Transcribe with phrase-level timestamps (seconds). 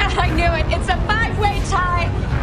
[0.00, 0.66] I knew it.
[0.78, 2.37] It's a five-way tie.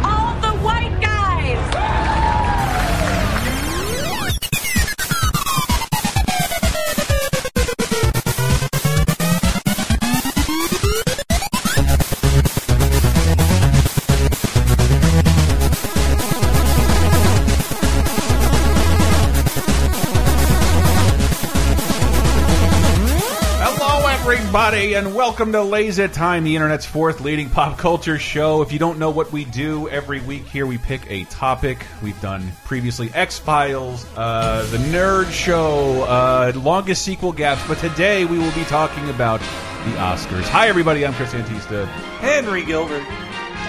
[24.56, 28.62] Everybody, and welcome to Laser Time, the internet's fourth leading pop culture show.
[28.62, 31.84] If you don't know what we do every week here, we pick a topic.
[32.02, 38.24] We've done previously X Files, uh, the Nerd Show, uh, longest sequel gaps, but today
[38.24, 40.44] we will be talking about the Oscars.
[40.44, 41.04] Hi, everybody.
[41.04, 41.84] I'm Chris Antista.
[42.20, 43.04] Henry Gilbert.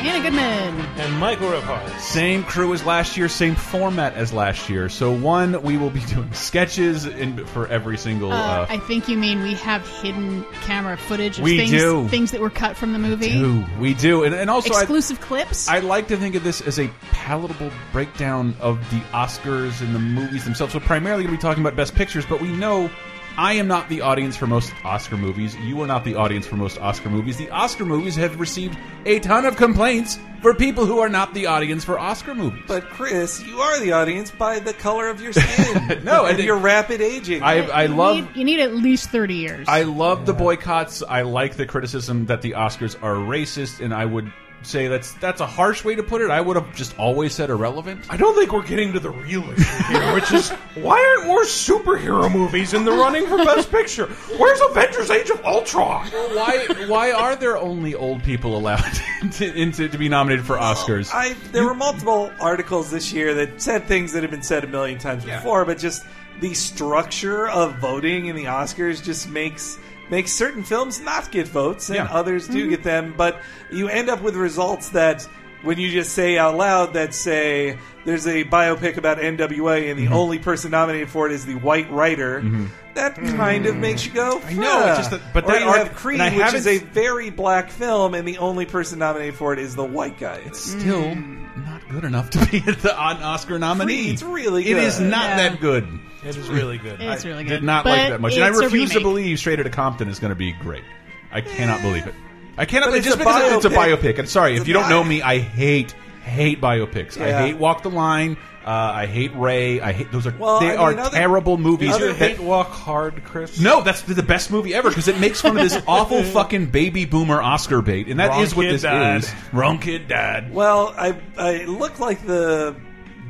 [0.07, 0.85] Anna Goodman.
[0.97, 1.99] and Michael Rapaz.
[1.99, 4.89] Same crew as last year, same format as last year.
[4.89, 8.31] So one, we will be doing sketches in, for every single.
[8.31, 12.08] Uh, Uh, I think you mean we have hidden camera footage of We things, do.
[12.08, 13.27] things that were cut from the movie.
[13.27, 15.67] We do we do, and, and also I- Exclusive clips.
[15.67, 19.99] I like to think of this as a palatable breakdown of the Oscars and the
[19.99, 20.71] movies themselves.
[20.73, 22.89] So primarily going to be talking about best pictures, but we know
[23.38, 25.55] I am not the audience for most Oscar movies.
[25.57, 27.38] You are not the audience for most Oscar movies.
[27.38, 31.45] The Oscar movies have received a ton of complaints for people who are not the
[31.45, 32.63] audience for Oscar movies.
[32.67, 36.02] But Chris, you are the audience by the color of your skin.
[36.03, 37.43] No, and and- your rapid aging.
[37.43, 39.67] I, I you love Need, you need at least thirty years.
[39.69, 41.03] I love the boycotts.
[41.08, 44.31] I like the criticism that the Oscars are racist, and I would
[44.63, 46.30] say that's that's a harsh way to put it.
[46.30, 48.02] I would have just always said irrelevant.
[48.09, 51.44] I don't think we're getting to the real issue here, which is why aren't more
[51.44, 54.08] superhero movies in the running for Best Picture?
[54.38, 56.08] Where's Avengers: Age of Ultron?
[56.08, 58.83] why why are there only old people allowed
[59.33, 61.11] to, into, to be nominated for Oscars?
[61.14, 64.67] I, there were multiple articles this year that said things that have been said a
[64.67, 65.38] million times Yeah.
[65.38, 66.05] before, but just
[66.39, 71.89] the structure of voting in the Oscars just makes makes certain films not get votes
[71.89, 72.08] and Yeah.
[72.11, 72.69] others do mm-hmm.
[72.69, 73.13] get them.
[73.17, 73.41] But
[73.72, 75.27] you end up with results that
[75.64, 80.05] when you just say out loud that say there's a biopic about NWA and the
[80.05, 80.14] Mm-hmm.
[80.14, 82.42] only person nominated for it is the white writer.
[82.42, 82.65] Mm-hmm.
[82.93, 84.42] That kind of makes you go.
[84.43, 86.77] I know, it's just that- but or that you art- have Creed, which is a
[86.80, 90.42] very black film, and the only person nominated for it is the white guy.
[90.45, 91.46] It's Still mm.
[91.66, 94.10] Not good enough to be the on Oscar nominee.
[94.12, 94.78] It's really good.
[94.78, 95.50] It is not Yeah.
[95.50, 95.88] that good.
[96.23, 96.98] It is really good.
[97.02, 97.50] it's really good.
[97.50, 100.20] Did not But like that much, and I refuse to believe Straight Outta Compton is
[100.20, 100.84] going to be great.
[101.32, 102.16] I cannot believe it.
[102.58, 103.98] I cannot believe it's just a because it's a biopic.
[104.16, 104.20] biopic.
[104.20, 105.92] And sorry, It's if you don't know me, I hate
[106.23, 107.20] hate biopics.
[107.22, 108.36] I hate Walk the Line.
[108.67, 109.80] Uh, I hate Ray.
[109.80, 111.94] I hate those are Well, they I are mean, other- terrible movies.
[111.95, 113.61] other you that- hate Walk Hard, Chris?
[113.61, 117.06] no, that's the best movie ever because it makes fun of this awful fucking baby
[117.06, 119.23] boomer Oscar bait, and that is Wrong what this died.
[119.23, 119.33] is.
[119.54, 120.54] Wrong kid died.
[120.54, 122.76] Well, I, I it looked like the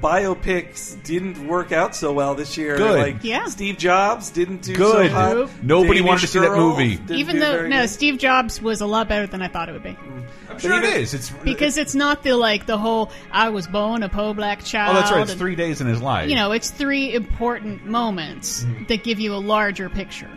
[0.01, 2.77] biopics didn't work out so well this year.
[2.77, 2.99] Good.
[2.99, 3.45] Like Yeah.
[3.45, 5.09] Steve Jobs didn't do Good.
[5.09, 5.35] so hot.
[5.35, 5.49] Nope.
[5.61, 6.99] Nobody Danish wanted to see that movie.
[7.09, 7.89] Even though no, good.
[7.89, 9.97] Steve Jobs was a lot better than I thought it would be.
[10.49, 11.13] I'm sure it even- is.
[11.13, 14.95] It's Because it's not the like the whole I was born a poor black child.
[14.95, 15.21] oh, that's right.
[15.21, 16.29] It's and- three days in his life.
[16.29, 18.85] You know, it's three important moments Mm-hmm.
[18.85, 20.29] that give you a larger picture.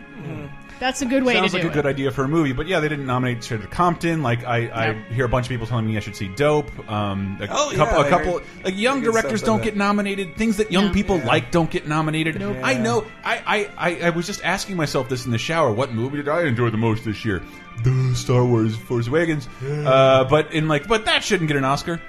[0.81, 1.41] That's a good way to go.
[1.43, 3.43] Sounds to like do a good idea for a movie, but yeah, they didn't nominate
[3.43, 4.23] Straight Outta Compton.
[4.23, 4.57] Like I,
[4.89, 6.71] I hear a bunch of people telling me I should see Dope.
[6.91, 9.45] Um, a Oh, yeah, couple, a I couple, heard like young pretty good directors stuff
[9.47, 9.77] don't about get that.
[9.77, 10.35] nominated.
[10.37, 10.91] Things that young No.
[10.93, 11.25] people Yeah.
[11.27, 12.39] like don't get nominated.
[12.39, 12.57] Nope.
[12.63, 13.05] I know.
[13.23, 15.71] I, I, I, I was just asking myself this in the shower.
[15.71, 17.43] What movie did I enjoy the most this year?
[17.83, 19.47] The Star Wars Force Awakens.
[19.63, 22.01] Uh, but in like, but that shouldn't get an Oscar.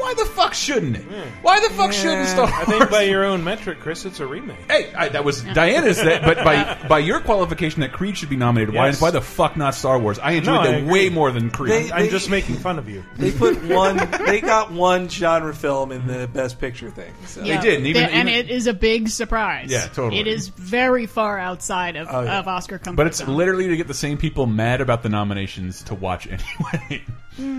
[0.00, 1.02] Why the fuck shouldn't it?
[1.42, 2.54] Why the fuck shouldn't Star Wars?
[2.56, 4.56] I think by your own metric, Chris, it's a remake.
[4.70, 5.98] Hey, I, that was Diana's.
[5.98, 8.74] That, but by by your qualification, that Creed should be nominated.
[8.74, 8.86] Why?
[8.86, 9.00] Yes.
[9.00, 10.18] Why the fuck not Star Wars?
[10.18, 10.92] I enjoyed No, I them agree.
[10.92, 11.70] way more than Creed.
[11.88, 13.04] They- I'm just making fun of you.
[13.16, 13.96] They put one.
[14.26, 17.12] they got one genre film in the Best Picture thing.
[17.26, 17.42] So.
[17.42, 17.60] Yeah.
[17.60, 19.70] did, and even- and even- it is a big surprise.
[19.70, 20.20] Yeah, totally.
[20.20, 22.38] It is very far outside of, Oh, yeah.
[22.38, 23.36] of Oscar comfort but it's zone.
[23.36, 27.02] literally to get the same people mad about the nominations to watch anyway.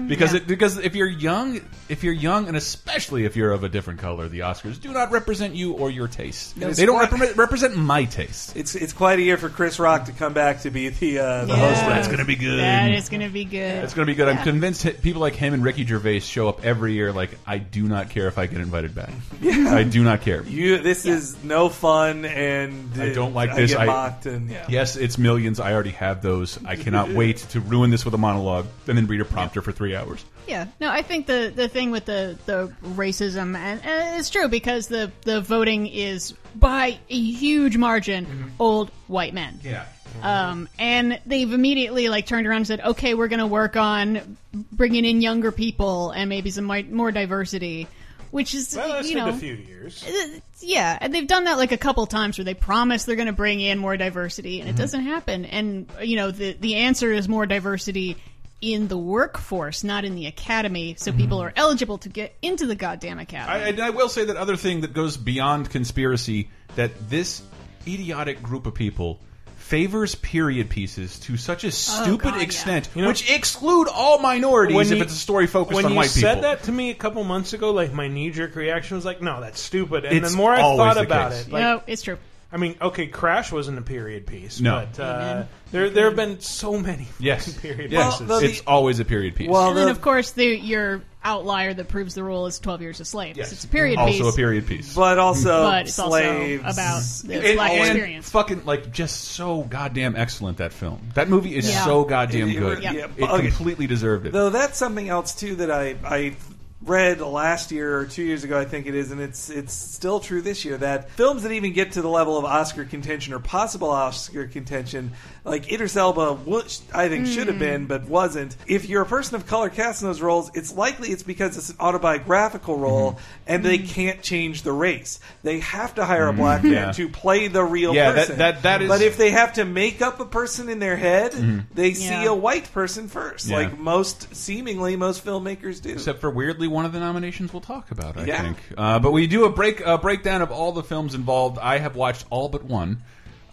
[0.07, 0.37] Because Mm, yeah.
[0.41, 3.99] it, because if you're young, if you're young, and especially if you're of a different
[3.99, 6.55] color, the Oscars do not represent you or your taste.
[6.57, 8.55] It's They don't quite- represent, represent my taste.
[8.55, 11.45] It's it's quite a year for Chris Rock to come back to be the uh,
[11.45, 11.59] the Yeah.
[11.69, 11.81] host.
[11.81, 12.59] That's gonna be good.
[12.59, 13.83] That is going to be good.
[13.83, 14.27] It's going to be good.
[14.27, 17.11] I'm convinced people like him and Ricky Gervais show up every year.
[17.11, 19.09] Like, I do not care if I get invited back.
[19.43, 20.43] I do not care.
[20.43, 23.71] You, this is no fun, and I don't like I this.
[23.71, 24.65] Get I- mocked, and yeah.
[24.69, 25.59] Yes, it's millions.
[25.59, 26.59] I already have those.
[26.65, 29.70] I cannot wait to ruin this with a monologue and then read a prompter for
[29.71, 30.23] three hours.
[30.47, 34.47] Yeah, no, I think the the thing with the the racism and, and it's true
[34.47, 39.59] because the the voting is by a huge margin old white men.
[39.63, 39.85] Yeah.
[40.21, 44.37] Um, and they've immediately like turned around and said, "Okay, we're going to work on
[44.73, 47.87] bringing in younger people and maybe some mi- more diversity,"
[48.31, 50.03] which is Well, that's you been know a few years.
[50.05, 53.27] uh, yeah, and they've done that like a couple times where they promise they're going
[53.27, 54.67] to bring in more diversity, Mm-hmm.
[54.67, 55.45] and it doesn't happen.
[55.45, 58.17] And you know, the the answer is more diversity
[58.61, 61.17] in the workforce, not in the academy, so hmm.
[61.17, 63.65] people are eligible to get into the goddamn academy.
[63.65, 67.41] I, and I will say that other thing that goes beyond conspiracy that this
[67.87, 69.19] idiotic group of people
[69.55, 72.41] favors period pieces to such a oh, stupid God, yeah.
[72.41, 75.91] extent, know- which exclude all minorities When if you- it's a story focused when on
[75.91, 78.97] you white said that to me a couple months ago, like my knee jerk reaction
[78.97, 81.47] was like, "No, that's stupid." And It's the more I always thought the about case.
[81.47, 82.17] it, like, no, it's true.
[82.53, 84.85] I mean, okay, Crash wasn't a period piece, No.
[84.93, 88.27] but uh, there there have been so many yes, period yes, pieces.
[88.27, 89.49] Well, the- it's always a period piece.
[89.49, 92.81] Well, And then, the- of course, the, your outlier that proves the rule is 12
[92.81, 93.37] Years a Slave.
[93.37, 93.51] yes.
[93.53, 94.93] It's a period also piece, a period piece.
[94.95, 96.63] but also but it's slaves.
[96.65, 98.29] also about the and, black and experience.
[98.31, 100.99] fucking like just so goddamn excellent that film.
[101.13, 101.85] That movie is Yeah.
[101.85, 102.83] so goddamn It- it- good.
[102.83, 102.91] yeah.
[102.93, 103.47] It Okay.
[103.47, 104.33] completely deserved it.
[104.33, 106.35] Though that's something else too that I I
[106.83, 110.19] read last year or two years ago, I think it is, and it's it's still
[110.19, 113.39] true this year that films that even get to the level of Oscar contention or
[113.39, 115.11] possible Oscar contention,
[115.43, 117.87] like Idris Elba, which I think should have been mm.
[117.87, 118.55] but wasn't.
[118.67, 121.69] If you're a person of color cast in those roles, it's likely it's because it's
[121.69, 122.83] an autobiographical mm-hmm.
[122.83, 123.87] role and they mm-hmm.
[123.87, 125.19] can't change the race.
[125.43, 126.39] They have to hire a mm-hmm.
[126.39, 126.91] black man Yeah.
[126.93, 128.37] to play the real Yeah, that- person.
[128.39, 131.33] that- that is- But if they have to make up a person in their head,
[131.73, 132.29] they see Yeah.
[132.29, 133.57] a white person first, Yeah.
[133.57, 135.91] like most seemingly most filmmakers do.
[135.91, 138.17] Except for weirdly, one of the nominations we'll talk about.
[138.17, 138.41] I Yeah.
[138.41, 141.59] think, uh, but we do a break a breakdown of all the films involved.
[141.59, 143.01] I have watched all but one,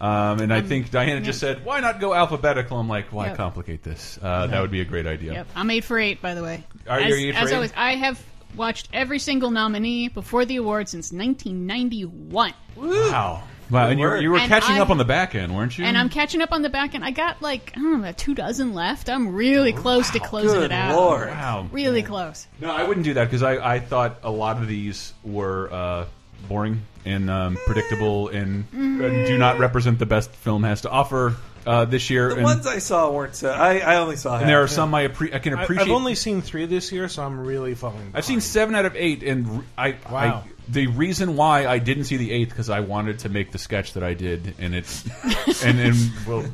[0.01, 3.37] um, and I think Diana just said, "Why not go alphabetical?" I'm like, "Why Yep.
[3.37, 4.17] complicate this?
[4.21, 6.63] Uh, That would be a great idea." Yep, I'm eight for eight, by the way.
[6.87, 7.55] Are you as, eight for as eight?
[7.55, 8.21] always, I have
[8.55, 14.31] watched every single nominee before the award since 1991, Wow, wow, and you were, you
[14.31, 15.85] were And catching I- up on the back end, weren't you?
[15.85, 17.03] and I'm catching up on the back end.
[17.05, 19.09] I got like I don't know, about two dozen left.
[19.09, 20.95] I'm really close to closing Good it out.
[20.95, 21.27] lord.
[21.29, 21.67] wow.
[21.71, 22.47] Really close.
[22.59, 26.05] No, I wouldn't do that because I, I thought a lot of these were uh,
[26.47, 31.35] boring and um, predictable and, and do not represent the best film has to offer
[31.65, 32.29] uh, this year.
[32.29, 33.51] The and, ones I saw weren't so.
[33.51, 34.33] I, I only saw.
[34.33, 34.47] and half.
[34.47, 35.85] there are some I, appre I can I, appreciate.
[35.85, 38.11] I've only seen three this year, so I'm really following.
[38.13, 40.43] I've seen seven out of eight, and I, Wow.
[40.69, 43.57] I the reason why I didn't see the eighth because I wanted to make the
[43.57, 45.03] sketch that I did, and it's
[45.63, 45.95] and and
[46.27, 46.45] well,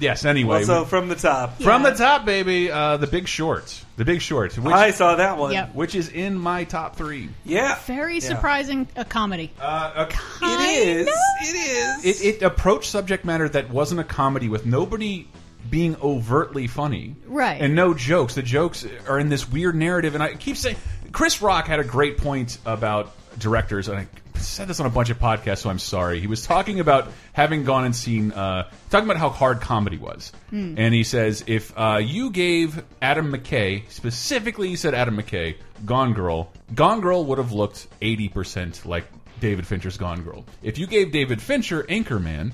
[0.00, 0.24] yes.
[0.24, 1.90] Anyway, Well, so from the top, from Yeah.
[1.90, 5.52] the top, baby, uh, the Big Short, the Big Short, which I saw that one.
[5.52, 5.74] Yep.
[5.74, 7.28] which is in my top three.
[7.44, 8.20] Yeah, Very Yeah.
[8.20, 8.88] surprising.
[8.96, 9.50] A comedy.
[9.60, 10.06] Uh,
[10.42, 11.08] It is.
[11.42, 11.54] It
[12.04, 12.20] is.
[12.20, 15.26] it, it approached subject matter that wasn't a comedy with nobody
[15.68, 17.60] being overtly funny, Right.
[17.60, 18.34] And no jokes.
[18.34, 20.76] The jokes are in this weird narrative, and I keep saying
[21.12, 24.06] Chris Rock had a great point about directors, and I
[24.38, 26.20] said this on a bunch of podcasts, so I'm sorry.
[26.20, 30.32] He was talking about having gone and seen, uh, talking about how hard comedy was,
[30.50, 36.14] and he says if uh, you gave Adam McKay specifically, he said Adam McKay, Gone
[36.14, 39.04] Girl, Gone Girl would have looked 80 percent like
[39.40, 40.44] David Fincher's Gone Girl.
[40.62, 42.52] If you gave David Fincher Anchorman,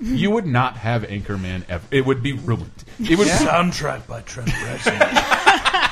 [0.00, 1.84] you would not have Anchorman ever.
[1.90, 2.84] It would be ruined.
[2.98, 5.90] It would soundtrack by Trent Reznor.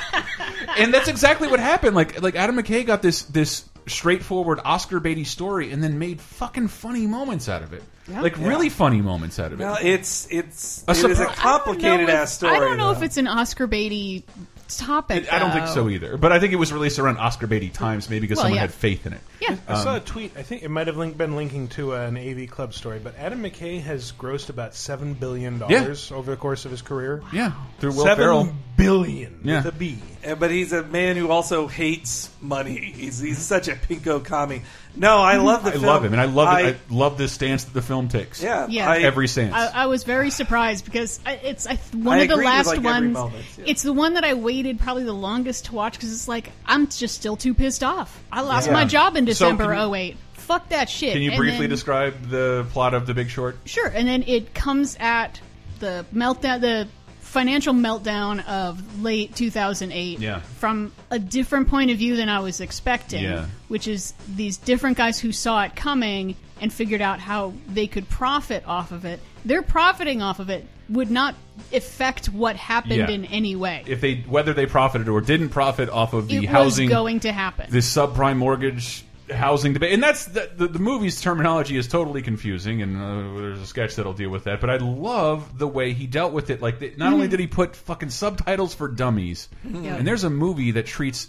[0.78, 1.94] and that's exactly what happened.
[1.94, 6.68] Like like Adam McKay got this this straightforward Oscar baity story and then made fucking
[6.68, 7.82] funny moments out of it.
[8.08, 9.64] Like really funny moments out of it.
[9.64, 12.56] Well, it's it's A it is a surpri- I don't know complicated if- ass story.
[12.56, 12.98] I don't know though.
[12.98, 14.24] if it's an Oscar Beatty
[14.68, 15.30] topic.
[15.32, 16.16] I don't think so either.
[16.16, 18.60] But I think it was released around Oscar baity times, maybe because Well, someone yeah.
[18.62, 19.20] had faith in it.
[19.40, 19.56] Yeah.
[19.68, 20.32] I saw a tweet.
[20.36, 23.42] I think it might have link, been linking to an AV Club story, but Adam
[23.42, 27.22] McKay has grossed about seven billion dollars over the course of his career.
[27.32, 28.48] Yeah, through Will Seven Ferrell.
[28.76, 29.56] billion Yeah.
[29.64, 29.98] with a B.
[30.26, 32.76] Uh, But he's a man who also hates money.
[32.94, 34.62] He's he's such a pinko commie.
[34.96, 35.84] No, I love the I film.
[35.84, 36.76] love him, and I love I, it.
[36.90, 38.42] I love this stance that the film takes.
[38.42, 38.90] yeah, Yeah.
[38.90, 39.54] I, every stance.
[39.54, 42.52] I, I was very surprised because I- it's I, one I of the agree with,
[42.52, 43.12] last like, every ones.
[43.14, 43.64] moment, yeah.
[43.68, 46.88] It's the one that I waited probably the longest to watch because it's like I'm
[46.88, 48.20] just still too pissed off.
[48.32, 48.72] I lost Yeah.
[48.72, 50.16] my job in So December you- 08.
[50.34, 51.12] Fuck that shit.
[51.12, 53.58] Can you And briefly then- describe the plot of The Big Short?
[53.66, 55.40] Sure, and then it comes at
[55.78, 56.88] the meltdown, the
[57.20, 60.40] financial meltdown of late 2008 Yeah.
[60.58, 63.44] from a different point of view than I was expecting, Yeah.
[63.68, 68.08] which is these different guys who saw it coming and figured out how they could
[68.08, 69.20] profit off of it.
[69.44, 71.34] Their profiting off of it would not
[71.72, 73.10] affect what happened Yeah.
[73.10, 73.82] in any way.
[73.86, 77.20] If they whether they profited or didn't profit off of the it housing was going
[77.20, 77.66] to happen.
[77.68, 82.82] this subprime mortgage housing debate, and that's the, the, the movie's terminology is totally confusing,
[82.82, 84.60] and uh, there's a sketch that'll deal with that.
[84.60, 86.62] But I love the way he dealt with it.
[86.62, 90.86] Like, not only did he put fucking subtitles for dummies, and there's a movie that
[90.86, 91.28] treats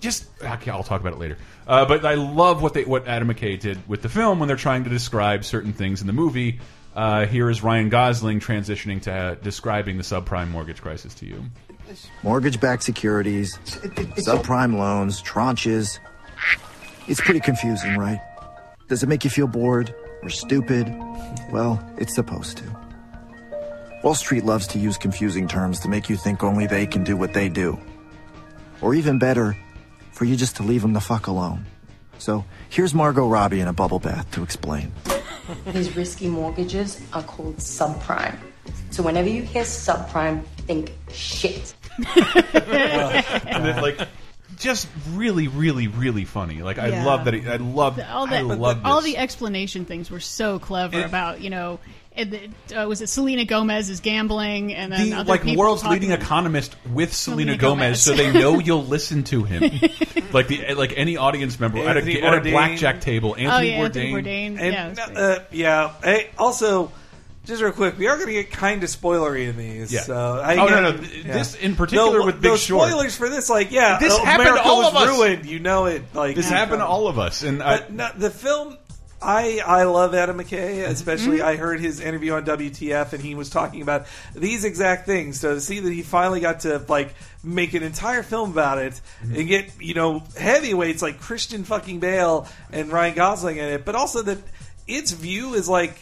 [0.00, 1.38] just okay, I'll talk about it later.
[1.66, 4.56] Uh, but I love what they what Adam McKay did with the film when they're
[4.56, 6.60] trying to describe certain things in the movie.
[6.94, 11.44] Uh, here is Ryan Gosling transitioning to uh, describing the subprime mortgage crisis to you.
[12.22, 15.98] mortgage backed securities, subprime loans, tranches.
[17.08, 18.20] It's pretty confusing, right?
[18.88, 20.88] Does it make you feel bored or stupid?
[21.50, 22.64] Well, it's supposed to.
[24.02, 27.16] Wall Street loves to use confusing terms to make you think only they can do
[27.16, 27.78] what they do.
[28.80, 29.56] Or even better,
[30.12, 31.64] for you just to leave them the fuck alone.
[32.18, 34.92] So here's Margot Robbie in a bubble bath to explain.
[35.66, 38.36] These risky mortgages are called subprime.
[38.90, 41.74] So whenever you hear subprime, think shit.
[42.16, 44.08] and then like
[44.58, 46.62] just really, really, really funny.
[46.62, 47.04] Like I Yeah.
[47.04, 47.34] love that.
[47.34, 47.98] It, I love.
[48.10, 49.12] all I the love all this.
[49.12, 51.78] the explanation things were so clever It- about you know.
[52.18, 55.58] and the- Uh, was it Selena Gomez is gambling and then the other like people
[55.62, 58.02] world's talking- leading economist with Selena, Selena Gomez, Gomez.
[58.02, 59.62] so they know you'll listen to him.
[60.32, 62.50] like the like any audience member at Anthony a, at a Bourdain.
[62.52, 63.36] blackjack table.
[63.36, 63.84] Anthony Oh yeah, Bourdain.
[63.84, 64.46] Anthony Bourdain.
[64.58, 65.16] And, yeah, it was great.
[65.18, 65.90] uh, yeah.
[66.02, 66.90] Hey, also,
[67.46, 69.92] just real quick, we are going to get kind of spoilery in these.
[69.92, 70.00] Yeah.
[70.02, 72.88] So I Oh, no, no, This in particular No, with Big those Short.
[72.88, 75.08] spoilers for this, like, yeah, This uh, happened to all was of us.
[75.08, 75.46] ruined.
[75.46, 76.02] You know it.
[76.14, 78.76] Like This happened to all of us, and I, But no, the film,
[79.22, 80.86] I I love Adam McKay.
[80.86, 81.48] Especially, Mm-hmm.
[81.48, 85.40] I heard his interview on WTF, and he was talking about these exact things.
[85.40, 89.00] So to see that he finally got to like make an entire film about it
[89.24, 89.34] Mm-hmm.
[89.36, 93.94] and get you know heavyweights like Christian fucking Bale and Ryan Gosling in it, but
[93.94, 94.38] also that
[94.86, 95.96] its view is like.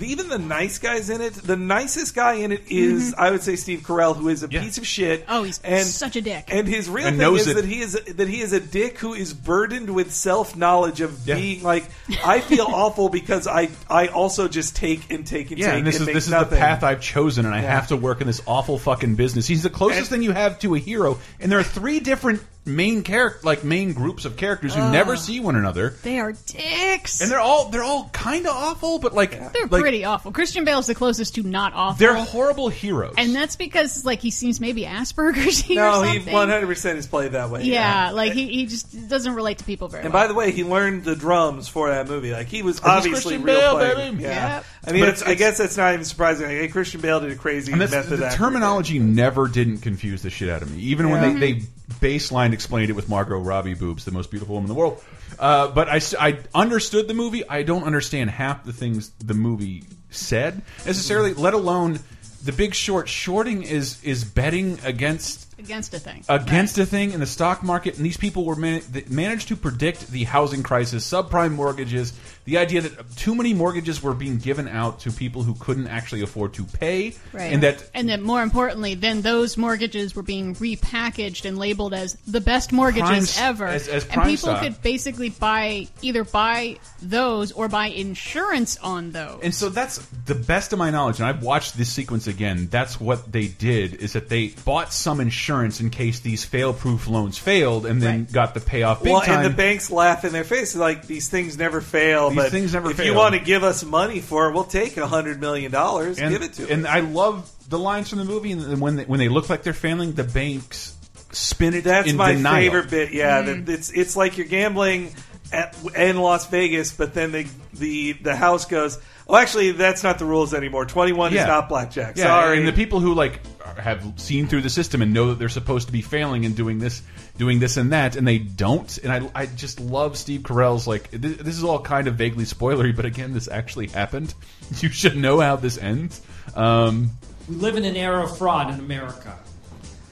[0.00, 3.20] Even the nice guys in it, the nicest guy in it is, mm-hmm.
[3.20, 4.62] I would say, Steve Carell, who is a Yeah.
[4.62, 5.24] piece of shit.
[5.28, 6.44] Oh, he's and, such a dick.
[6.48, 7.54] And his real And thing knows is it.
[7.56, 11.26] that he is that he is a dick who is burdened with self knowledge of
[11.26, 11.34] Yeah.
[11.34, 11.84] being like
[12.24, 15.86] I feel awful because I I also just take and take and yeah, take and
[15.86, 16.50] this and is make this is nothing.
[16.50, 19.46] the path I've chosen, and I have to work in this awful fucking business.
[19.46, 22.40] He's the closest And- thing you have to a hero, and there are three different
[22.64, 27.20] main character, like main groups of characters who never see one another, they are dicks.
[27.20, 30.32] and they're all they're all kind of awful, but like They're like, pretty awful.
[30.32, 31.98] Christian Bale's the closest to not awful.
[31.98, 36.48] They're horrible heroes, and that's because like he seems maybe Asperger's or No, he one
[36.48, 37.64] hundred percent is played that way.
[37.64, 40.22] yeah, like he, he just doesn't relate to people very And well.
[40.24, 42.32] by the way, he learned the drums for that movie.
[42.32, 44.12] Like he was he's obviously Christian real Bale, playing.
[44.12, 44.22] baby.
[44.24, 44.64] Yeah, Yep.
[44.86, 46.46] I mean, But it's, it's- I guess that's not even surprising.
[46.46, 48.18] Like, hey, Christian Bale did a crazy and that's, method.
[48.18, 51.12] the acting terminology never didn't confuse the shit out of me, even Yeah.
[51.12, 51.66] when they, they mm-hmm.
[52.00, 55.02] Baseline explained it with Margot Robbie boobs, the most beautiful woman in the world.
[55.38, 57.48] Uh, but I understood the movie.
[57.48, 61.98] I don't understand half the things the movie said necessarily, let alone
[62.44, 63.08] the Big Short.
[63.08, 66.24] Shorting is is betting against against a thing.
[66.28, 70.08] against a thing in the stock market, and these people were man managed to predict
[70.10, 72.12] the housing crisis, subprime mortgages,
[72.44, 76.22] the idea that too many mortgages were being given out to people who couldn't actually
[76.22, 77.52] afford to pay, Right.
[77.52, 82.16] and that and then more importantly, then those mortgages were being repackaged and labeled as
[82.26, 83.66] the best mortgages Prime ever.
[83.66, 84.62] as- as and people stock.
[84.62, 89.40] could basically buy either buy those or buy insurance on those.
[89.42, 92.68] And so that's the best of my knowledge, and I've watched this sequence again.
[92.70, 97.38] That's what they did is that they bought some insurance in case these fail-proof loans
[97.38, 98.32] failed, and then Right.
[98.32, 99.38] got the payoff big well, time.
[99.38, 102.30] and the banks laugh in their face like these things never fail.
[102.30, 103.06] These but things never if fail.
[103.06, 106.18] you want to give us money for it, we'll take a hundred million dollars.
[106.18, 106.92] Give it to and us.
[106.92, 109.72] I love the lines from the movie, and when they, when they look like they're
[109.72, 110.94] failing, the banks
[111.32, 111.84] spin it.
[111.84, 112.56] That's in my denial.
[112.56, 113.12] favorite bit.
[113.12, 113.64] Yeah, mm-hmm.
[113.64, 115.14] that it's it's like you're gambling
[115.52, 118.98] at, in Las Vegas, but then the the the house goes.
[119.28, 120.84] Oh, actually, that's not the rules anymore.
[120.84, 121.42] Twenty one Yeah.
[121.42, 122.16] is not blackjack.
[122.16, 122.58] Yeah, Sorry.
[122.58, 123.40] and the people who like
[123.78, 126.78] have seen through the system and know that they're supposed to be failing and doing
[126.78, 127.00] this,
[127.38, 128.98] doing this and that, and they don't.
[128.98, 132.44] And I, I just love Steve Carell's like this, this is all kind of vaguely
[132.44, 134.34] spoilery, but again, this actually happened.
[134.80, 136.20] You should know how this ends.
[136.54, 137.12] Um,
[137.48, 139.38] We live in an era of fraud in America,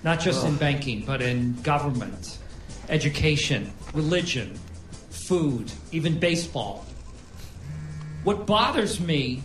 [0.04, 2.38] not just in banking, but in government,
[2.88, 4.58] education, religion,
[5.10, 6.84] food, even baseball.
[8.24, 9.42] What bothers me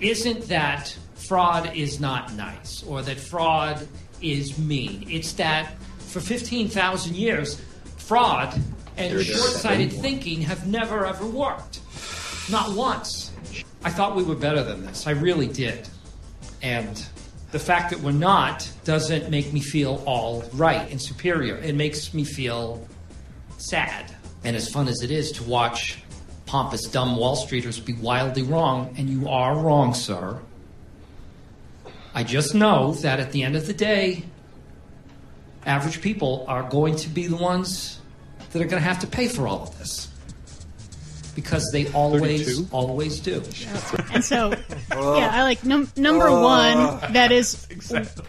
[0.00, 3.86] isn't that fraud is not nice or that fraud
[4.20, 5.06] is mean.
[5.08, 7.60] It's that for 15,000 years,
[7.98, 8.60] fraud
[8.96, 11.80] and short sighted thinking have never ever worked.
[12.50, 13.30] Not once.
[13.84, 15.06] I thought we were better than this.
[15.06, 15.88] I really did.
[16.62, 17.02] And
[17.52, 21.56] the fact that we're not doesn't make me feel all right and superior.
[21.58, 22.86] It makes me feel
[23.58, 24.14] sad.
[24.42, 26.02] And as fun as it is to watch
[26.50, 30.40] pompous, dumb Wall Streeters be wildly wrong, and you are wrong, sir,
[32.12, 34.24] I just know that at the end of the day,
[35.64, 38.00] average people are going to be the ones
[38.50, 40.09] that are going to have to pay for all of this.
[41.30, 43.42] Because they always, always do.
[44.12, 44.50] And so,
[44.90, 46.42] yeah, I like num- number oh.
[46.42, 47.12] one.
[47.12, 47.66] That is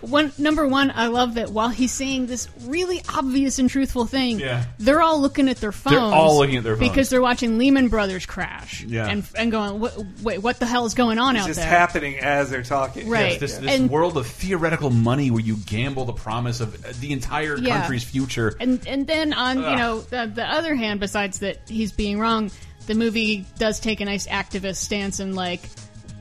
[0.01, 0.91] one number one.
[0.93, 4.65] I love that while he's saying this really obvious and truthful thing, Yeah.
[4.79, 6.13] they're all looking at their phones.
[6.13, 6.89] all looking at their phones.
[6.89, 8.83] because they're watching Lehman Brothers crash.
[8.83, 9.07] Yeah.
[9.07, 11.69] and and going, what, wait, what the hell is going on it's out just there?
[11.69, 13.09] happening as they're talking.
[13.09, 13.39] Right.
[13.39, 17.57] this this And- world of theoretical money where you gamble the promise of the entire
[17.57, 17.79] Yeah.
[17.79, 18.55] country's future.
[18.59, 22.51] And and then on you know the, the other hand, besides that he's being wrong,
[22.87, 25.61] the movie does take a nice activist stance and like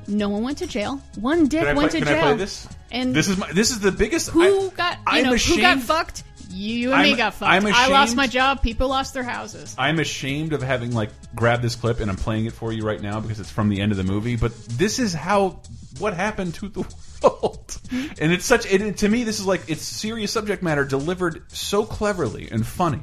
[0.07, 1.01] No one went to jail.
[1.19, 2.19] One dick Can I, play, went to can jail.
[2.19, 2.69] I play this?
[2.93, 4.31] And this is my, this is the biggest.
[4.31, 6.25] who I, got you I'm know ashamed, who got fucked?
[6.53, 7.53] You and me I'm- got fucked.
[7.53, 8.61] I'm I lost my job.
[8.63, 9.75] People lost their houses.
[9.79, 13.01] I'm ashamed of having like grabbed this clip and I'm playing it for you right
[13.01, 14.35] now because it's from the end of the movie.
[14.35, 15.61] But this is how
[16.01, 16.81] what happened to the
[17.23, 18.67] world, and it's such.
[18.67, 23.03] It, to me, this is like it's serious subject matter delivered so cleverly and funny.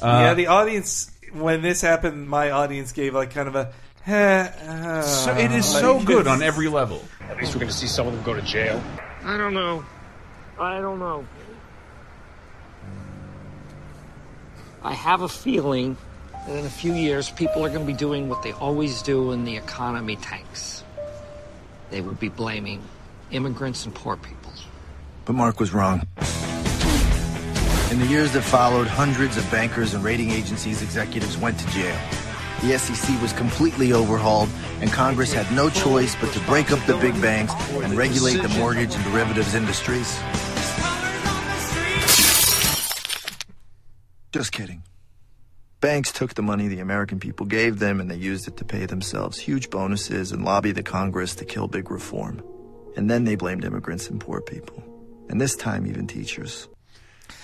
[0.00, 3.72] Uh, yeah, the audience when this happened, my audience gave like kind of a.
[4.04, 7.02] "Heh, uh," so it is like, so good on every level.
[7.28, 8.82] At least we're going to see some of them go to jail.
[9.24, 9.84] I don't know.
[10.58, 11.26] I don't know.
[14.82, 15.96] I have a feeling
[16.46, 19.28] that in a few years, people are going to be doing what they always do
[19.28, 20.84] when the economy tanks.
[21.90, 22.82] They would be blaming
[23.30, 24.52] immigrants and poor people.
[25.24, 26.06] But Mark was wrong.
[27.90, 31.96] In the years that followed, hundreds of bankers and rating agencies executives went to jail.
[32.62, 34.48] The SEC was completely overhauled,
[34.80, 38.48] and Congress had no choice but to break up the big banks and regulate the
[38.48, 40.18] mortgage and derivatives industries.
[44.32, 44.82] Just kidding.
[45.80, 48.86] Banks took the money the American people gave them and they used it to pay
[48.86, 52.42] themselves huge bonuses and lobby the Congress to kill big reform.
[52.96, 54.82] And then they blamed immigrants and poor people.
[55.28, 56.68] And this time, even teachers.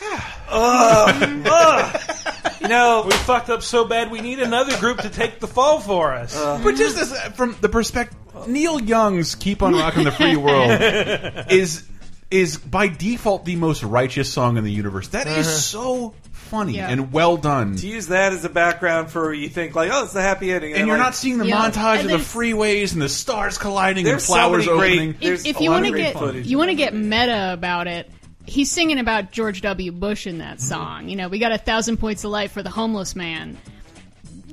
[0.03, 0.13] Um,
[0.49, 1.13] uh,
[1.47, 2.53] ugh, ugh.
[2.61, 4.11] You know, we fucked up so bad.
[4.11, 6.37] We need another group to take the fall for us.
[6.37, 6.63] Uh-huh.
[6.63, 10.71] But just as, uh, from the perspective, Neil Young's "Keep on Rocking the Free World"
[11.51, 11.85] is
[12.31, 15.09] is by default the most righteous song in the universe.
[15.09, 15.57] That is Uh-huh.
[15.57, 16.89] so funny Yeah.
[16.89, 17.77] and well done.
[17.77, 20.75] to use that as a background for you think like, oh, it's the happy ending,
[20.75, 24.13] And you're like- not seeing the montage of the freeways and the stars colliding and
[24.15, 25.15] There's so flowers many great- opening.
[25.21, 26.47] There's if a you lot want of to great get footage.
[26.47, 28.11] you want to get meta about it,
[28.51, 29.93] he's singing about George W.
[29.93, 31.09] Bush in that song.
[31.09, 33.57] You know, we got a thousand points of life for the homeless man.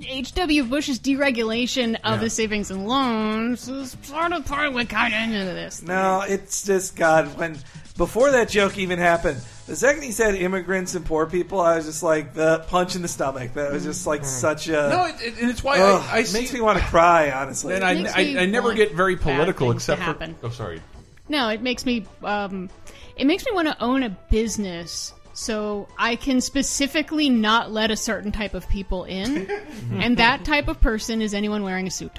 [0.10, 0.66] H.W.
[0.66, 2.18] Bush's deregulation of Yeah.
[2.18, 5.82] the savings and loans is sort of part of kind of into this.
[5.82, 7.36] No, it's just God.
[7.38, 7.58] When
[7.98, 11.86] before that joke even happened, the second he said immigrants and poor people, I was
[11.88, 13.53] just like the punch in the stomach.
[13.55, 16.20] That was just like such a No, it, it, and it's why Ugh, I, I
[16.20, 17.31] it see, makes me want to cry.
[17.31, 20.03] Honestly, and I, I, I never get very political except for.
[20.05, 20.36] happen.
[20.44, 20.79] Oh, sorry.
[21.27, 22.70] No, it makes me um,
[23.18, 27.96] it makes me want to own a business so I can specifically not let a
[27.96, 29.48] certain type of people in,
[29.92, 32.18] and that type of person is anyone wearing a suit.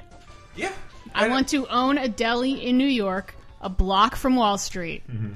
[0.55, 0.71] Yeah,
[1.13, 5.33] I want to own a deli in New York, a block from Wall Street, Mm-hmm.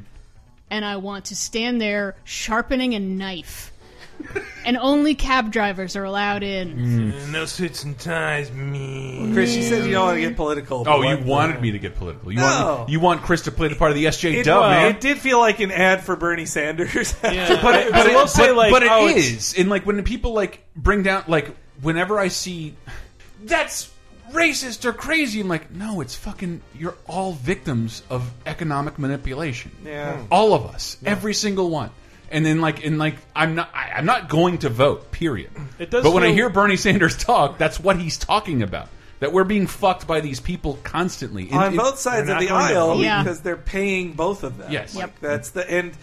[0.70, 3.73] and I want to stand there sharpening a knife.
[4.66, 7.12] and only cab drivers are allowed in.
[7.14, 7.32] Mm.
[7.32, 9.30] No suits and ties, me.
[9.34, 10.80] Chris, you said you don't want to get political.
[10.82, 12.32] Oh, but you what- wanted me to get political.
[12.32, 12.76] You No.
[12.78, 14.92] want you want Chris to play the part of the SJ It, Dub, man.
[14.96, 17.14] it did feel like an ad for Bernie Sanders.
[17.22, 19.54] but it, but, I it, will say, but- like, but it oh, it's- is.
[19.58, 22.76] and like when people like bring down like whenever I see
[23.44, 23.92] that's
[24.32, 26.62] racist or crazy, I'm like, no, it's fucking.
[26.78, 29.72] You're all victims of economic manipulation.
[29.86, 30.24] Yeah.
[30.32, 31.92] All of us, every single one.
[32.34, 35.12] And then like and like I'm not I, I'm not going to vote.
[35.12, 35.52] Period.
[35.80, 38.90] It does But when I hear Bernie Sanders talk, that's what he's talking about.
[39.20, 42.50] That we're being fucked by these people constantly In- on in- both sides of the
[42.50, 43.02] aisle.
[43.02, 43.24] Yeah.
[43.24, 44.72] because they're paying both of them.
[44.72, 44.96] Yes.
[44.96, 45.20] Like, Yep.
[45.22, 45.94] that's the and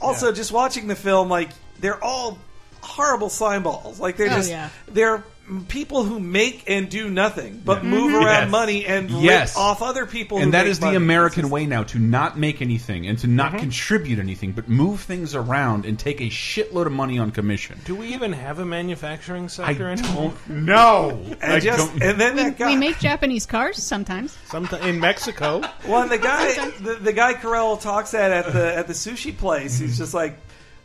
[0.00, 1.48] also just watching the film, like
[1.80, 2.38] they're all
[2.82, 4.00] horrible slime balls.
[4.00, 4.68] Like they're Oh, just yeah.
[4.88, 5.22] they're
[5.68, 8.50] people who make and do nothing but move around Yes.
[8.50, 9.54] money and Yes.
[9.54, 10.38] rip off other people.
[10.38, 10.96] who and that make is the money.
[10.96, 13.58] American way now to not make anything and to not Mm-hmm.
[13.60, 17.78] contribute anything, but move things around and take a shitload of money on commission.
[17.84, 20.32] Do we even have a manufacturing I sector anymore?
[20.48, 21.20] don't know.
[21.42, 22.02] And I just don't.
[22.02, 22.66] and then We, that guy.
[22.68, 24.36] we make Japanese cars sometimes.
[24.48, 25.60] Sometime in Mexico.
[25.86, 29.36] Well, and the guy, the, the guy Carell talks at at the at the sushi
[29.36, 30.38] place, he's just like,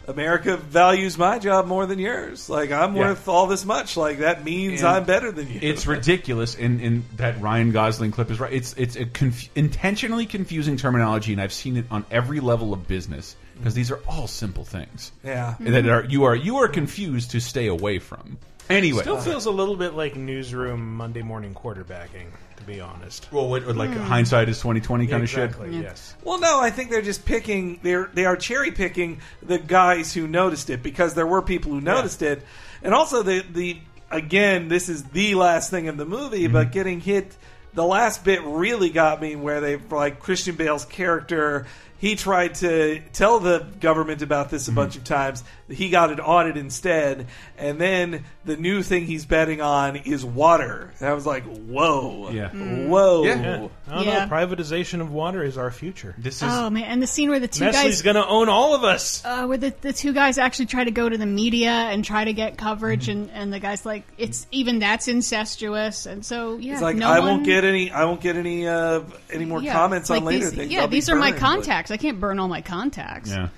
[0.08, 2.50] America values my job more than yours.
[2.50, 3.02] Like I'm Yeah.
[3.10, 3.98] worth all this much.
[3.98, 5.60] Like that means And I'm better than you.
[5.62, 8.52] It's ridiculous, and, and that Ryan Gosling clip is right.
[8.54, 12.88] It's it's a conf intentionally confusing terminology, and I've seen it on every level of
[12.88, 15.12] business because these are all simple things.
[15.24, 15.56] Yeah.
[15.60, 18.38] that are you are you are confused to stay away from.
[18.70, 22.28] Anyway, Still feels a little bit like newsroom Monday morning quarterbacking,
[22.58, 23.32] to be honest.
[23.32, 25.84] well, what, what, like hindsight is twenty twenty kind exactly, of shit.
[25.84, 26.16] yes.
[26.24, 27.80] Well, no, I think they're just picking.
[27.82, 31.82] They're they are cherry picking the guys who noticed it because there were people who
[31.82, 32.42] noticed it,
[32.84, 33.80] and also the the
[34.12, 36.54] again this is the last thing in the movie, Mm-hmm.
[36.54, 37.36] but getting hit.
[37.74, 43.02] The last bit really got me where they like Christian Bale's character he tried to
[43.14, 44.76] tell the government about this a mm-hmm.
[44.76, 45.44] bunch of times.
[45.68, 50.94] He got an audit instead, and then the new thing he's betting on is water.
[51.00, 52.50] And I was like, whoa, Yeah.
[52.50, 52.88] Mm.
[52.88, 53.24] whoa.
[53.24, 53.68] Yeah.
[53.90, 54.26] I don't Yeah.
[54.26, 54.32] know.
[54.32, 56.14] Privatization of water is our future.
[56.18, 58.50] This is Oh man, and the scene where the two Nestle's guys going to own
[58.50, 59.24] all of us.
[59.26, 62.26] uh, where the, the two guys actually try to go to the media and try
[62.26, 63.22] to get coverage, Mm-hmm.
[63.22, 67.08] and, and the guy's like, it's even that's incestuous, and so yeah, It's like no
[67.08, 67.92] I one, won't get any.
[67.92, 68.68] I won't get any.
[68.68, 70.72] Uh, any more yeah, comments like on later these, things.
[70.72, 71.92] Yeah, I'll these are my burned, but- contacts.
[71.92, 73.30] I can't burn all my contacts.
[73.30, 73.50] yeah.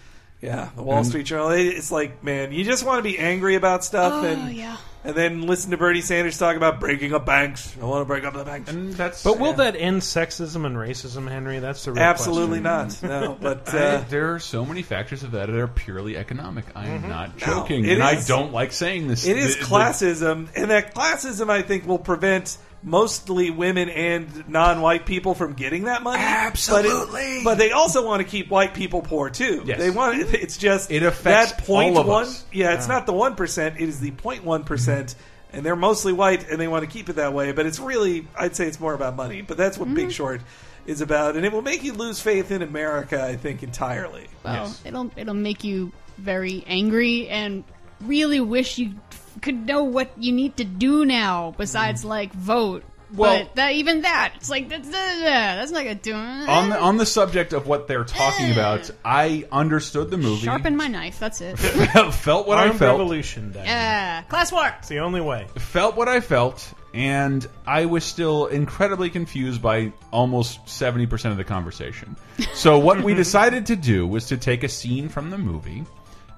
[0.42, 1.50] Yeah, the Wall Street Journal.
[1.50, 4.78] It's like, man, you just want to be angry about stuff, Oh and yeah.
[5.04, 7.76] And then listen to Bernie Sanders talk about breaking up banks.
[7.82, 8.70] I want to break up the banks.
[8.70, 11.60] And that's But will that end sexism and racism, Henry?
[11.60, 13.10] That's the real Absolutely question.
[13.10, 13.22] not.
[13.22, 16.66] No, but I- uh, there are so many factors of that that are purely economic.
[16.76, 19.26] I am not joking, it and I don't like saying this.
[19.26, 24.48] it is The- the- classism, and that classism, I think, will prevent mostly women and
[24.48, 26.22] non-white people from getting that money.
[26.22, 27.10] Absolutely.
[27.12, 29.64] but, it- but they also want to keep white people poor too.
[29.66, 29.80] Yes.
[29.80, 32.24] They want it's just It affects that point all of one.
[32.24, 32.46] us.
[32.52, 35.16] Yeah, it's not the one percent; it is the 0.1 percent.
[35.52, 37.52] And they're mostly white, and they want to keep it that way.
[37.54, 39.42] But it's really, I'd say, it's more about money.
[39.42, 40.10] But that's what Big mm-hmm.
[40.12, 40.42] Short
[40.86, 43.24] is about, and it will make you lose faith in America.
[43.24, 44.28] I think entirely.
[44.44, 44.82] Well, Yes.
[44.86, 47.64] it'll it'll make you very angry and
[48.02, 48.94] really wish you
[49.40, 52.10] could know what you need to do now besides mm-hmm.
[52.10, 52.84] like vote.
[53.14, 56.98] Well- but that even that, it's like that's, that's not gonna do on the on
[56.98, 61.20] the subject of what they're talking about, I understood the movie, Sharpen my knife.
[61.20, 61.58] That's it.
[62.14, 63.66] felt what I felt, revolution, then.
[63.66, 64.76] yeah, class war.
[64.78, 65.48] It's the only way.
[65.58, 71.44] felt what I felt, and I was still incredibly confused by almost 70% of the
[71.44, 72.16] conversation.
[72.54, 75.84] So, what we decided to do was to take a scene from the movie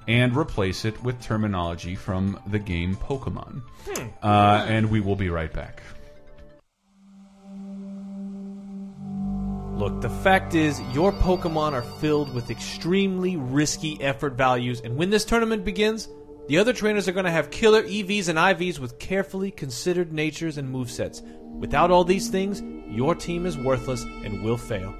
[0.07, 3.61] and replace it with terminology from the game Pokemon.
[4.21, 5.81] Uh, and we will be right back.
[9.81, 15.09] Look, the fact is, your Pokemon are filled with extremely risky effort values, and when
[15.09, 16.07] this tournament begins,
[16.47, 20.57] the other trainers are going to have killer EVs and IVs with carefully considered natures
[20.57, 21.21] and movesets.
[21.57, 22.61] Without all these things,
[22.95, 24.91] your team is worthless and will fail.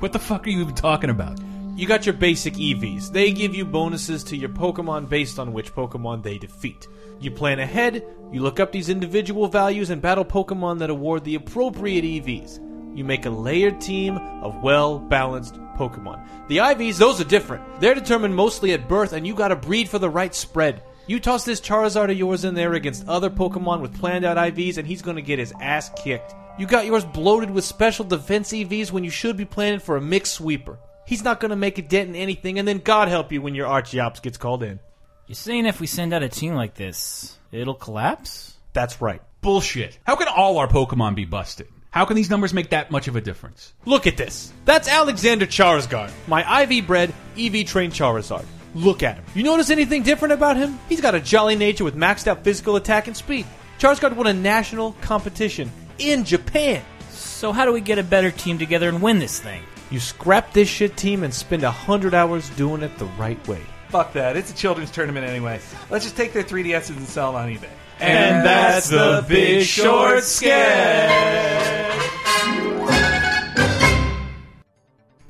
[0.00, 1.40] What the fuck are you even talking about?
[1.76, 3.12] You got your basic EVs.
[3.12, 6.88] They give you bonuses to your Pokemon based on which Pokemon they defeat.
[7.20, 11.34] You plan ahead, you look up these individual values and battle Pokemon that award the
[11.34, 12.96] appropriate EVs.
[12.96, 16.26] You make a layered team of well balanced Pokemon.
[16.48, 17.78] The IVs, those are different.
[17.78, 20.82] They're determined mostly at birth, and you gotta breed for the right spread.
[21.06, 24.78] You toss this Charizard of yours in there against other Pokemon with planned out IVs,
[24.78, 26.34] and he's gonna get his ass kicked.
[26.58, 30.00] You got yours bloated with special defense EVs when you should be planning for a
[30.00, 30.78] mixed sweeper.
[31.06, 33.68] He's not gonna make a dent in anything, and then God help you when your
[33.68, 34.80] Archeops gets called in.
[35.26, 38.56] You're saying if we send out a team like this, it'll collapse?
[38.72, 39.22] That's right.
[39.40, 39.98] Bullshit.
[40.04, 41.68] How can all our Pokemon be busted?
[41.90, 43.72] How can these numbers make that much of a difference?
[43.86, 44.52] Look at this.
[44.64, 48.44] That's Alexander Charizard, my IV bred, EV trained Charizard.
[48.74, 49.24] Look at him.
[49.34, 50.78] You notice anything different about him?
[50.88, 53.46] He's got a jolly nature with maxed out physical attack and speed.
[53.78, 56.82] Charizard won a national competition in Japan.
[57.10, 59.62] So how do we get a better team together and win this thing?
[59.90, 63.60] You scrap this shit team and spend a hundred hours doing it the right way.
[63.88, 64.36] Fuck that.
[64.36, 65.60] It's a children's tournament anyway.
[65.90, 67.68] Let's just take their 3DSs and sell them on eBay.
[68.00, 71.46] And that's the Big Short Sketch.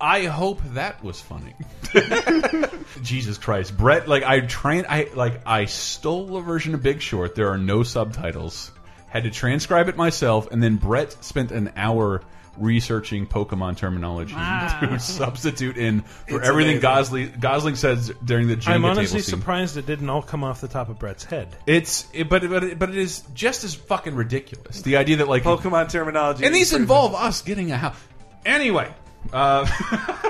[0.00, 1.54] I hope that was funny.
[3.02, 4.08] Jesus Christ, Brett!
[4.08, 7.34] Like I trained, I like I stole a version of Big Short.
[7.34, 8.70] There are no subtitles.
[9.08, 12.22] Had to transcribe it myself, and then Brett spent an hour
[12.58, 16.80] researching Pokemon terminology to substitute in for It's everything amazing.
[16.82, 19.38] Gosling Gosling says during the Jenga I'm table honestly scene.
[19.38, 21.48] surprised it didn't all come off the top of Brett's head.
[21.66, 24.82] It's it, but but it, but it is just as fucking ridiculous.
[24.82, 26.44] The idea that like Pokemon terminology.
[26.44, 27.96] and these involve us getting a house.
[28.44, 28.92] Anyway,
[29.32, 29.66] uh,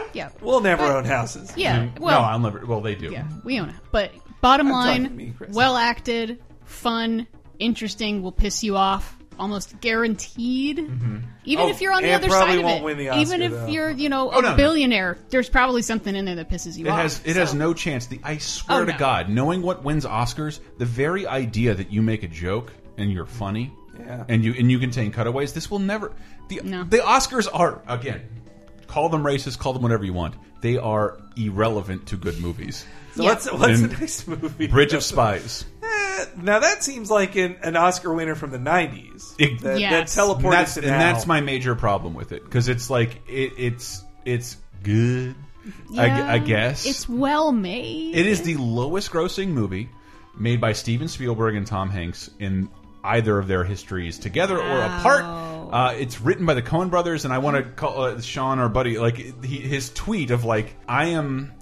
[0.13, 1.53] Yeah, We'll never own houses.
[1.57, 1.89] yeah.
[2.01, 2.65] Well, no, I'll never.
[2.65, 3.11] Well, they do.
[3.11, 3.75] yeah, we own it.
[3.93, 7.27] But bottom I'm line, me, well acted, fun,
[7.59, 9.16] interesting, will piss you off.
[9.39, 10.79] Almost guaranteed.
[10.79, 11.19] Mm-hmm.
[11.45, 13.43] Even Oh, if you're on the other side of won't it, win the Oscar, even
[13.43, 13.67] if though.
[13.67, 14.57] you're, you know, Oh, a no, no.
[14.57, 16.99] billionaire, there's probably something in there that pisses you It off.
[17.03, 18.07] has it So- has no chance.
[18.07, 18.99] The I swear Oh, to no.
[18.99, 23.27] God, knowing what wins Oscars, the very idea that you make a joke and you're
[23.27, 24.25] funny, Yeah.
[24.29, 26.13] and you and you contain cutaways, this will never.
[26.49, 26.85] The No.
[26.85, 28.23] the Oscars are again,
[28.87, 30.35] call them racist, call them whatever you want.
[30.61, 32.85] They are irrelevant to good movies.
[33.15, 33.31] So Yeah.
[33.31, 34.67] what's what's And the next movie?
[34.67, 35.65] Bridge of Spies.
[35.83, 39.35] Eh, now that seems like an, an Oscar winner from the '90s.
[39.39, 40.15] It- that, Yes.
[40.15, 43.21] that teleported And that's, to and that's my major problem with it because it's like
[43.29, 45.35] it, it's it's good.
[45.97, 48.15] I, I guess it's well made.
[48.15, 49.89] It is the lowest grossing movie
[50.39, 52.69] made by Steven Spielberg and Tom Hanks in
[53.07, 55.25] either of their histories together or apart.
[55.73, 58.69] Uh, it's written by the Coen brothers, and I want to call uh, Sean, our
[58.69, 61.53] buddy, like he, his tweet of like, I am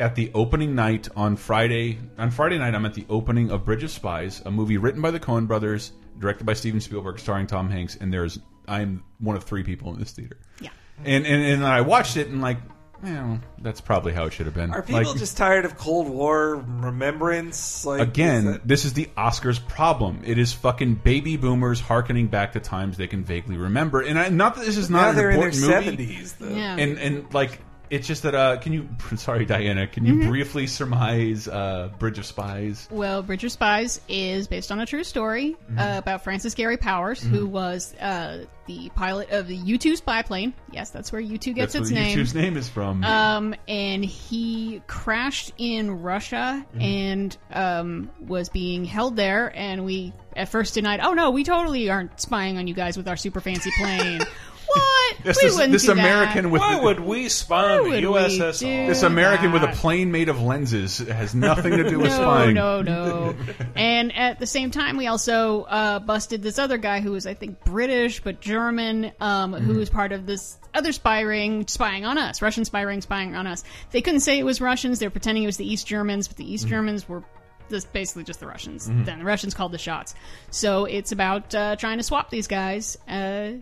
[0.00, 1.98] at the opening night on Friday.
[2.18, 5.12] On Friday night, I'm at the opening of Bridge of Spies, a movie written by
[5.12, 9.44] the Coen brothers, directed by Steven Spielberg, starring Tom Hanks, and there's I'm one of
[9.44, 10.38] three people in this theater.
[10.60, 10.70] Yeah.
[11.04, 12.58] And and, and I watched it and like,
[13.04, 14.72] well, that's probably how it should have been.
[14.72, 17.84] Are people Like, just tired of Cold War remembrance?
[17.84, 20.22] Like Again, is that- this is the Oscars problem.
[20.24, 24.00] It is fucking baby boomers harkening back to times they can vaguely remember.
[24.00, 26.16] And I, not that this is Now not an they're in their important movie.
[26.16, 26.48] 70s, though.
[26.48, 26.76] Yeah.
[26.76, 30.28] And and like it's just that uh can you sorry Diana, can you Mhm.
[30.28, 32.88] briefly surmise uh Bridge of Spies?
[32.90, 37.22] Well, Bridge of Spies is based on a true story uh, about Francis Gary Powers,
[37.22, 37.50] who Mhm.
[37.50, 40.54] was uh, the pilot of the U 2 spy plane.
[40.72, 42.16] Yes, that's where U 2 gets That's its where name.
[42.18, 43.04] YouTube's name is from.
[43.04, 46.82] Um, and he crashed in Russia Mhm.
[46.82, 49.52] and um, was being held there.
[49.54, 53.06] And we at first denied, oh no, we totally aren't spying on you guys with
[53.06, 54.20] our super fancy plane.
[54.74, 55.16] what?
[55.24, 55.98] This, we this, wouldn't this do that.
[56.00, 58.86] American with Why the- would we spy on the USSR?
[58.88, 62.54] this American with a plane made of lenses has nothing to do with no, spying.
[62.54, 63.34] No, no,
[63.74, 67.32] And at the same time, we also uh, busted this other guy who was, I
[67.32, 69.78] think, British but German, um, who Mm-hmm.
[69.78, 73.46] was part of this other spy ring spying on us, Russian spy ring spying on
[73.46, 73.64] us.
[73.92, 74.98] They couldn't say it was Russians.
[74.98, 76.70] They were pretending it was the East Germans, but the East Mhm.
[76.70, 77.22] Germans were
[77.70, 78.88] just basically just the Russians.
[78.90, 79.06] Mhm.
[79.06, 80.14] Then the Russians called the shots.
[80.50, 82.98] So it's about uh, trying to swap these guys.
[83.08, 83.52] Uh,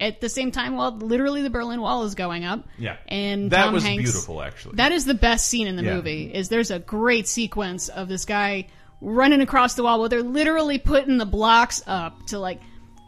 [0.00, 2.96] at the same time, while literally the Berlin Wall is going up, Yeah.
[3.08, 4.76] and That Tom was Hanks- beautiful, actually.
[4.76, 5.94] That is the best scene in the Yeah.
[5.96, 6.30] movie.
[6.32, 8.68] Is there's a great sequence of this guy
[9.00, 12.60] running across the wall where they're literally putting the blocks up to like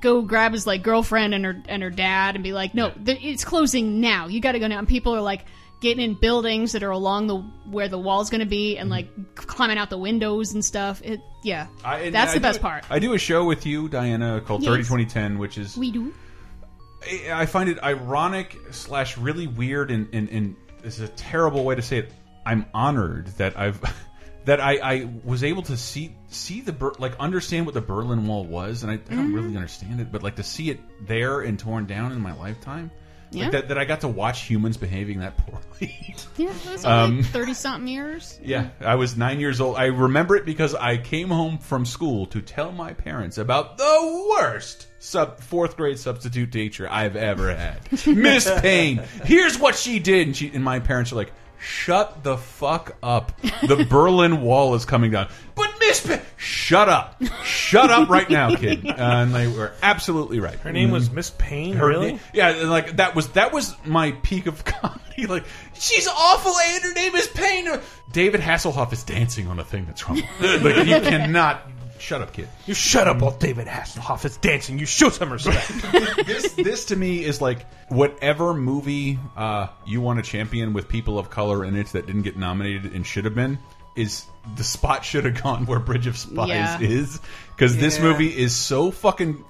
[0.02, 3.18] go grab his like girlfriend and her and her dad and be like, no, th-
[3.22, 4.26] it's closing now.
[4.28, 4.78] You got to go now.
[4.78, 5.44] And people are like
[5.80, 7.36] getting in buildings that are along the
[7.70, 9.20] where the wall's going to be and mm-hmm.
[9.26, 11.02] like climbing out the windows and stuff.
[11.04, 12.84] It yeah, I- and that's I the best part.
[12.90, 14.70] I do a show with you, Diana, called Yes.
[14.70, 16.12] Thirty Twenty Ten, which is we do.
[17.02, 21.74] I- find it ironic slash really weird, and, and, and this is a terrible way
[21.74, 22.12] to say it.
[22.44, 23.80] I'm honored that I've
[24.44, 28.44] that I, I was able to see see the like understand what the Berlin Wall
[28.44, 29.56] was, and I, I don't really mm-hmm.
[29.58, 32.90] understand it, but like to see it there and torn down in my lifetime,
[33.32, 33.44] Yeah.
[33.44, 36.16] like that that I got to watch humans behaving that poorly.
[36.36, 38.38] Yeah, it was Um, like thirty something years.
[38.42, 39.76] Yeah, I was nine years old.
[39.76, 44.26] I remember it because I came home from school to tell my parents about the
[44.30, 49.02] worst sub fourth grade substitute teacher I've ever had, Miss Payne.
[49.24, 53.38] Here's what she did, and she and my parents are like, "Shut the fuck up!
[53.66, 55.28] The Berlin Wall is coming down."
[55.90, 58.86] But Miss shut up, shut up right now, kid.
[58.90, 60.58] Uh, and they were absolutely right.
[60.60, 62.12] Her name was Miss Payne, Her really?
[62.12, 65.26] name- yeah, and, like that was that was my peak of comedy.
[65.26, 67.68] Like she's awful, and her name is Payne.
[68.12, 70.22] David Hasselhoff is dancing on a thing that's wrong.
[70.40, 71.62] like you cannot.
[71.98, 72.48] Shut up, kid.
[72.66, 74.78] You shut up while David Hasselhoff is dancing.
[74.78, 75.68] You show some respect.
[76.26, 81.18] this this to me is like whatever movie uh, you want to champion with people
[81.18, 83.58] of color in it that didn't get nominated and should have been
[84.00, 84.24] is
[84.56, 86.80] the spot should have gone where Bridge of Spies Yeah.
[86.80, 87.20] is
[87.54, 89.44] because this movie is so fucking.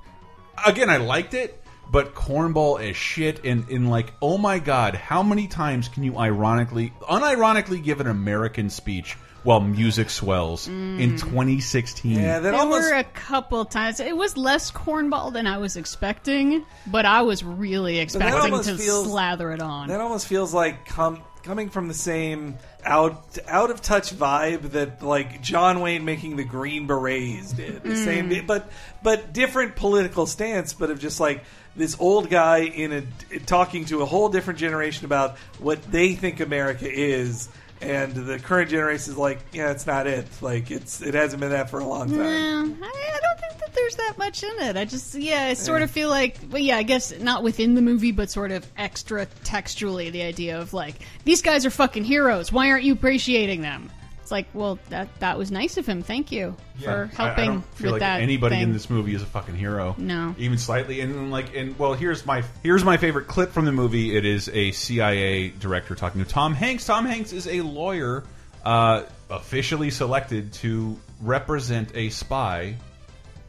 [0.66, 1.56] Again, I liked it.
[1.92, 6.16] But cornball as shit, and in like, oh my god, how many times can you
[6.16, 11.18] ironically, unironically give an American speech while music swells in mm.
[11.18, 12.12] 2016?
[12.12, 13.98] Yeah, that there almost were a couple times.
[13.98, 19.08] It was less cornball than I was expecting, but I was really expecting to feels-
[19.08, 19.88] slather it on.
[19.88, 25.03] That almost feels like com coming from the same out out of touch vibe that
[25.03, 27.83] like John Wayne making the Green Berets did.
[27.83, 28.05] The Mm.
[28.05, 28.70] same, but
[29.03, 31.44] but different political stance, but of just like
[31.76, 32.92] this old guy in
[33.33, 37.48] a talking to a whole different generation about what they think America is.
[37.80, 40.26] And the current generation is like, yeah, it's not it.
[40.42, 42.18] Like it's it hasn't been that for a long time.
[42.18, 44.76] No, I, I don't think that there's that much in it.
[44.76, 47.82] I just, yeah, I sort of feel like, well, yeah, I guess not within the
[47.82, 52.52] movie, but sort of extra textually, the idea of like, these guys are fucking heroes.
[52.52, 53.90] Why aren't you appreciating them?
[54.30, 56.02] It's like, well, that that was nice of him.
[56.02, 58.20] Thank you for I- helping I, don't feel with like that.
[58.20, 58.62] anybody thing.
[58.62, 59.96] in this movie is a fucking hero.
[59.98, 60.36] No.
[60.38, 61.00] even slightly.
[61.00, 64.16] And like, and well, here's my here's my favorite clip from the movie.
[64.16, 66.86] It is a CIA director talking to Tom Hanks.
[66.86, 68.22] Tom Hanks is a lawyer,
[68.64, 72.76] uh, officially selected to represent a spy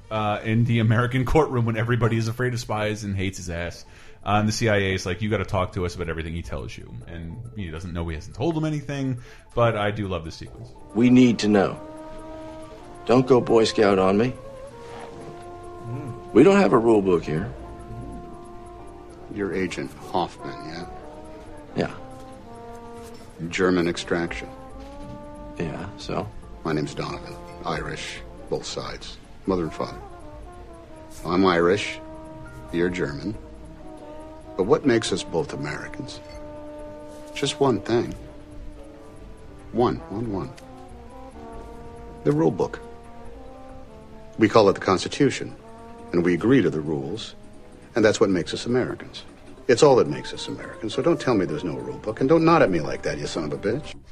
[0.10, 3.86] uh, in the American courtroom when everybody is afraid of spies and hates his ass.
[4.24, 6.44] Uh, and the CIA is like, you got to talk to us about everything he
[6.44, 9.18] tells you, and he doesn't know he hasn't told him anything.
[9.56, 10.70] But I do love this sequence.
[10.94, 11.80] We need to know.
[13.08, 14.34] Don't go Boy Scout on me.
[16.34, 17.52] We don't have a rule book here.
[19.34, 20.86] Your agent Hoffman, yeah?
[21.76, 23.48] Yeah.
[23.50, 24.48] German extraction.
[25.58, 26.28] Yeah, so?
[26.64, 27.36] My name's Donovan.
[27.66, 29.18] Irish, both sides.
[29.46, 29.98] Mother and father.
[31.26, 32.00] I'm Irish.
[32.72, 33.36] You're German.
[34.62, 36.20] But what makes us both Americans?
[37.34, 38.14] Just one thing.
[39.72, 40.52] One, one, one.
[42.26, 42.80] The rule book.
[44.38, 45.56] We call it the Constitution,
[46.12, 47.34] and we agree to the rules,
[47.96, 49.24] and that's what makes us Americans.
[49.72, 52.28] It's all that makes us American, so don't tell me there's no rule book, and
[52.30, 53.96] don't nod at me like that, you son of a bitch.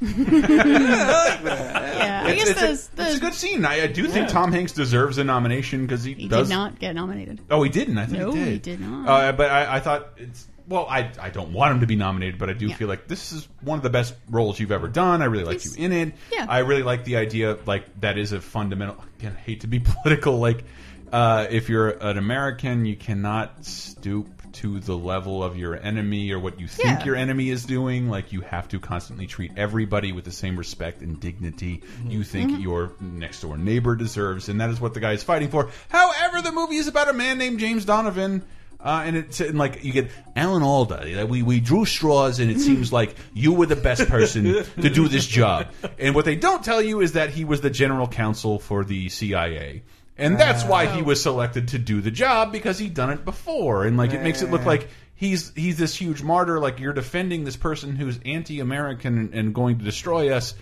[0.90, 3.64] Yeah, I It's, guess it's, those, a, it's a good scene.
[3.64, 6.48] I, I do think Tom Hanks deserves a nomination because he, he does.
[6.48, 7.40] did not get nominated.
[7.50, 7.98] Oh, he didn't.
[7.98, 8.48] I think No, he did.
[8.52, 9.08] he did not.
[9.08, 10.86] Uh, but I, I thought it's well.
[10.88, 12.76] I I don't want him to be nominated, but I do Yeah.
[12.76, 15.22] feel like this is one of the best roles you've ever done.
[15.22, 16.14] I really like you He's- in it.
[16.32, 16.46] yeah.
[16.48, 18.96] I really like the idea like that is a fundamental.
[19.18, 20.38] Again, I hate to be political.
[20.38, 20.64] Like,
[21.12, 26.38] uh, if you're an American, you cannot stoop to the level of your enemy or
[26.38, 27.04] what you think Yeah.
[27.04, 28.08] your enemy is doing.
[28.08, 32.50] Like, you have to constantly treat everybody with the same respect and dignity you think
[32.52, 32.60] Mm-hmm.
[32.62, 35.70] your next door neighbor deserves, and that is what the guy is fighting for.
[35.88, 38.42] However, the movie is about a man named James Donovan.
[38.82, 41.26] Uh, and it's and like you get Alan Alda.
[41.28, 44.44] We we drew straws, and it seems like you were the best person
[44.80, 45.66] to do this job.
[45.98, 49.10] And what they don't tell you is that he was the general counsel for the
[49.10, 49.82] CIA,
[50.18, 53.84] and that's why he was selected to do the job because he'd done it before.
[53.86, 56.58] And like it makes it look like he's he's this huge martyr.
[56.60, 60.54] Like you're defending this person who's anti-American and, and going to destroy us.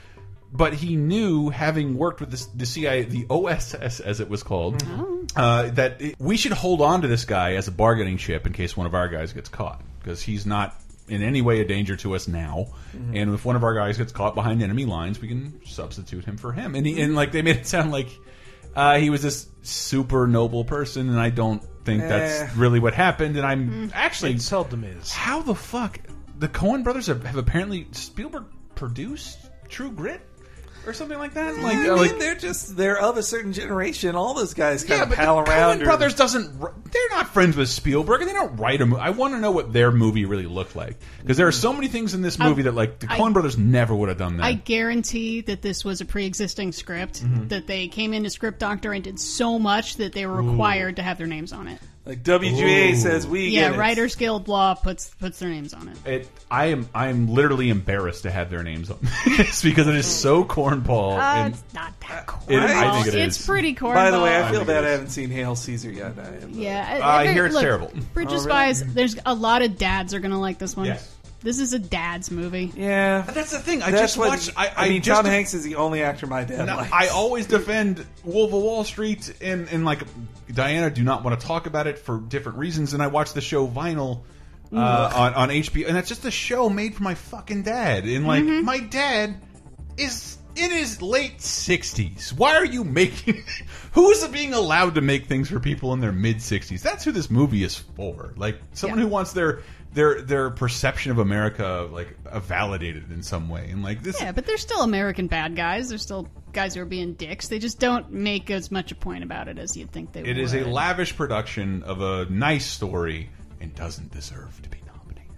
[0.51, 4.83] But he knew, having worked with this, the CIA, the OSS as it was called,
[5.37, 8.55] uh, that it- we should hold on to this guy as a bargaining chip in
[8.55, 10.75] case one of our guys gets caught, because he's not
[11.07, 12.69] in any way a danger to us now.
[13.13, 16.39] And if one of our guys gets caught behind enemy lines, we can substitute him
[16.39, 16.75] for him.
[16.75, 18.09] And he, and like they made it sound like
[18.79, 22.09] uh, he was this super noble person, and I don't think Eh.
[22.09, 23.37] that's really what happened.
[23.37, 25.11] And I'm actually It seldom is.
[25.13, 25.99] how the fuck
[26.39, 28.45] the Coen brothers have, have apparently Spielberg
[28.77, 29.39] produced
[29.69, 30.21] True Grit
[30.89, 31.57] or something like that.
[31.59, 34.17] Like, I mean, like they're just they're of a certain generation.
[34.17, 35.79] All those guys kind yeah, of pal the around.
[35.79, 36.59] Coen or- brothers doesn't.
[36.61, 39.01] They're not friends with Spielberg, and they don't write a movie.
[39.03, 41.89] I want to know what their movie really looked like because there are so many
[41.89, 44.45] things in this movie that like the I- Coen brothers never would have done that.
[44.45, 47.51] I guarantee that this was a pre-existing script Mhm.
[47.51, 51.03] that they came into script doctor and did so much that they were required to
[51.03, 51.79] have their names on it.
[52.09, 52.97] Like WGA Ooh.
[52.97, 53.79] says, we yeah, get it.
[53.79, 56.07] Writers Guild law puts puts their names on it.
[56.07, 59.95] It, I am I am literally embarrassed to have their names on this because it
[59.95, 61.19] is so cornball.
[61.19, 63.93] Uh, and it's not that it- I think it It's pretty cornball.
[63.95, 66.15] By the way, I I feel think bad I haven't seen Hail Caesar yet.
[66.19, 67.93] I am, Yeah, I there- hear it's look, terrible.
[68.15, 68.75] Bridge Oh, of really?
[68.75, 68.95] Spies.
[68.95, 70.87] There's a lot of dads are gonna like this one.
[70.87, 71.15] Yes.
[71.41, 72.73] This is a dad's movie.
[72.77, 73.81] Yeah, that's the thing.
[73.83, 74.51] I That's just what- watched.
[74.57, 76.93] I, I mean, just, Tom Hanks is the only actor my dad No, likes.
[76.93, 80.01] I always defend Wolf of Wall Street, and and like
[80.53, 82.93] Diana, do not want to talk about it for different reasons.
[82.93, 84.23] And I watched the show Vinyl
[84.73, 84.77] uh,
[85.15, 88.05] on on HBO, and that's just a show made for my fucking dad.
[88.05, 88.65] And like Mm-hmm.
[88.65, 89.37] my dad
[89.97, 92.35] is in his late sixties.
[92.35, 93.45] Why are you making?
[93.93, 96.83] who is being allowed to make things for people in their mid sixties?
[96.83, 98.33] That's who this movie is for.
[98.37, 99.05] Like someone Yeah.
[99.05, 99.63] who wants their
[99.99, 103.69] their their perception of America like uh, validated in some way.
[103.69, 105.89] And like this, Yeah, but they're still American bad guys.
[105.89, 107.49] They're still guys who are being dicks.
[107.49, 110.31] They just don't make as much a point about it as you'd think they would.
[110.31, 113.31] It is a lavish production of a nice story
[113.61, 115.33] and doesn't deserve to be nominated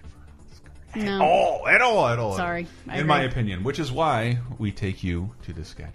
[0.92, 1.14] for no.
[1.14, 2.36] at all, at all, at all.
[2.36, 5.94] Sorry, in my opinion, which is why we take you to the sketch.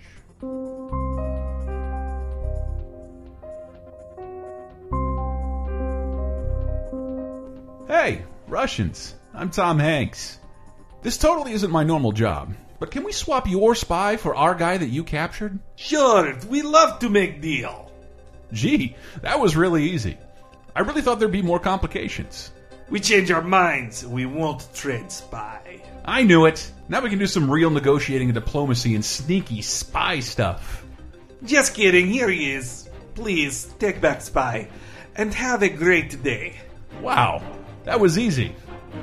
[7.88, 9.16] Hey, Russians!
[9.34, 10.40] I'm Tom Hanks.
[11.02, 14.78] This totally isn't my normal job, but can we swap your spy for our guy
[14.78, 15.60] that you captured?
[15.76, 17.92] Sure, we love to make deal.
[18.54, 20.18] Gee, that was really easy.
[20.76, 22.52] I really thought there'd be more complications.
[22.88, 24.06] We change our minds.
[24.06, 25.82] We won't trade spy.
[26.06, 26.72] I knew it.
[26.88, 30.86] Now we can do some real negotiating and diplomacy and sneaky spy stuff.
[31.44, 32.12] Just kidding.
[32.12, 32.88] Here he is.
[33.16, 34.68] Please take back spy,
[35.16, 36.58] and have a great day.
[37.02, 37.42] Wow,
[37.86, 38.56] that was easy.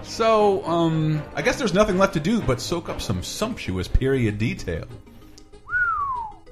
[0.02, 4.38] So, um, I guess there's nothing left to do but soak up some sumptuous period
[4.38, 4.86] detail.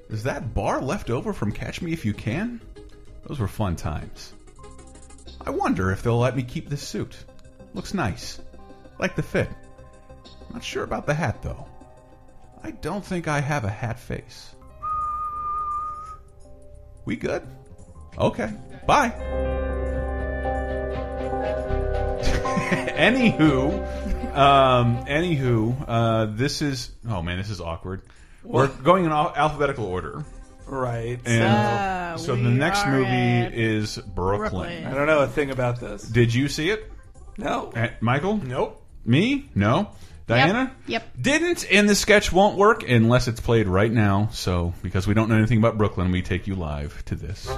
[0.08, 2.60] Is that bar left over from Catch Me If You Can?
[3.26, 4.32] Those were fun times.
[5.44, 7.16] I wonder if they'll let me keep this suit.
[7.74, 8.40] Looks nice.
[8.98, 9.48] Like the fit.
[10.52, 11.66] Not sure about the hat, though.
[12.62, 14.54] I don't think I have a hat face.
[17.04, 17.42] We good?
[18.18, 18.52] Okay.
[18.86, 19.48] Bye.
[23.00, 28.02] Anywho, um, anywho, uh, this is oh man, this is awkward.
[28.44, 30.24] We're going in al alphabetical order,
[30.66, 31.18] Right.
[31.26, 34.50] and Ah, so the we next are movie at is Brooklyn.
[34.50, 34.86] Brooklyn.
[34.86, 36.02] I don't know a thing about this.
[36.02, 36.90] Did you see it,
[37.36, 37.72] No.
[37.74, 38.36] Uh, Michael?
[38.38, 38.82] Nope.
[39.04, 39.48] Me?
[39.54, 39.90] No.
[40.30, 40.74] Diana?
[40.86, 41.02] Yep.
[41.20, 44.28] Didn't, and the sketch won't work unless it's played right now.
[44.32, 47.48] So, because we don't know anything about Brooklyn, we take you live to this.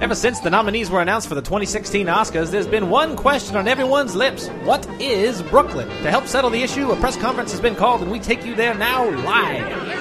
[0.00, 3.66] Ever since the nominees were announced for the 2016 Oscars, there's been one question on
[3.66, 4.48] everyone's lips.
[4.64, 5.88] What is Brooklyn?
[5.88, 8.54] To help settle the issue, a press conference has been called, and we take you
[8.54, 10.00] there now live.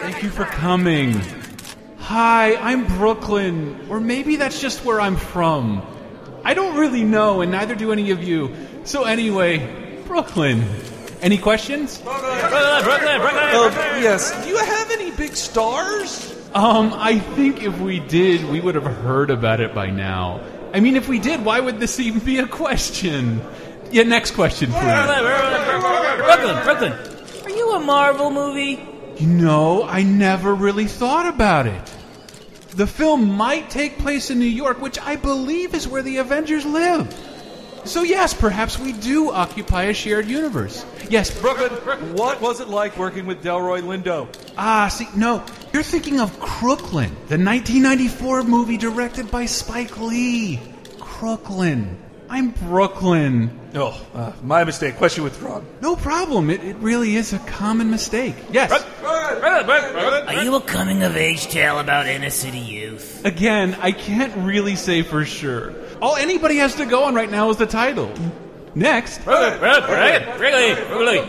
[0.00, 1.20] Thank you for coming.
[1.98, 3.86] Hi, I'm Brooklyn.
[3.90, 5.82] Or maybe that's just where I'm from.
[6.44, 8.54] I don't really know, and neither do any of you.
[8.86, 10.64] So, anyway, Brooklyn.
[11.20, 12.00] Any questions?
[12.06, 14.44] Uh, yes.
[14.44, 16.32] Do you have any big stars?
[16.54, 20.40] Um, I think if we did, we would have heard about it by now.
[20.72, 23.40] I mean, if we did, why would this even be a question?
[23.90, 24.82] Yeah, next question, please.
[26.24, 26.92] Brooklyn, Brooklyn.
[27.44, 28.86] Are you a Marvel movie?
[29.16, 31.94] You know, I never really thought about it.
[32.70, 36.64] The film might take place in New York, which I believe is where the Avengers
[36.64, 37.12] live.
[37.86, 40.84] So, yes, perhaps we do occupy a shared universe.
[41.08, 41.70] Yes, Brooklyn,
[42.14, 44.28] what was it like working with Delroy Lindo?
[44.58, 50.60] Ah, see, no, you're thinking of Crooklyn, the 1994 movie directed by Spike Lee.
[50.98, 51.96] Crooklyn.
[52.28, 53.56] I'm Brooklyn.
[53.74, 54.96] Oh, uh, my mistake.
[54.96, 55.64] Question withdrawn.
[55.80, 56.50] No problem.
[56.50, 58.34] It, it really is a common mistake.
[58.50, 58.72] Yes.
[59.04, 63.24] Are you a coming of age tale about inner city youth?
[63.24, 65.72] Again, I can't really say for sure.
[66.00, 68.12] All anybody has to go on right now is the title.
[68.74, 69.18] Next.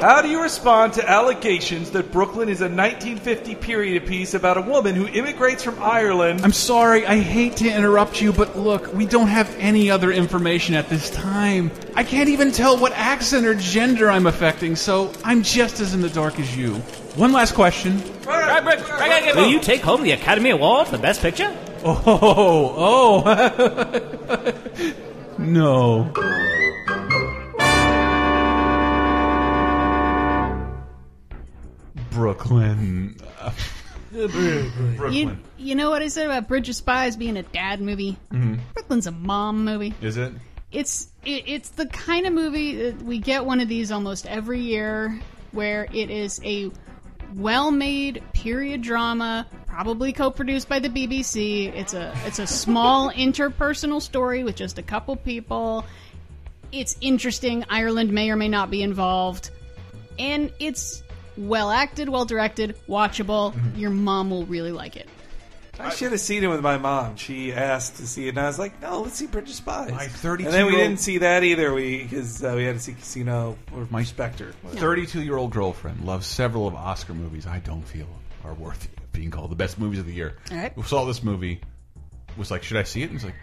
[0.01, 4.61] How do you respond to allegations that Brooklyn is a 1950 period piece about a
[4.61, 6.41] woman who immigrates from Ireland?
[6.43, 10.75] I'm sorry, I hate to interrupt you, but look, we don't have any other information
[10.75, 11.71] at this time.
[11.95, 16.01] I can't even tell what accent or gender I'm affecting, so I'm just as in
[16.01, 16.73] the dark as you.
[17.15, 18.03] One last question.
[18.25, 21.55] Will you take home the Academy Award for the Best Picture?
[21.83, 24.93] Oh, oh.
[25.37, 26.11] no.
[32.11, 33.15] Brooklyn.
[34.11, 35.13] Brooklyn.
[35.13, 38.17] You, you know what I said about Bridge of Spies being a dad movie?
[38.31, 38.59] Mhm.
[38.73, 39.93] Brooklyn's a mom movie.
[40.01, 40.33] Is it?
[40.71, 44.61] It's it, it's the kind of movie that we get one of these almost every
[44.61, 45.19] year,
[45.51, 46.71] where it is a
[47.35, 51.73] well-made period drama, probably co-produced by the BBC.
[51.73, 55.85] It's a it's a small interpersonal story with just a couple people.
[56.71, 57.63] It's interesting.
[57.69, 59.51] Ireland may or may not be involved,
[60.19, 61.03] and it's
[61.37, 63.53] well acted, well directed, watchable.
[63.53, 63.79] Mm-hmm.
[63.79, 65.07] Your mom will really like it.
[65.79, 67.15] I should have seen it with my mom.
[67.17, 69.91] She asked to see it, and I was like, "No, let's see Bridge of Spies."
[69.91, 71.73] My 32 and then we old- didn't see that either.
[71.73, 74.53] We because uh, we had to see Casino or my Spectre.
[74.65, 78.07] 32 year old girlfriend loves several of Oscar movies I don't feel
[78.43, 80.37] are worthy of being called the best movies of the year.
[80.51, 80.75] All right.
[80.75, 81.61] We saw this movie,
[82.37, 83.11] was like, should I see it?
[83.11, 83.35] And he's like,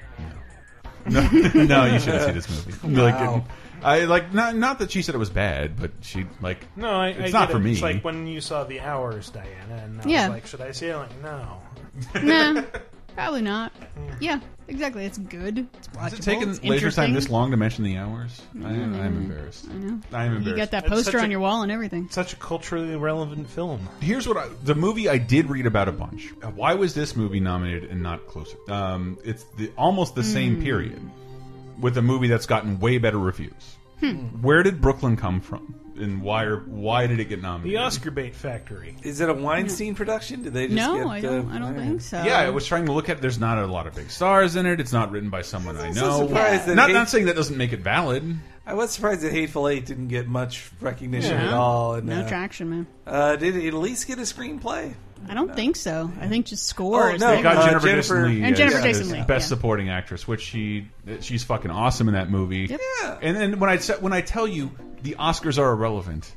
[1.07, 1.21] no.
[1.21, 1.21] No,
[1.65, 2.79] no, you shouldn't see this movie.
[2.83, 3.45] I'm Like, Wow.
[3.83, 7.09] I like not not that she said it was bad, but she like No, I,
[7.09, 7.61] it's I not for it.
[7.61, 7.73] me.
[7.73, 10.29] It's like when you saw The Hours, Diana, and I Yeah.
[10.29, 10.97] was like, should I see it?
[10.97, 11.61] Like, no.
[12.23, 12.63] nah,
[13.15, 13.73] probably not.
[14.21, 15.05] Yeah, exactly.
[15.05, 15.67] It's good.
[15.75, 16.01] It's watchable.
[16.01, 17.15] Has it taken it's laser time interesting.
[17.15, 18.43] this long to mention the hours?
[18.65, 19.67] I am, I'm Mm, embarrassed.
[19.71, 20.01] I know.
[20.13, 20.57] I am You embarrassed.
[20.57, 22.09] got that It's poster such on a- your wall and everything.
[22.11, 23.89] Such a culturally relevant film.
[24.01, 26.33] Here's what I, the movie I did read about a bunch.
[26.43, 28.57] Uh, Why was this movie nominated and not closer?
[28.69, 30.63] Um, it's the almost the same Hmm.
[30.63, 31.01] period
[31.81, 33.77] with a movie that's gotten way better reviews.
[34.01, 34.17] Hmm.
[34.43, 37.73] Where did Brooklyn come from, and why are why did it get nominated?
[37.79, 38.97] The Oscar bait factory.
[39.03, 40.43] Is it a Weinstein production?
[40.43, 41.51] Did they just No, get, I don't.
[41.51, 42.23] uh, I don't think so.
[42.23, 43.21] Yeah, I was trying to look at.
[43.21, 44.81] There's not a lot of big stars in it.
[44.81, 46.27] It's not written by someone I so know.
[46.27, 48.37] surprised that Not not saying that doesn't make it valid.
[48.67, 51.49] I was surprised that Hateful Eight didn't get much recognition Yeah.
[51.49, 51.95] at all.
[51.95, 52.87] And, No uh, traction, man.
[53.07, 54.95] Uh, did it at least get a screenplay?
[55.29, 56.11] I don't think so.
[56.21, 57.23] I think just scores.
[57.23, 59.29] Oh, no, They got uh, Jennifer, Jennifer- Jason Lee And Jennifer as Jason Lee, best
[59.45, 59.57] yeah.
[59.57, 60.89] supporting actress, which she
[61.21, 62.67] she's fucking awesome in that movie.
[63.03, 63.19] Yeah.
[63.23, 64.71] And then when I sa- when I tell you
[65.05, 66.35] the Oscars are irrelevant,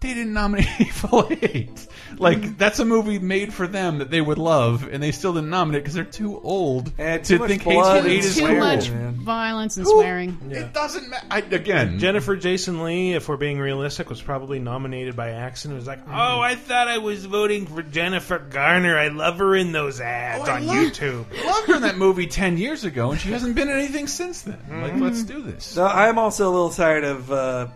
[0.00, 1.86] they didn't nominate Hateful Eight.
[2.18, 2.58] Like mm.
[2.58, 5.82] that's a movie made for them that they would love, and they still didn't nominate
[5.82, 8.46] because they're too old And too to much think blood Hateful Eight and is Too
[8.46, 8.56] cool.
[8.58, 9.14] much man.
[9.14, 10.38] violence and Who- swearing.
[10.50, 11.56] It doesn't matter.
[11.56, 15.76] Again, Jennifer Jason Lee, if we're being realistic, was probably nominated by accident.
[15.76, 16.14] It was like, mm-hmm.
[16.14, 18.98] oh, I thought I was voting for Jennifer Garner.
[18.98, 21.44] I love her in those ads Oh, I on love- YouTube.
[21.44, 24.42] loved her in that movie ten years ago, and she hasn't been in anything since
[24.42, 24.58] then.
[24.68, 25.02] Like, mm-hmm.
[25.02, 25.64] let's do this.
[25.64, 27.32] So I'm also a little tired of.
[27.32, 27.66] Uh,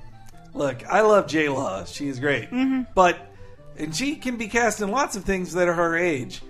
[0.54, 1.84] look, I love J Law.
[1.84, 2.82] She is great, mm-hmm.
[2.94, 3.18] but
[3.76, 6.42] and she can be cast in lots of things that are her age.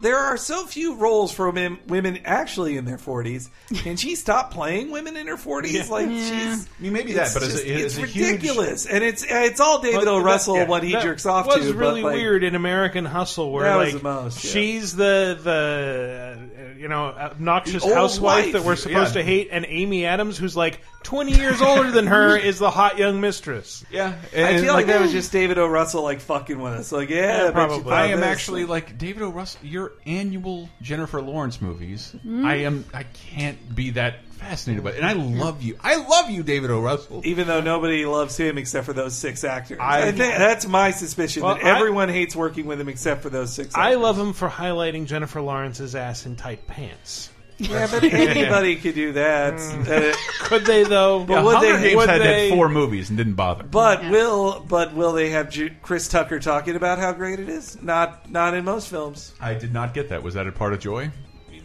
[0.00, 3.48] There are so few roles for women, women actually in their 40s.
[3.82, 5.88] Can she stop playing women in her 40s?
[5.90, 6.14] Like Yeah.
[6.28, 6.66] she's.
[6.66, 9.24] I mean, maybe that, but as just- a- as it's a huge- ridiculous, and it's
[9.28, 10.18] it's all David Well, O.
[10.20, 11.74] that- Russell yeah, what he that jerks off was to.
[11.74, 14.50] really but, like, weird in American Hustle, where That like the most, yeah.
[14.52, 18.52] she's the the uh, you know obnoxious The housewife wife.
[18.52, 19.22] that we're supposed Yeah.
[19.22, 22.98] to hate, and Amy Adams, who's like 20 years older than her, is the hot
[22.98, 23.84] young mistress.
[23.90, 25.66] Yeah, I feel like, that was just David O.
[25.66, 26.92] Russell like fucking with us.
[26.92, 27.80] Like, yeah, I probably.
[27.82, 28.28] thought I am this.
[28.28, 29.30] actually like David O.
[29.30, 29.60] Russell.
[29.88, 32.14] Your annual Jennifer Lawrence movies.
[32.22, 32.44] Hmm?
[32.44, 32.84] I am.
[32.92, 34.90] I can't be that fascinated by.
[34.90, 34.96] it.
[34.98, 35.76] And I love you.
[35.82, 36.80] I love you, David O.
[36.80, 37.22] Russell.
[37.24, 40.90] Even though nobody loves him except for those six actors, I- I, think that's my
[40.92, 43.74] suspicion Well, that I- everyone hates working with him except for those six.
[43.74, 47.30] I love him for highlighting Jennifer Lawrence's ass in tight pants.
[47.58, 49.54] Yeah, but anybody could do that.
[49.54, 51.24] Uh, Could they though?
[51.24, 53.64] But Yeah, would Hunger they- Games would had they- that four movies and didn't bother.
[53.64, 54.10] But Yeah.
[54.10, 57.76] will but will they have Ju- Chris Tucker talking about how great it is?
[57.82, 59.32] Not not in most films.
[59.40, 60.22] I did not get that.
[60.22, 61.10] Was that a part of Joy?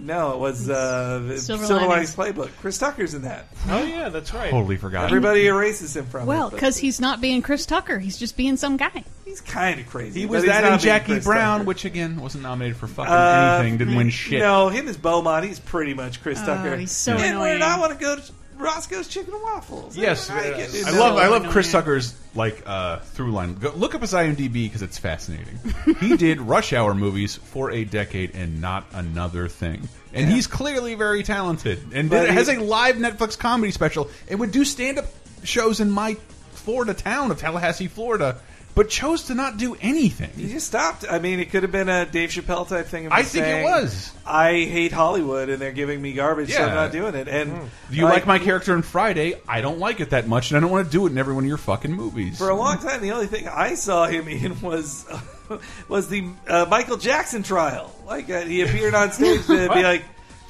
[0.06, 2.18] No, it was uh, Silver Silver, Linings.
[2.18, 2.50] Linings Playbook.
[2.60, 3.46] Chris Tucker's in that.
[3.70, 4.52] Oh yeah, that's right.
[4.52, 5.06] Totally forgot.
[5.06, 6.52] Everybody erases him from Well, it.
[6.52, 8.00] but because he's not being Chris Tucker.
[8.00, 9.06] He's just being some guy.
[9.24, 10.20] he's kind of crazy.
[10.22, 11.68] He but was he's that not in being Jackie Chris Brown, Tucker.
[11.70, 13.78] which again wasn't nominated for fucking Uh, anything.
[13.78, 14.40] Didn't win shit.
[14.40, 16.76] No, him as Beaumont, he's pretty much Chris Oh, Tucker.
[16.76, 17.62] he's so and annoying.
[17.62, 18.22] I want to go to
[18.64, 19.98] Roscoe's Chicken and Waffles.
[19.98, 20.86] Yes, I like.
[20.86, 21.84] I love I love Chris annoying.
[21.84, 23.56] Tucker's like uh, through line.
[23.56, 25.60] Go, look up his IMDb because it's fascinating.
[26.00, 29.88] he did Rush Hour movies for a decade and not another thing.
[30.14, 34.40] And he's clearly very talented and But did, has a live Netflix comedy special and
[34.40, 35.06] would do stand up
[35.44, 36.16] shows in my
[36.52, 38.40] Florida town of Tallahassee, Florida,
[38.76, 40.32] but chose to not do anything.
[40.36, 41.06] He just stopped.
[41.10, 43.08] I mean, it could have been a Dave Chappelle type thing.
[43.12, 44.12] I think it was.
[44.26, 47.28] I hate Hollywood, and they're giving me garbage, so I'm not doing it.
[47.28, 47.52] And
[47.90, 50.60] If you like my character in Friday, I don't like it that much, and I
[50.62, 52.38] don't want to do it in every one of your fucking movies.
[52.38, 55.06] For a long time, the only thing I saw him in was
[55.88, 57.94] was the uh, Michael Jackson trial.
[58.06, 60.04] Like uh, he appeared on stage to be like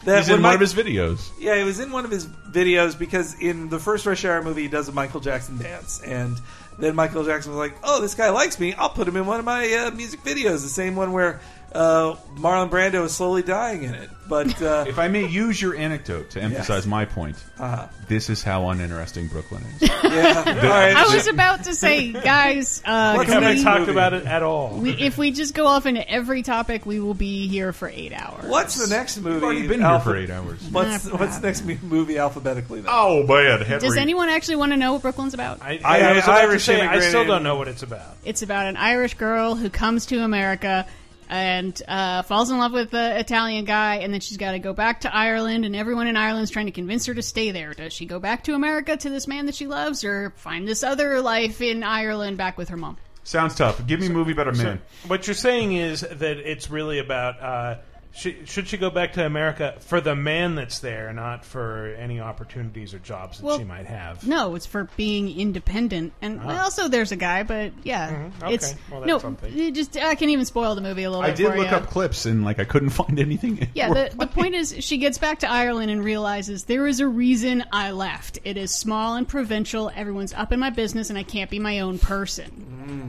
[0.05, 0.19] that.
[0.19, 1.29] He's in one Mike- of his videos.
[1.39, 4.61] Yeah, he was in one of his videos because in the first Rush Hour movie,
[4.63, 6.37] he does a Michael Jackson dance, and
[6.77, 8.73] then Michael Jackson was like, "Oh, this guy likes me.
[8.73, 11.39] I'll put him in one of my uh, music videos." The same one where
[11.75, 14.09] uh, Marlon Brando is slowly dying in it.
[14.27, 17.87] But uh, If I may use your anecdote to emphasize my point, Uh-huh.
[18.07, 19.81] this is how uninteresting Brooklyn is.
[20.03, 20.95] yeah, all right.
[20.95, 24.77] I was about to say, guys, uh, We haven't we- talked about it at all.
[24.77, 28.13] we, if we just go off into every topic, we will be here for eight
[28.13, 28.45] hours.
[28.45, 29.35] What's the next movie?
[29.35, 30.61] We've already been here for eight hours.
[30.71, 32.79] What's what's the next movie alphabetically?
[32.81, 32.91] Then?
[32.93, 33.79] Oh man, Henry.
[33.81, 35.61] Does anyone actually want to know what Brooklyn's about?
[35.61, 38.15] I, I- I, was about Irish to say, I still don't know what it's about.
[38.23, 40.87] It's about an Irish girl who comes to America
[41.33, 44.71] and uh, falls in love with the Italian guy, and then she's got to go
[44.71, 47.73] back to Ireland, and everyone in Ireland's trying to convince her to stay there.
[47.73, 50.83] Does she go back to America to this man that she loves, or find this
[50.83, 52.97] other life in Ireland back with her mom?
[53.23, 53.83] Sounds tough.
[53.87, 54.79] Give me a movie about a man.
[55.07, 57.75] What you're saying is that it's really about uh,
[58.15, 62.19] she, should she go back to America for the man that's there, not for any
[62.19, 64.25] opportunities or jobs that Well, she might have.
[64.27, 66.45] No, it's for being independent, and Ah.
[66.47, 68.53] well, also there's a guy, but yeah, Mhm, okay.
[68.53, 69.17] it's Well, that's no.
[69.19, 69.57] something.
[69.57, 71.37] it just I can even spoil the movie a little I bit.
[71.37, 71.77] did for look ya.
[71.77, 73.67] up clips and like I couldn't find anything.
[73.73, 77.07] Yeah, the, the point is, she gets back to Ireland and realizes there is a
[77.07, 78.37] reason I left.
[78.43, 79.91] It is small and provincial.
[79.95, 82.51] Everyone's up in my business, and I can't be my own person.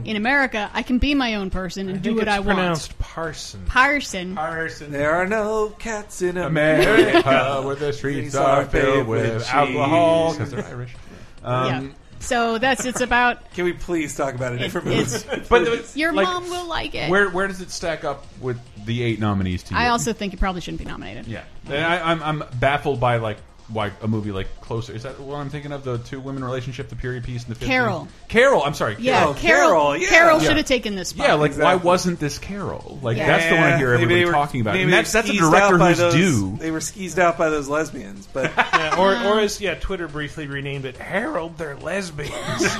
[0.05, 2.39] In America, I can be my own person and I do think what it's I
[2.39, 2.57] want.
[2.57, 3.65] pronounced Parson.
[3.65, 4.35] Parson.
[4.35, 4.91] Parson.
[4.91, 7.19] There are no cats in America.
[7.19, 10.37] America, where the streets Streets are are filled paved with with alcohol cheese.
[10.37, 10.95] because they're Irish.
[11.43, 11.77] yeah.
[11.77, 13.51] Um, So that's it's about.
[13.53, 15.45] Can we please talk about a different it's- movie?
[15.49, 17.09] But the- Your like, mom will like it.
[17.09, 19.79] Where where does it stack up with the eight nominees to you?
[19.79, 21.27] I also think it probably shouldn't be nominated.
[21.27, 21.43] yeah.
[21.67, 23.37] And I, I'm I'm baffled by like
[23.67, 26.89] why a movie like Closer is that what I'm thinking of the two women relationship
[26.89, 27.67] the period piece and the 50s?
[27.67, 28.07] Carol.
[28.27, 29.33] Carol I'm sorry Yeah, Carol.
[29.33, 29.69] Carol.
[29.69, 30.07] Carol, yeah.
[30.09, 31.27] Carol should have taken this spot.
[31.27, 32.99] Yeah, like why wasn't this Carol?
[33.01, 33.27] Like Yeah.
[33.27, 35.43] that's the one I hear everybody were- talking about, maybe and that's that's a skeezed
[35.51, 36.57] director by who's those, due.
[36.57, 40.47] They were skeezed out by those lesbians, but Yeah, or, or as yeah, Twitter briefly
[40.47, 42.33] renamed it Harold, they're lesbians.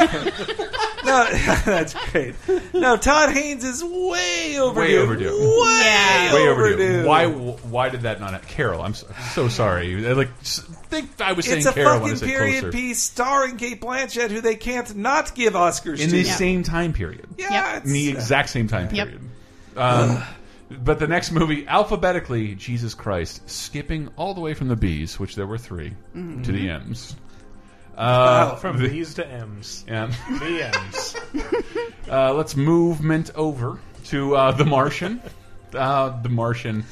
[1.05, 1.27] no,
[1.65, 2.35] that's great.
[2.73, 4.79] No, Todd Haynes is way overdue.
[4.81, 5.29] Way overdue.
[5.39, 6.33] Way, Yeah.
[6.33, 6.73] Way overdue.
[6.83, 7.07] overdue.
[7.07, 7.27] Why?
[7.27, 8.31] Why did that not?
[8.33, 8.47] happen?
[8.49, 9.95] Carol, I'm so, so sorry.
[10.13, 12.71] Like, s- think I was saying It's a Carol when I fucking said period closer.
[12.71, 16.15] piece starring Cate Blanchett, who they can't not give Oscars in to.
[16.15, 17.27] the same time period.
[17.37, 19.07] yeah, In the exact same time Yep.
[19.07, 19.29] period.
[19.77, 20.23] Um,
[20.71, 25.35] but the next movie, alphabetically, Jesus Christ, skipping all the way from the B's, which
[25.35, 26.41] there were 3 Mm-hmm.
[26.43, 27.15] to the M's.
[27.97, 29.85] Uh, From the- B's to M's.
[29.87, 30.11] yeah.
[30.39, 31.15] The M's.
[32.07, 35.19] Uh, let's movement over to uh, The Martian.
[35.73, 36.83] Uh, the Martian.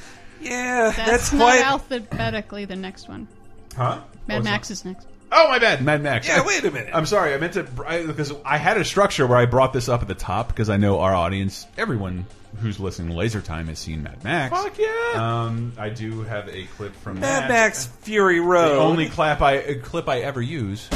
[0.42, 1.64] Yeah, That's, that's, not quite.
[1.64, 3.28] alphabetically the next one.
[3.76, 4.00] Huh?
[4.28, 5.08] Mad Oh, Max is next.
[5.32, 6.28] Oh, my bad, Mad Max.
[6.28, 6.92] Yeah, wait a minute.
[6.94, 7.34] I'm sorry.
[7.34, 10.14] I meant to because I had a structure where I brought this up at the
[10.14, 12.28] top because I know our audience, everyone
[12.62, 14.56] who's listening to Laser Time, has seen Mad Max.
[14.56, 15.14] Fuck yeah.
[15.16, 17.50] Um, I do have a clip from Mad that.
[17.50, 18.76] Max Fury Road.
[18.76, 20.88] The only clap I uh, clip I ever use.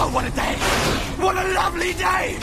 [0.00, 0.54] Oh, what a day!
[1.22, 2.38] What a lovely day!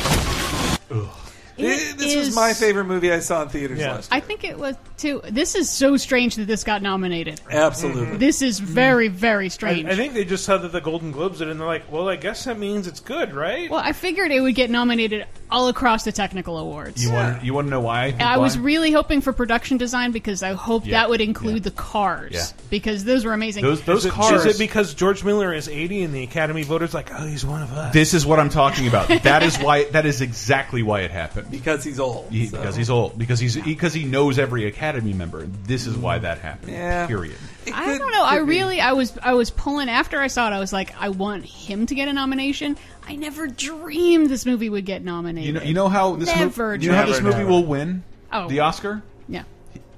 [1.58, 3.94] It this was is- my favorite movie I saw in theaters Yeah.
[3.94, 5.22] last I think it was too.
[5.30, 7.40] This is so strange that this got nominated.
[7.50, 7.60] year.
[7.62, 8.04] Absolutely.
[8.08, 8.18] Mm-hmm.
[8.18, 9.88] This is very, very strange.
[9.88, 12.10] I think they just saw that the Golden Globes did, it, and they're like, "Well,
[12.10, 15.68] I guess that means it's good, right?" well, I figured it would get nominated all
[15.68, 17.04] across the technical awards.
[17.04, 18.12] You want you want to know why?
[18.12, 18.64] think I was why?
[18.64, 22.46] really hoping for production design because I hoped Yeah, that would include the cars Yeah.
[22.70, 23.64] because those were amazing.
[23.64, 24.46] those those is, it, cars.
[24.46, 27.62] is it because George Miller is 80 and the Academy voters like, oh, he's one
[27.62, 27.94] of us?
[27.94, 29.08] this is what I'm talking about.
[29.24, 29.86] that is why.
[29.86, 31.52] That is exactly why it happened.
[31.52, 32.30] because he's old.
[32.32, 32.58] He- so.
[32.58, 33.18] Because he's old.
[33.18, 35.46] Because he's because he knows every Academy member.
[35.46, 36.72] This is why that happened.
[36.74, 37.08] Yeah.
[37.08, 37.36] Period.
[37.68, 38.24] It I don't know.
[38.24, 40.54] I really, I was, I was pulling after I saw it.
[40.54, 42.78] I was like, I want him to get a nomination.
[43.08, 45.48] I never dreamed this movie would get nominated.
[45.48, 45.62] You know.
[45.64, 46.86] You know how this Never movie.
[46.86, 48.48] You know how this movie Never, will win Oh.
[48.50, 49.04] the Oscar.
[49.30, 49.44] Yeah.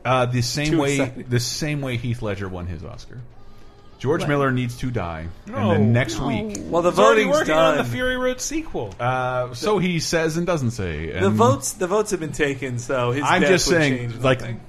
[0.05, 0.99] Uh, the same Too way.
[0.99, 1.29] excited.
[1.29, 3.19] The same way Heath Ledger won his Oscar.
[3.99, 4.29] George What?
[4.29, 5.71] Miller needs to die, and No.
[5.71, 6.27] then next No.
[6.27, 6.57] week.
[6.69, 7.71] Well, the He's already voting's working done.
[7.71, 8.93] on the Fury Road sequel.
[8.99, 11.11] Uh, so he says and doesn't say.
[11.13, 13.97] And the votes, the votes have been taken, so his I'm death just would saying,
[14.11, 14.59] change like, nothing.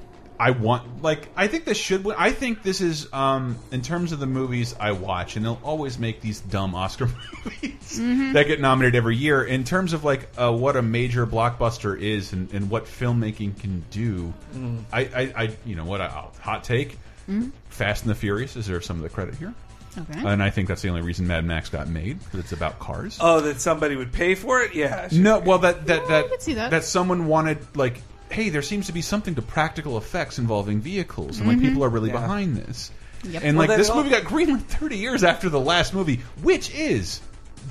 [0.41, 2.14] I want, like, I think this should win.
[2.18, 5.99] I think this is, um, in terms of the movies I watch, and they'll always
[5.99, 7.07] make these dumb Oscar
[7.45, 7.99] movies
[8.34, 9.43] that get nominated every year.
[9.45, 13.84] In terms of like uh, what a major blockbuster is and, and what filmmaking can
[13.91, 14.32] do,
[14.93, 16.01] I, I, I, you know, what?
[16.01, 16.99] I, I'll- hot take:
[17.68, 19.55] Fast and the Furious deserve some of the credit here.
[19.97, 20.20] Okay.
[20.24, 23.18] And I think that's the only reason Mad Max got made because it's about cars.
[23.20, 24.74] oh, that somebody would pay for it.
[24.74, 25.18] Yeah, sure.
[25.18, 26.84] No, well, that that that could see that.
[26.84, 28.01] someone wanted like,
[28.31, 31.89] hey, there seems to be something to practical effects involving vehicles, and like people are
[31.89, 32.20] really Yeah.
[32.20, 32.91] behind this.
[33.24, 33.43] Yep.
[33.45, 37.20] And Well, like this movie got greenlit 30 years after the last movie, which is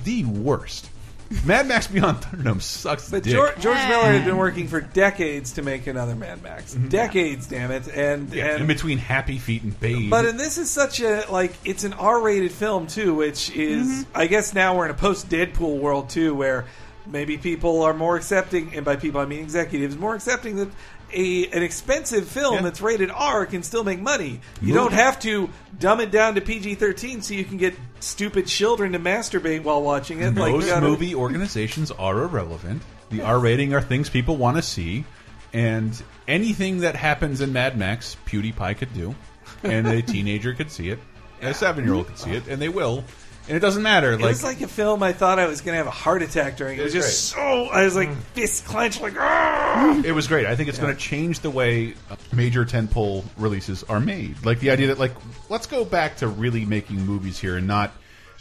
[0.04, 0.90] the worst.
[1.44, 3.10] Mad Max Beyond Thunderdome sucks.
[3.10, 3.34] But dick.
[3.34, 6.72] George, George Miller had been working for decades to make another Mad Max.
[6.72, 7.86] Decades, damn it!
[7.88, 8.32] And.
[8.32, 10.08] Yeah, and in between Happy Feet and Babe.
[10.08, 14.10] But and this is such a like it's an R-rated film too, which is Mm-hmm.
[14.16, 16.64] I guess now we're in a post Deadpool world too, where
[17.10, 20.68] maybe people are more accepting, and by people I mean executives, more accepting that
[21.12, 22.60] a an expensive film Yeah.
[22.62, 24.40] that's rated R can still make money.
[24.60, 25.48] You don't have to
[25.78, 30.20] dumb it down to PG-13 so you can get stupid children to masturbate while watching
[30.20, 30.34] it.
[30.34, 32.82] like Most gotta- movie organizations are irrelevant.
[33.10, 35.06] The R rating are things people want to see,
[35.54, 39.14] and anything that happens in Mad Max, PewDiePie could do,
[39.62, 40.98] and a teenager could see it,
[41.40, 43.02] and a seven year old could see it, and they will.
[43.48, 44.12] And it doesn't matter.
[44.12, 46.20] It Like, was like a film I thought I was going to have a heart
[46.22, 46.78] attack during.
[46.78, 47.40] It, was was just so.
[47.40, 50.44] I was like fist clenched, like "Ah!" it was great.
[50.46, 54.44] I think it's going to change the way uh, major tentpole releases are made.
[54.44, 55.12] Like the idea that like
[55.48, 57.92] let's go back to really making movies here and not.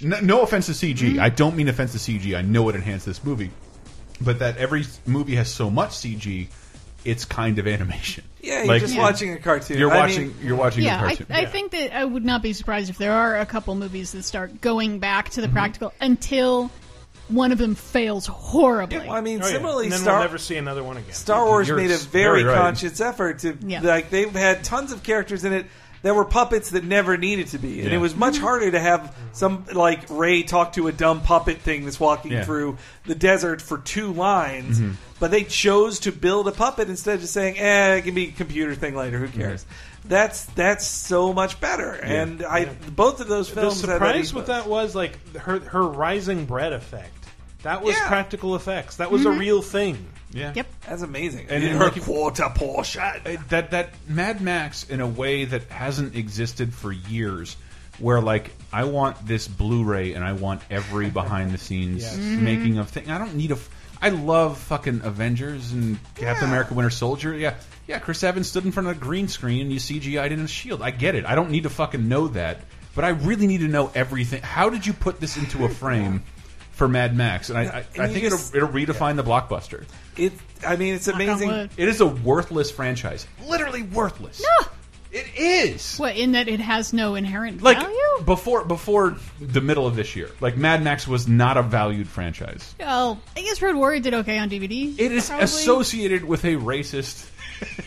[0.01, 0.97] No, no offense to CG.
[0.97, 1.19] Mm-hmm.
[1.21, 2.37] I don't mean offense to CG.
[2.37, 3.49] I know it enhanced this movie,
[4.21, 6.49] but that every movie has so much CG,
[7.07, 8.23] it's kind of animation.
[8.39, 9.77] Yeah, you're Like, just watching a cartoon.
[9.77, 10.27] You're I watching.
[10.29, 11.35] mean- you're watching yeah, a I, cartoon.
[11.35, 14.23] I think that I would not be surprised if there are a couple movies that
[14.23, 15.55] start going back to the mm-hmm.
[15.57, 16.71] practical until
[17.27, 18.99] one of them fails horribly.
[18.99, 21.11] Well, I mean, Oh, similarly, and then Star we'll never see another one again.
[21.13, 22.61] Star Wars You're made a very, very right.
[22.61, 23.81] conscious effort to Yeah.
[23.81, 25.65] like they've had tons of characters in it
[26.03, 27.95] that were puppets that never needed to be, and Yeah.
[27.97, 31.85] it was much harder to have some like Rey talk to a dumb puppet thing
[31.85, 32.43] that's walking Yeah.
[32.43, 34.79] through the desert for two lines.
[34.79, 34.93] Mhm.
[35.19, 38.25] But they chose to build a puppet instead of just saying, "Eh, it can be
[38.27, 39.17] a computer thing later.
[39.17, 39.65] Who cares?"
[40.05, 43.81] That's that's so much better, and I both of those The films.
[43.81, 44.33] had surprise ethos.
[44.33, 47.11] with that was like her her rising bread effect.
[47.63, 48.07] That was Yeah.
[48.07, 48.97] practical effects.
[48.97, 49.39] That was a Mhm.
[49.39, 50.05] real thing.
[50.33, 50.51] Yeah.
[50.55, 50.67] Yep.
[50.87, 51.47] That's amazing.
[51.49, 53.01] And And in her like- quarter portion.
[53.49, 57.55] That that Mad Max in a way that hasn't existed for years
[57.99, 62.15] where like I want this Blu-ray and I want every behind the scenes Yes.
[62.15, 62.43] Mm-hmm.
[62.43, 63.09] making of thing.
[63.09, 63.57] I don't need a
[63.99, 67.33] I love fucking Avengers and Captain America Winter Soldier.
[67.35, 67.55] Yeah.
[67.87, 70.47] Yeah, Chris Evans stood in front of a green screen and you CGI'd in a
[70.47, 70.81] shield.
[70.83, 71.25] I get it.
[71.25, 72.59] I don't need to fucking know that.
[72.93, 74.41] But I really need to know everything.
[74.41, 76.21] How did you put this into a frame
[76.73, 77.49] for Mad Max?
[77.49, 79.85] And I, I, And I think just- it'll, it'll redefine the blockbuster.
[80.19, 80.33] It.
[80.65, 81.49] I mean, it's amazing.
[81.49, 81.69] wood.
[81.77, 83.27] It is a worthless franchise.
[83.47, 84.41] Literally worthless.
[84.41, 84.67] No.
[85.09, 85.97] It is.
[85.97, 87.97] What in that it has no inherent Like value?
[88.25, 90.29] before before the middle of this year.
[90.41, 92.75] Like Mad Max was not a valued franchise.
[92.79, 94.93] Well, I guess Road Warrior did okay on DVD.
[94.99, 95.45] It is probably.
[95.45, 97.29] associated with a racist,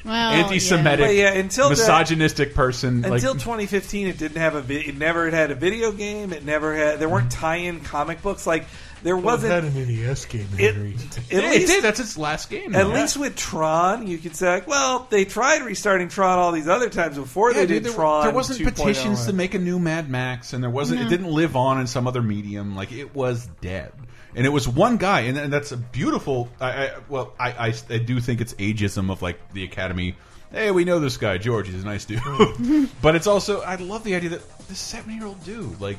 [0.04, 3.04] well, anti-Semitic, But yeah, until the- misogynistic person.
[3.04, 4.62] Until like, 2015, it didn't have a.
[4.62, 6.32] Vi- it never had had a video game.
[6.32, 7.00] It never had.
[7.00, 8.46] There weren't tie-in comic books.
[8.46, 8.64] Like
[9.02, 9.64] there wasn't.
[9.64, 10.94] an NES game, It- Henry.
[11.16, 11.84] at Yeah, it least, did.
[11.84, 12.74] That's its last game.
[12.74, 12.92] at though.
[12.92, 16.90] least with Tron, you could say, like, well, they tried restarting Tron all these other
[16.90, 18.24] times before Yeah, they dude, did there, Tron.
[18.24, 18.74] there wasn't 2.0.
[18.74, 21.00] petitions to make a new Mad Max, and there wasn't.
[21.00, 21.10] It mm-hmm.
[21.10, 22.76] didn't live on in some other medium.
[22.76, 23.92] Like it was dead,
[24.34, 26.48] and it was one guy, and, and that's a beautiful.
[26.60, 30.16] I, I well, I, I I do think it's ageism of like the Academy.
[30.52, 31.68] Hey, we know this guy George.
[31.68, 32.84] He's a nice dude, mm-hmm.
[33.02, 35.98] but it's also I love the idea that this seven year old dude like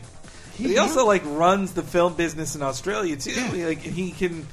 [0.62, 3.32] But he also like runs the film business in Australia too.
[3.66, 4.48] Like he can.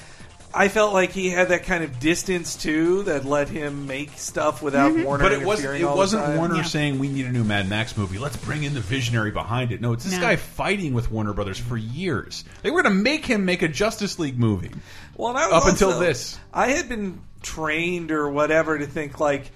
[0.55, 4.63] I felt like he had that kind of distance too that let him make stuff
[4.63, 5.23] without Warner.
[5.25, 5.79] But it wasn't.
[5.81, 6.37] It wasn't time.
[6.39, 8.19] Warner saying we need a new Mad Max movie.
[8.19, 9.83] Let's bring in the visionary behind it.
[9.83, 10.21] No, it's this No.
[10.21, 12.45] guy fighting with Warner Brothers for years.
[12.63, 14.71] They were going to make him make a Justice League movie.
[15.17, 16.39] Well, and I was up until this.
[16.53, 19.51] I had been trained or whatever to think like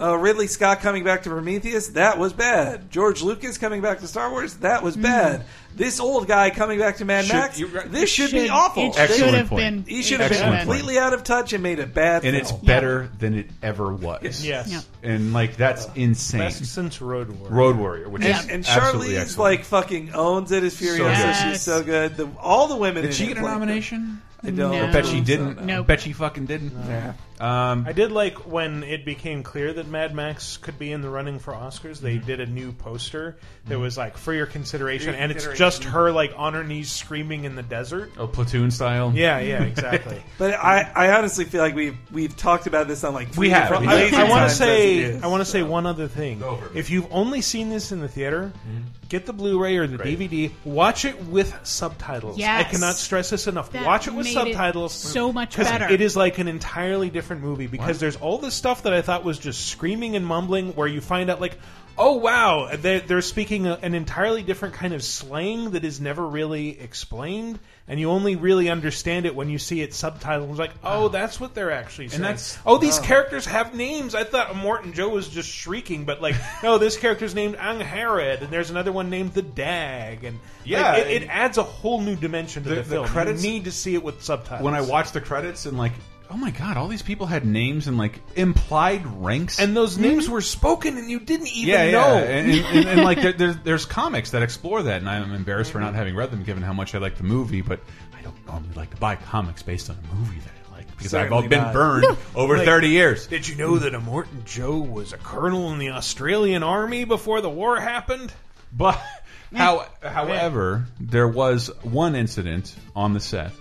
[0.00, 2.90] uh, Ridley Scott coming back to Prometheus, that was bad.
[2.90, 5.44] George Lucas coming back to Star Wars, that was bad.
[5.78, 7.90] This old guy coming back to Mad Should- Max, you're right.
[7.90, 8.82] this should, Should- be awful.
[8.82, 9.86] it Excellent should have point.
[9.86, 10.78] been- He should have Excellent been point.
[10.78, 12.36] completely out of touch and made a bad and film.
[12.36, 14.44] it's better than it ever was.
[14.44, 14.68] Yes.
[14.68, 14.80] Yeah.
[15.02, 16.40] and like that's uh, insane.
[16.40, 17.54] Best since Road Warrior.
[17.54, 19.38] Road Warrior, which and, is and absolutely Charlize excellent.
[19.58, 20.98] like fucking owns it as Furiosa.
[20.98, 21.04] So
[21.44, 21.52] good.
[21.52, 22.16] She's so good.
[22.16, 23.02] The, all the women.
[23.02, 24.20] Did in she it get a play- nomination?
[24.42, 24.72] I don't.
[24.74, 25.56] I bet she didn't.
[25.56, 25.82] so, I no.
[25.82, 26.72] bet she fucking didn't.
[26.86, 27.12] Yeah.
[27.40, 31.08] Um, I did like when it became clear that Mad Max could be in the
[31.10, 32.00] running for Oscars.
[32.00, 32.26] They mhm.
[32.26, 33.36] did a new poster
[33.66, 33.80] that mhm.
[33.80, 35.80] was like for your consideration, For your and it's consideration.
[35.80, 38.10] just her like on her knees screaming in the desert.
[38.18, 39.12] Oh, platoon style.
[39.14, 40.22] Yeah, yeah, exactly.
[40.38, 43.50] But I, I honestly feel like we've we've talked about this on like three We
[43.50, 43.68] have.
[43.68, 44.96] different I, lazy want to as it say.
[44.98, 45.22] is.
[45.22, 46.42] I want to say one other thing.
[46.74, 48.82] If you've only seen this in the theater, mm-hmm.
[49.08, 50.50] get the Blu-ray or the DVD.
[50.64, 52.40] Watch it with subtitles.
[52.40, 53.72] I cannot stress this enough.
[53.72, 54.92] That Watch it with made it subtitles.
[54.92, 55.88] so much 'cause better.
[55.88, 58.00] It is like an entirely different movie because What?
[58.00, 61.28] there's all this stuff that I thought was just screaming and mumbling, where you find
[61.30, 61.58] out like.
[62.00, 62.68] Oh wow!
[62.76, 67.58] They're, they're speaking a, an entirely different kind of slang that is never really explained,
[67.88, 70.48] and you only really understand it when you see it subtitled.
[70.50, 72.22] It's like, oh, oh, that's what they're actually saying.
[72.22, 73.02] that's- oh, these oh.
[73.02, 74.14] characters have names.
[74.14, 78.50] I thought Immortan Joe was just shrieking, but like, no, this character's named Angharad, and
[78.50, 82.14] there's another one named the Dag, and Yeah, like, it, it adds a whole new
[82.14, 83.06] dimension to The- the, the film.
[83.08, 84.62] credits- you need to see it with subtitles.
[84.64, 85.94] when I watch the credits and like,
[86.30, 90.02] oh my god, all these people had names and like implied ranks, and those mm-hmm.
[90.02, 92.14] names were spoken, and you didn't even yeah, know.
[92.14, 95.32] yeah, and, and, and, and, like there, there's there's comics that explore that, and I'm
[95.32, 97.62] embarrassed for not having read them, given how much I like the movie.
[97.62, 97.80] But
[98.16, 101.14] I don't normally like to buy comics based on a movie that I like because
[101.14, 101.72] I've all been not.
[101.72, 103.26] burned over Like, 30 years.
[103.26, 107.50] Did you know that Immortan Joe was a colonel in the Australian army before the
[107.50, 108.32] war happened?
[108.72, 109.00] But
[109.54, 113.52] how, however, there was one incident on the set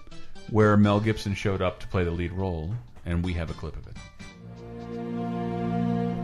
[0.50, 2.74] where Mel Gibson showed up to play the lead role,
[3.06, 3.96] and we have a clip of it.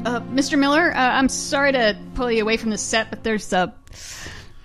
[0.05, 0.59] Uh, Mr.
[0.59, 3.73] Miller, uh, I'm sorry to pull you away from the set, but there's a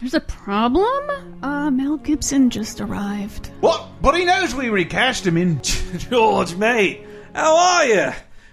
[0.01, 1.43] there's a problem.
[1.43, 3.49] Uh, Mel Gibson just arrived.
[3.61, 3.85] What?
[4.01, 5.61] But he knows we recast him in.
[5.63, 7.05] George, mate,
[7.35, 8.13] how are you?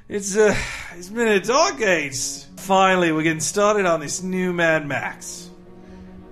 [0.10, 0.56] It's uh,
[0.96, 2.44] it's been a dog age.
[2.58, 5.45] Finally, we're getting started on this new Mad Max.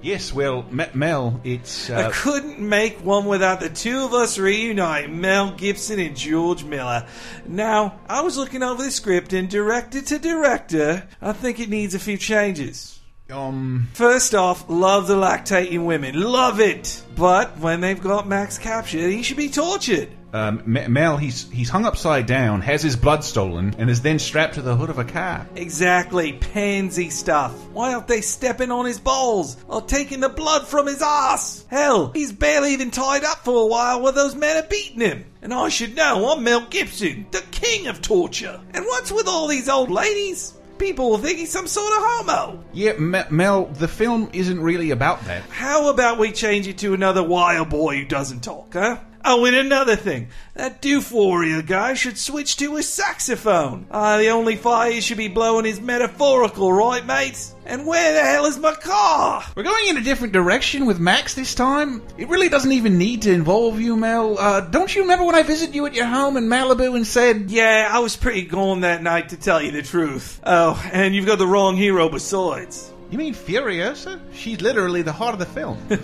[0.03, 1.89] Yes, well, Me- Mel, it's.
[1.89, 6.65] I Uh, couldn't make one without the two of us reunite Mel Gibson and George
[6.65, 7.07] Miller.
[7.47, 11.95] Now, I was looking over the script and director to director, I think it needs
[11.95, 12.99] a few changes.
[13.31, 13.87] um.
[13.93, 16.19] First off, love the lactating women.
[16.19, 17.01] Love it!
[17.15, 20.09] But when they've got Max captured, he should be tortured.
[20.33, 24.55] Um, Mel, he's he's hung upside down, has his blood stolen, and is then strapped
[24.55, 25.47] to the hood of a car.
[25.55, 27.53] Exactly, pansy stuff.
[27.71, 31.65] Why aren't they stepping on his balls or taking the blood from his ass?
[31.69, 35.25] Hell, he's barely even tied up for a while while those men are beating him.
[35.43, 38.59] And I should know I'm Mel Gibson, the king of torture.
[38.73, 40.53] And what's with all these old ladies?
[40.79, 42.63] People will think he's some sort of homo.
[42.73, 45.43] Yeah, Me- Mel, the film isn't really about that.
[45.49, 48.97] How about we change it to another wild boy who doesn't talk, huh?
[49.25, 50.27] Oh, and another thing.
[50.53, 53.87] That Doof Warrior guy should switch to a saxophone.
[53.89, 57.55] Ah, the only fire he should be blowing is metaphorical, right, mates?
[57.65, 59.45] And where the hell is my car?
[59.55, 62.01] We're going in a different direction with Max this time.
[62.17, 64.37] It really doesn't even need to involve you, Mel.
[64.37, 67.49] Uh, don't you remember when I visited you at your home in Malibu and said,
[67.49, 70.41] Yeah, I was pretty gone that night, to tell you the truth.
[70.43, 72.92] Oh, and you've got the wrong hero besides.
[73.13, 74.19] You mean Furiosa?
[74.33, 75.77] She's literally the heart of the film.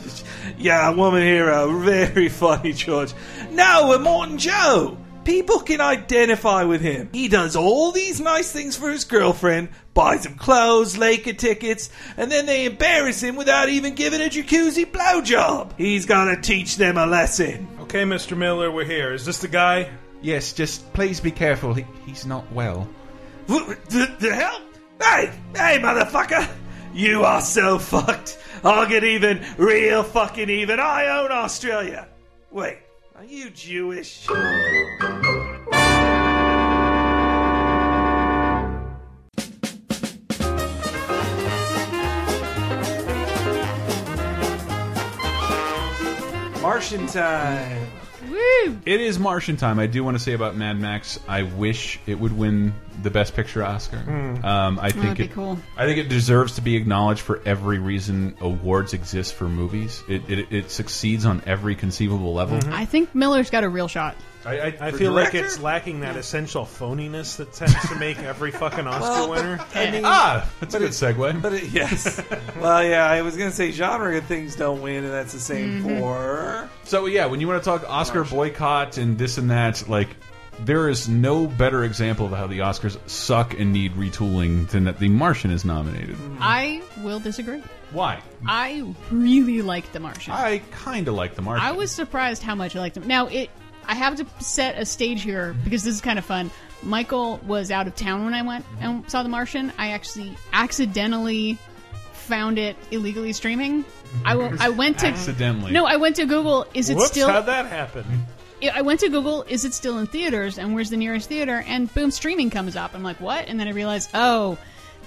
[0.60, 1.80] Yeah, woman hero.
[1.80, 3.16] Very funny, George.
[3.50, 4.96] No, Immortan Joe.
[5.24, 7.10] People can identify with him.
[7.12, 12.32] He does all these nice things for his girlfriend, buys him clothes, Laker tickets, and
[12.32, 15.72] then they embarrass him without even giving a jacuzzi blowjob.
[15.80, 17.68] He's gotta teach them a lesson.
[17.82, 18.38] Okay, Mr.
[18.38, 19.14] Miller, we're here.
[19.14, 19.90] Is this the guy?
[20.22, 21.74] yes, just please be careful.
[21.74, 22.88] He, he's not well.
[23.48, 24.62] What the, the hell?
[25.02, 26.48] Hey, hey, motherfucker!
[26.94, 28.38] You are so fucked.
[28.64, 30.80] I'll get even, real fucking even.
[30.80, 32.08] I own Australia.
[32.52, 32.80] Wait,
[33.16, 34.28] are you Jewish?
[46.62, 47.99] Martian time.
[48.30, 48.80] Woo!
[48.86, 49.80] It is Martian time.
[49.80, 51.20] I do want to say about Mad Max.
[51.28, 53.98] I wish it would win the Best Picture Oscar.
[54.00, 54.46] Hmm.
[54.46, 55.32] Um, I think That'd be it.
[55.32, 55.58] cool.
[55.78, 60.04] I think it deserves to be acknowledged for every reason awards exist for movies.
[60.08, 62.58] It it, it succeeds on every conceivable level.
[62.60, 62.74] Mm-hmm.
[62.74, 64.16] I think Miller's got a real shot.
[64.46, 65.46] I, I, I for feel like director?
[65.46, 69.60] it's lacking that essential phoniness that tends to make every fucking Oscar Well, winner.
[69.76, 71.42] I mean- ah, that's a but good segue.
[71.42, 72.22] But it, yes,
[72.60, 76.00] well, yeah, I was gonna say genre things don't win, and that's the same Mhm.
[76.00, 76.70] for.
[76.86, 80.08] So yeah, when you want to talk Oscar boycott and this and that, like
[80.66, 85.00] there is no better example of how the Oscars suck and need retooling than that
[85.00, 86.18] The Martian is nominated.
[86.40, 87.62] I will disagree.
[87.92, 88.22] Why?
[88.46, 90.34] I really liked The Martian.
[90.34, 91.66] I kind of like The Martian.
[91.66, 93.08] I was surprised how much I liked him.
[93.08, 93.50] Now, it
[93.90, 96.52] I have to set a stage here because this is kind of fun.
[96.84, 99.74] Michael was out of town when I went and saw The Martian.
[99.78, 101.58] I actually accidentally
[102.14, 103.84] found it illegally streaming.
[104.24, 105.72] I, w- I went to Accidentally.
[105.72, 106.68] No, I went to Google.
[106.74, 107.28] Is it Whoops, still?
[107.30, 108.06] how'd that happen?
[108.74, 111.64] I went to Google, is it still in theaters, and where's the nearest theater?
[111.66, 112.94] And boom, streaming comes up.
[112.94, 113.48] I'm like, what?
[113.48, 114.58] And then I realized, oh,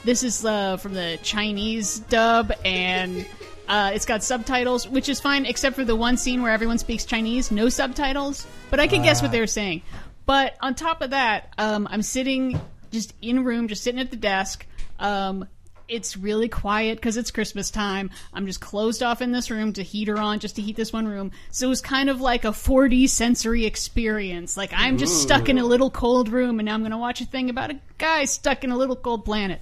[0.04, 3.26] this is uh, from the Chinese dub, and
[3.68, 7.04] uh, it's got subtitles, which is fine, except for the one scene where everyone speaks
[7.04, 8.46] Chinese, no subtitles.
[8.70, 9.82] But I can guess what they were saying.
[10.26, 12.60] But on top of that, um, I'm sitting
[12.90, 14.66] just in a room, just sitting at the desk.
[14.98, 15.48] Um,
[15.88, 18.10] it's really quiet because it's Christmas time.
[18.32, 21.06] I'm just closed off in this room to heater on just to heat this one
[21.06, 21.32] room.
[21.50, 24.56] So it was kind of like a 4D sensory experience.
[24.56, 27.20] Like I'm just stuck in a little cold room and now I'm going to watch
[27.20, 29.60] a thing about a guy stuck in a little cold planet.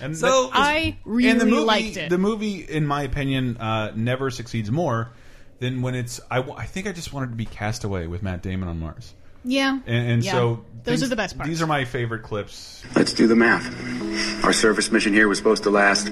[0.00, 2.10] And So that- I really and the movie, liked it.
[2.10, 5.10] The movie, in my opinion, uh, never succeeds more
[5.60, 6.20] than when it's.
[6.30, 9.12] I think I just wanted to be Castaway with Matt Damon on Mars.
[9.44, 9.78] Yeah.
[9.86, 10.32] And, and Yeah.
[10.32, 11.48] so those things- are the best parts.
[11.48, 12.82] These are my favorite clips.
[12.94, 13.66] Let's do the math.
[14.44, 16.08] Our service mission here was supposed to last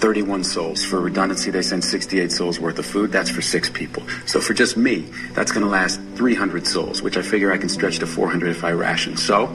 [0.00, 0.84] 31 sols.
[0.84, 3.12] For redundancy, they sent 68 sols worth of food.
[3.12, 4.02] That's for six people.
[4.26, 5.04] So for just me,
[5.34, 8.64] that's going to last 300 sols, which I figure I can stretch to 400 if
[8.64, 9.16] I ration.
[9.16, 9.54] So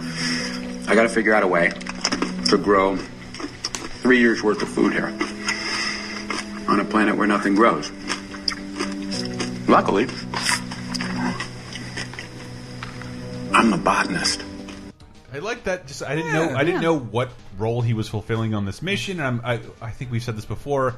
[0.88, 1.72] I got to figure out a way
[2.50, 2.98] to grow
[4.08, 5.08] three years worth of food here
[6.70, 7.92] on a planet where nothing grows.
[9.68, 10.08] Luckily,
[13.52, 14.46] I'm a botanist.
[15.34, 15.88] I like that.
[15.88, 16.56] Just I didn't know.
[16.56, 19.20] I didn't know what role he was fulfilling on this mission.
[19.20, 20.96] And I'm, I I think we've said this before.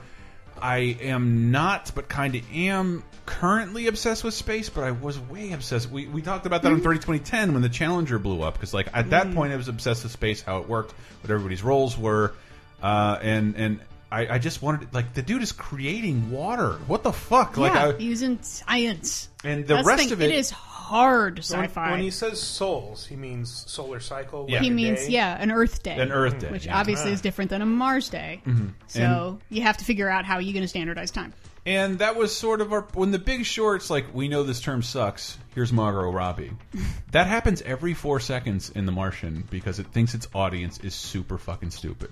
[0.62, 4.70] I am not, but kind of am currently obsessed with space.
[4.70, 5.90] But I was way obsessed.
[5.90, 8.88] We we talked about that on 30 2010 when the Challenger blew up because like
[8.94, 9.34] at that Mm.
[9.34, 10.94] point I was obsessed with space, how it worked,
[11.24, 12.36] what everybody's roles were,
[12.82, 13.80] uh, and and.
[14.12, 16.72] I, I just wanted like the dude is creating water.
[16.88, 17.58] What the fuck?
[17.58, 19.30] Like yeah, I, using science.
[19.44, 21.92] And the That's rest thing, of it- it is hard when, sci-fi.
[21.92, 24.48] when he says sols, he means solar cycle.
[24.50, 24.62] Yeah.
[24.62, 25.12] he means day?
[25.12, 26.80] yeah, an Earth day, An Earth day, which yeah.
[26.80, 27.14] obviously Ah.
[27.14, 28.42] is different than a Mars day.
[28.48, 28.74] Mhm.
[28.88, 31.32] So you have to figure out how you're going to standardize time.
[31.68, 34.82] And that was sort of our when the big shorts like we know this term
[34.82, 35.38] sucks.
[35.54, 36.50] Here's Margot Robbie.
[37.12, 41.38] that happens every four seconds in The Martian because it thinks its audience is super
[41.38, 42.10] fucking stupid.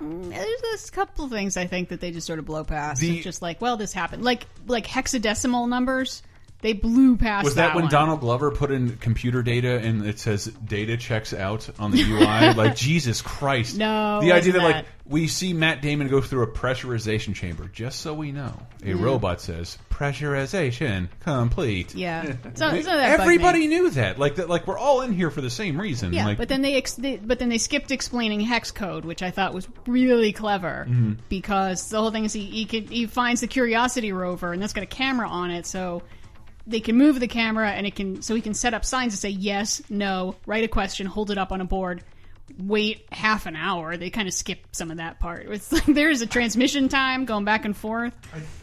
[0.00, 2.64] Mm, There's, there's a couple of things I think that they just sort of blow
[2.64, 3.00] past.
[3.00, 4.24] The- it's just like, well, this happened.
[4.24, 6.22] Like like hexadecimal numbers,
[6.66, 7.44] they blew past.
[7.44, 7.90] Was that, when one.
[7.92, 12.54] Donald Glover put in computer data and it says data checks out on the UI?
[12.54, 13.76] like Jesus Christ!
[13.78, 17.68] No, the idea that, wasn't like we see Matt Damon go through a pressurization chamber,
[17.72, 18.52] just so we know,
[18.82, 19.00] a Mm.
[19.00, 21.94] robot says pressurization complete.
[21.94, 22.24] Yeah.
[22.54, 24.18] So- so that everybody knew that.
[24.18, 26.12] Like that, like we're all in here for the same reason.
[26.12, 29.22] Yeah, like, but then they, ex- they but then they skipped explaining hex code, which
[29.22, 31.18] I thought was really clever Mhm.
[31.28, 34.72] because the whole thing is he he, can, he finds the Curiosity rover and that's
[34.72, 36.02] got a camera on it, so
[36.66, 39.18] they can move the camera and it can so he can set up signs to
[39.18, 42.02] say yes, no, write a question, hold it up on a board.
[42.58, 43.96] Wait half an hour.
[43.96, 45.46] They kind of skip some of that part.
[45.50, 48.14] It's like there's a transmission time going back and forth,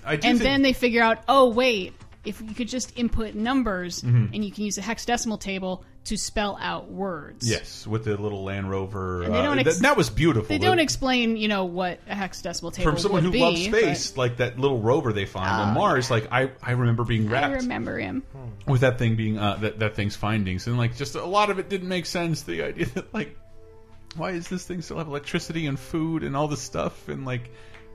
[0.06, 1.94] I do and think- then they figure out, oh wait,
[2.26, 4.30] if you could just input numbers Mhm.
[4.34, 7.50] and you can use a hexadecimal table to spell out words.
[7.50, 9.24] Yes, with the little Land Rover.
[9.24, 10.48] And they uh, don't that, that was beautiful.
[10.50, 13.72] They don't explain, you know, what a hexadecimal table From someone who would loves be,
[13.72, 16.12] space, like that little rover they found on Oh, Mars.
[16.12, 18.24] Like I, I remember being but I remember him.
[18.68, 21.60] with that thing being uh, that that thing's findings, and like just a lot of
[21.60, 22.42] it didn't make sense.
[22.44, 23.38] The idea that like,
[24.18, 27.50] why is this thing still have electricity and food and all this stuff, and like.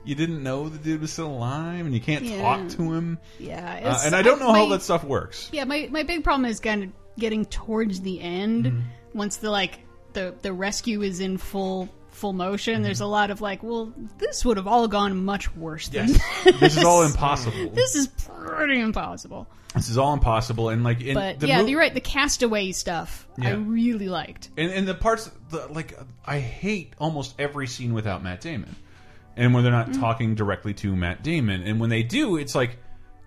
[0.05, 2.41] You didn't know the dude was still alive, and you can't Yeah.
[2.41, 3.19] talk to him.
[3.37, 5.49] Yeah, Uh, and I don't know how my- that stuff works.
[5.51, 6.89] Yeah, my, my big problem is kind of
[7.19, 8.79] getting towards the end Mm-hmm.
[9.17, 9.79] once the like
[10.13, 12.75] the the rescue is in full full motion.
[12.75, 12.83] Mm-hmm.
[12.83, 16.43] There's a lot of like, well, this would have all gone much worse than Yes,
[16.59, 17.69] this is all impossible.
[17.69, 19.47] This is pretty impossible.
[19.75, 21.93] This is all impossible, and like, in but the yeah, mo- you're right.
[21.93, 24.49] The castaway stuff I really liked.
[24.57, 25.93] And, and the parts, the, like,
[26.25, 28.75] I hate almost every scene without Matt Damon.
[29.37, 29.99] And when they're not Mm.
[29.99, 31.61] talking directly to Matt Damon.
[31.61, 32.79] And when they do, it's like,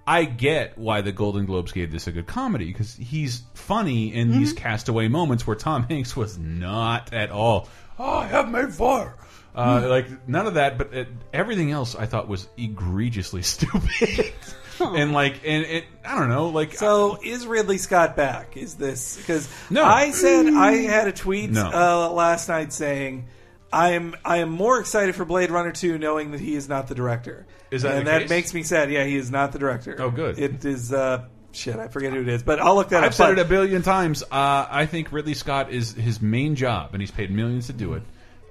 [0.07, 4.33] I get why the Golden Globes gave this a good comedy because he's funny in
[4.33, 4.63] these Mm-hmm.
[4.63, 7.69] castaway moments where Tom Hanks was not at all.
[7.99, 9.15] Oh, I have made fire.
[9.55, 9.87] Uh, Hmm.
[9.89, 14.33] like none of that, but it, everything else I thought was egregiously stupid.
[14.81, 18.57] and like, and it, I don't know, like, So is Ridley Scott back?
[18.57, 19.85] Is this because No.
[19.85, 21.67] I said I had a tweet No.
[21.73, 23.29] uh, last night saying
[23.73, 26.89] I am I am more excited for Blade Runner 2 knowing that he is not
[26.89, 27.47] the director.
[27.73, 28.31] Is that and that case?
[28.31, 28.91] makes me sad.
[28.91, 29.97] Yeah, he is not the director.
[29.99, 30.39] Oh, good.
[30.39, 31.77] It is uh, shit.
[31.77, 33.05] I forget who it is, but I'll look that up.
[33.05, 34.23] I've said But- it a billion times.
[34.23, 37.95] Uh, I think Ridley Scott is his main job, and he's paid millions to do
[37.95, 38.03] it,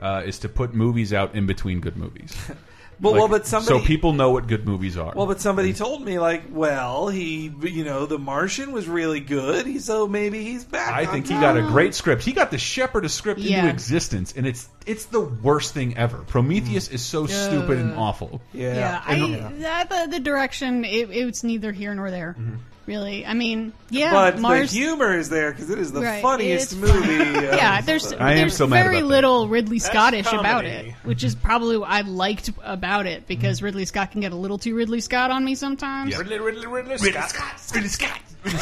[0.02, 2.36] uh, is to put movies out in between good movies.
[3.02, 5.12] But- well, but somebody- so people know what good movies are.
[5.16, 9.82] Well, but somebody told me like, well, he, you know, The Martian was really good.
[9.82, 10.94] So maybe he's back.
[10.94, 12.22] I on think he got a great script.
[12.22, 13.60] He got the shepherd a script Yeah.
[13.60, 16.18] into existence, and it's it's the worst thing ever.
[16.20, 16.94] Prometheus mm.
[16.94, 18.42] is so stupid and awful.
[18.54, 22.36] Yeah, I, that, the, the direction it, it's neither here nor there.
[22.38, 22.56] Mm-hmm.
[22.88, 24.72] Really, I mean, yeah, but Mars.
[24.72, 27.22] the humor is there because it is the Right, funniest it's movie.
[27.38, 29.16] of- yeah, there's I am there's so mad very about that.
[29.16, 30.90] little Ridley Scottish about comedy.
[30.90, 33.66] it, which is probably what I liked about it because mm-hmm.
[33.66, 36.12] Ridley Scott can get a little too Ridley Scott on me sometimes.
[36.12, 36.18] Yeah.
[36.20, 37.30] Ridley, Ridley, Ridley, Ridley Scott.
[37.30, 37.76] Scott.
[37.76, 38.20] Ridley Scott.
[38.44, 38.58] Ridley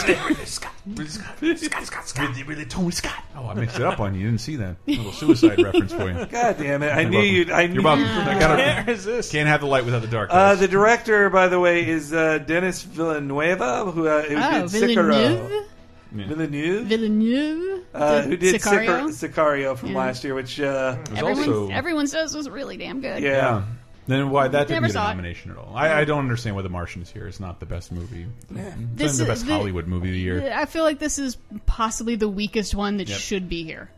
[0.46, 0.74] Scott.
[0.86, 1.36] Ridley Scott.
[1.42, 1.72] Ridley Scott.
[1.72, 2.30] Scott, Scott, Scott.
[2.30, 3.24] Really, really, Tony Scott.
[3.36, 4.22] Oh, I mixed it up on you.
[4.22, 6.26] You didn't see that little suicide reference for you.
[6.32, 6.88] God damn it!
[6.92, 7.36] I You're knew welcome.
[7.36, 7.52] you'd.
[7.52, 8.04] I You're knew welcome.
[8.06, 9.32] you'd- I gotta- Can't resist.
[9.32, 10.30] Can't have the light without the dark.
[10.32, 14.82] Uh, the director, by the way, is uh, Dennis Villanueva, who, uh, who Oh, did
[14.90, 15.38] Sicario.
[15.38, 15.66] Villeneuve?
[16.12, 19.10] Villeneuve, Villeneuve, uh, who did Sicario.
[19.10, 19.98] Sicario, Sicario from Yeah.
[19.98, 23.22] last year, which uh, Everyone, everyone says was really damn good.
[23.22, 23.64] Yeah.
[24.10, 25.10] Then why that didn't Never get a saw it.
[25.12, 25.72] nomination at all?
[25.76, 27.28] I, I don't understand why The Martian is here.
[27.28, 28.26] It's not the best movie.
[28.50, 30.52] It's This the is- best the- Hollywood movie of the year.
[30.54, 33.20] I feel like this is possibly the weakest one that Yep.
[33.20, 33.90] should be here.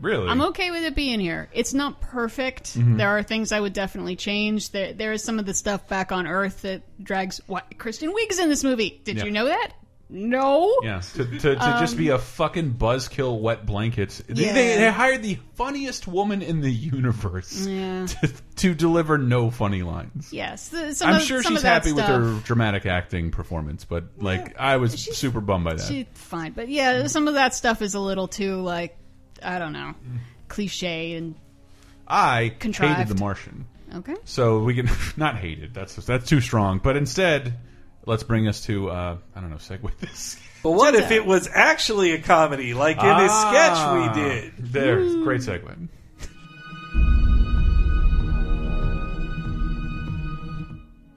[0.00, 0.28] Really?
[0.28, 1.48] I'm okay with it being here.
[1.52, 2.76] It's not perfect.
[2.76, 2.96] Mhm.
[2.98, 4.70] There are things I would definitely change.
[4.70, 7.40] There, there is some of the stuff back on Earth that drags.
[7.46, 9.00] What Kristen Wiig's in this movie?
[9.04, 9.24] Did Yeah.
[9.26, 9.72] you know that?
[10.14, 10.70] No.
[10.82, 14.20] Yeah, to, to, to just Um, be a fucking buzzkill wet blanket.
[14.28, 14.52] They, Yeah.
[14.52, 18.04] they, they hired the funniest woman in the universe Yeah.
[18.20, 20.30] to, to deliver no funny lines.
[20.32, 24.76] Yes, the- I'm of- sure she's happy with her dramatic acting performance, but like I
[24.76, 25.86] was super bummed by that.
[25.86, 28.96] She fine, but yeah, some of that stuff is a little too like
[29.42, 29.94] I don't know,
[30.48, 31.34] cliche and
[32.06, 32.98] I Contrived.
[32.98, 33.64] hated The Martian.
[33.94, 34.14] Okay.
[34.24, 35.72] So we can not hated.
[35.74, 36.80] That's that's too strong.
[36.82, 37.58] But instead,
[38.06, 39.56] let's bring us to uh, I don't know.
[39.56, 40.38] Segue this.
[40.62, 44.52] But what if it was actually a comedy, like in this Ah, sketch we did?
[44.58, 45.88] There, great segue.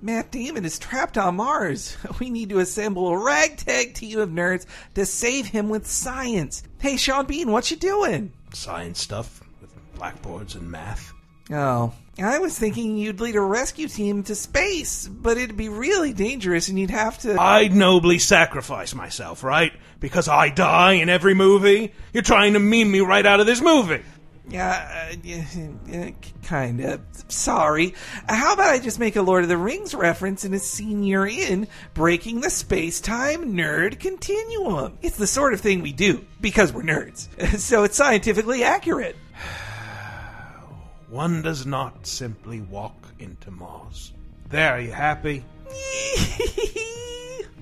[0.01, 1.97] Matt Damon is trapped on Mars.
[2.19, 6.63] We need to assemble a ragtag team of nerds to save him with science.
[6.79, 8.31] Hey, Sean Bean, what you doing?
[8.53, 11.11] Science stuff with blackboards and math.
[11.51, 16.13] Oh, I was thinking you'd lead a rescue team to space, but it'd be really
[16.13, 17.39] dangerous and you'd have to.
[17.39, 19.73] I'd nobly sacrifice myself, right?
[19.99, 21.93] Because I die in every movie.
[22.13, 24.01] You're trying to meme me right out of this movie.
[24.47, 25.45] Yeah, uh, yeah,
[25.87, 26.11] yeah,
[26.43, 27.01] kind of.
[27.27, 27.95] Sorry.
[28.29, 31.25] How about I just make a Lord of the Rings reference in a scene you're
[31.27, 34.99] in, breaking the space time nerd continuum?
[35.01, 37.27] It's the sort of thing we do because we're nerds.
[37.59, 39.15] So it's scientifically accurate.
[41.09, 44.11] One does not simply walk into Mars.
[44.49, 45.45] There, are you happy?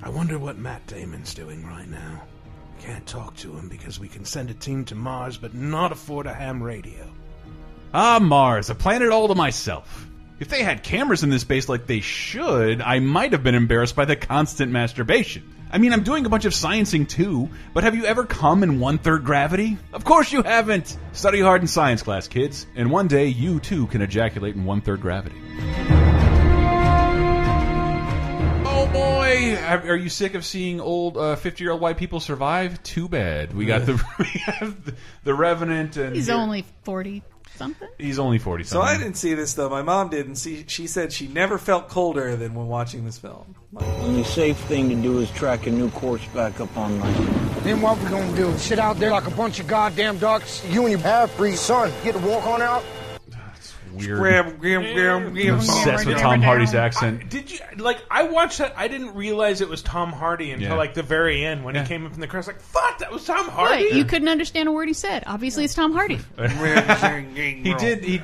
[0.04, 2.24] I wonder what Matt Damon's doing right now.
[2.80, 6.26] Can't talk to him because we can send a team to Mars but not afford
[6.26, 7.10] a ham radio.
[7.94, 10.08] Ah, Mars, a planet all to myself.
[10.40, 13.96] If they had cameras in this base like they should, I might have been embarrassed
[13.96, 15.44] by the constant masturbation.
[15.74, 18.80] I mean, I'm doing a bunch of sciencing too, but have you ever come in
[18.80, 19.80] one third gravity?
[19.92, 20.96] Of course you haven't!
[21.14, 24.82] Study hard in science class, kids, and one day you too can ejaculate in one
[24.82, 25.42] third gravity.
[28.66, 29.58] Oh boy!
[29.58, 32.84] Are you sick of seeing old uh, 50 year old white people survive?
[32.84, 33.56] Too bad.
[33.56, 34.94] We got the, we have the,
[35.24, 36.16] the Revenant and.
[36.16, 37.24] He's only forty
[37.56, 37.88] something.
[37.98, 39.70] He's only 40 So I didn't see this though.
[39.70, 43.18] My mom did, and she, she said she never felt colder than when watching this
[43.18, 43.56] film.
[43.76, 47.28] Only safe thing to do is track a new course back up on land.
[47.64, 48.56] Then what we gonna do?
[48.58, 50.64] Sit out there like a bunch of goddamn ducks?
[50.70, 52.84] You and your half-breed son get to walk on out?
[53.94, 54.20] Weird.
[55.56, 57.30] Obsessed with Tom Hardy's accent.
[57.30, 58.04] Did you like?
[58.10, 58.74] I watched that.
[58.78, 60.76] I didn't realize it was Tom Hardy until Yeah.
[60.76, 62.40] like the very end when he came up in the crowd.
[62.40, 63.94] I was like, "Fuck, that was Tom Hardy." What?
[63.94, 65.24] You couldn't understand a word he said.
[65.28, 66.20] Obviously, it's Tom Hardy.
[67.64, 68.04] he did.
[68.04, 68.16] He.
[68.16, 68.24] It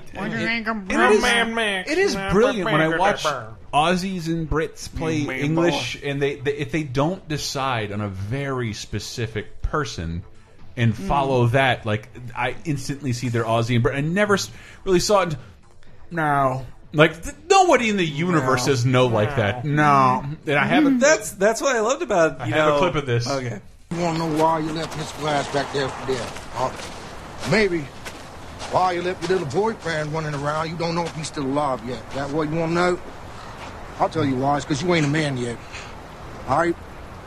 [1.87, 3.25] It is, it is brilliant when I watch
[3.73, 8.09] Aussies and Brits play Man, English, and they, they if they don't decide on a
[8.09, 10.23] very specific person
[10.75, 11.51] and follow mm.
[11.51, 13.95] that, like I instantly see their Aussie and Brit.
[13.95, 14.49] I never s-
[14.85, 15.35] really saw it.
[16.11, 18.73] No, like th- nobody in the universe No.
[18.73, 19.63] says no like that.
[19.65, 20.97] No, and I haven't.
[20.97, 21.01] Mm.
[21.01, 22.41] That's that's what I loved about.
[22.41, 23.27] I You have a clip of this.
[23.29, 23.59] Okay.
[23.91, 26.27] You wanna know why you left Miss Glass back there for dead?
[26.59, 26.71] Or
[27.51, 27.81] maybe
[28.71, 30.69] why you left your little boyfriend running around.
[30.69, 32.07] You don't know if he's still alive yet.
[32.11, 32.99] That what you wanna know?
[33.99, 34.57] I'll tell you why.
[34.57, 35.57] It's because you ain't a man yet.
[36.47, 36.75] All right?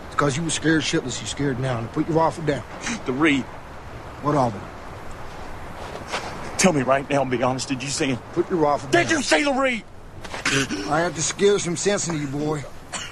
[0.06, 1.80] It's because you were scared shitless, you scared now.
[1.80, 2.62] Now put your rifle down.
[3.06, 3.42] The read.
[4.22, 4.60] What of it?
[6.62, 7.66] Tell me right now and be honest.
[7.66, 8.18] Did you see him?
[8.34, 9.02] Put your rifle down.
[9.02, 9.82] Did you see the read?
[10.88, 12.62] I have to scare some sense into you, boy.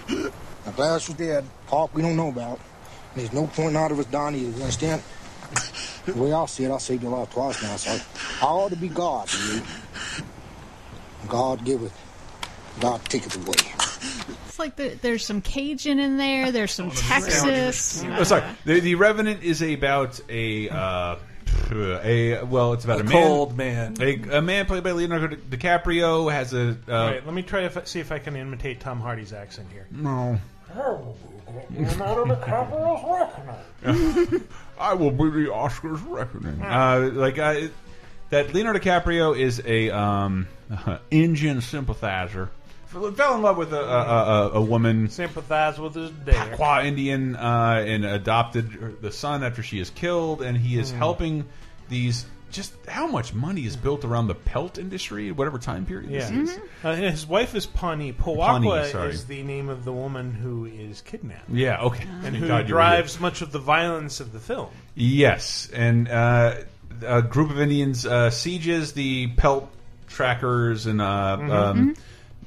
[0.08, 1.44] Now, Glass was dead.
[1.66, 2.60] Pop, we don't know about.
[3.16, 4.56] There's no point in either of us dying either.
[4.56, 5.02] You understand?
[6.06, 7.90] The way I see it, I saved your life twice now, so
[8.40, 9.62] I ought to be God to you.
[11.26, 11.98] God giveth,
[12.78, 13.56] God taketh away.
[14.46, 16.52] It's like the, there's some Cajun in there.
[16.52, 18.04] There's some Texas.
[18.16, 18.44] Oh, sorry.
[18.64, 21.16] The, the Revenant is about a uh,
[21.72, 23.96] a well, it's about A a, man, cold man.
[24.00, 27.62] A, a man played by Leonardo DiCaprio has a uh, All right, let me try
[27.62, 29.86] if see if I can imitate Tom Hardy's accent here.
[29.90, 30.38] no.
[31.70, 33.32] Leonardo DiCaprio's
[33.84, 34.44] reckoning.
[34.78, 36.62] I will be the Oscars reckoning.
[36.62, 37.68] Uh, like uh,
[38.30, 40.46] that, Leonardo DiCaprio is a um,
[41.10, 42.50] Indian sympathizer.
[42.90, 46.56] Fell fell in love with a, a, a, a woman, Sympathize with his dad.
[46.56, 50.90] Qua Indian, uh, and adopted her, the son after she is killed, and he is
[50.90, 50.98] Hmm.
[50.98, 51.44] helping
[51.88, 52.26] these.
[52.50, 56.50] Just how much money is built around the pelt industry, whatever time period Yeah, this
[56.56, 56.58] is.
[56.82, 58.10] uh, his wife is Pawnee.
[58.10, 61.48] Pawnee, Powaqa is the name of the woman who is kidnapped.
[61.48, 62.02] Yeah, okay.
[62.24, 64.66] and who God drives much of the violence of the film.
[64.96, 66.54] Yes, and uh,
[67.06, 69.70] a group of Indians uh, sieges the pelt
[70.08, 71.50] trackers, and uh, Mhm.
[71.52, 71.94] um,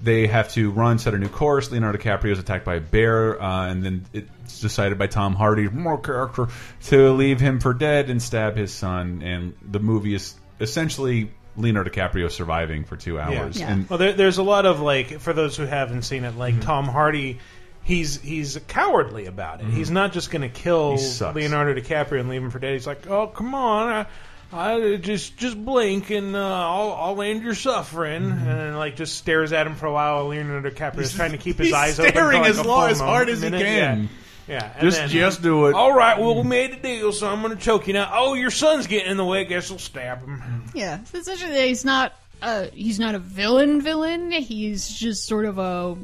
[0.04, 1.72] they have to run, set a new course.
[1.72, 5.70] Leonardo DiCaprio is attacked by a bear, uh, and then it's decided by Tom Hardy,
[5.70, 6.47] more character,
[6.88, 9.22] to leave him for dead and stab his son.
[9.24, 13.62] And the movie is essentially Leonardo DiCaprio surviving for two hours.
[13.62, 16.60] And well, there, there's a lot of like for those who haven't seen it, like
[16.62, 17.39] Tom Hardy.
[17.86, 19.68] He's he's cowardly about it.
[19.68, 19.74] Mhm.
[19.74, 20.97] He's not just going to kill
[21.36, 22.72] Leonardo DiCaprio and leave him for dead.
[22.74, 24.06] He's like, oh come on, I,
[24.54, 29.18] I just just blink and uh, I'll I'll end your suffering, and then, like just
[29.18, 30.16] stares at him for a while.
[30.18, 30.99] while Leonardo DiCaprio is Mm-hmm.
[31.01, 33.41] He's- trying to keep his he's eyes open, staring like, as long- as hard as
[33.41, 34.10] he can.
[34.47, 34.72] Yeah, yeah.
[34.76, 35.74] and Just- then- just do it.
[35.76, 38.10] All right, well we made a deal, so I'm going to choke you now.
[38.14, 39.41] Oh, your son's getting in the way.
[39.41, 40.64] I guess I'll stab him.
[40.74, 44.32] Yeah, so essentially he's not uh he's not a villain villain.
[44.32, 45.95] He's just sort of a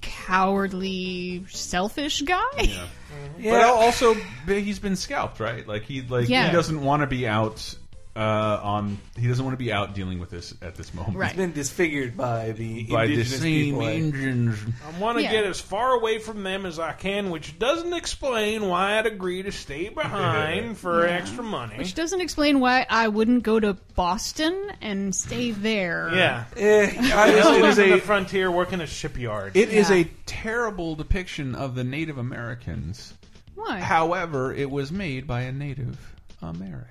[0.00, 2.40] cowardly, selfish guy.
[3.42, 4.14] But also,
[4.46, 5.66] he's been scalped, right?
[5.66, 6.46] Like he like Yeah.
[6.46, 7.74] he doesn't want to be out
[8.16, 8.98] uh, on.
[9.18, 11.22] He doesn't want to be out dealing with this at this moment.
[11.24, 13.82] He's been disfigured by the By the indigenous same people.
[13.88, 14.58] Indians.
[14.86, 15.32] I want to Yeah.
[15.32, 19.42] get as far away from them as I can, which doesn't explain why I'd agree
[19.42, 21.14] to stay behind for Yeah.
[21.14, 21.76] extra money.
[21.78, 26.10] Which doesn't explain why I wouldn't go to Boston and stay there.
[26.14, 26.84] yeah, Eh,
[27.14, 29.56] I- He it lives in a- the frontier, working a shipyard.
[29.56, 29.96] It is Yeah.
[29.96, 33.14] a terrible depiction of the Native Americans.
[33.56, 33.80] Why?
[33.80, 35.96] However, it was made by a Native
[36.42, 36.88] American.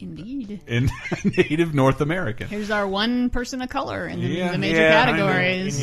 [0.00, 0.60] Indeed.
[0.66, 0.90] In
[1.24, 2.48] Native North American.
[2.48, 4.52] Here's our one person of color in the, Yeah.
[4.52, 5.26] the major Yeah, I know.
[5.26, 5.78] categories.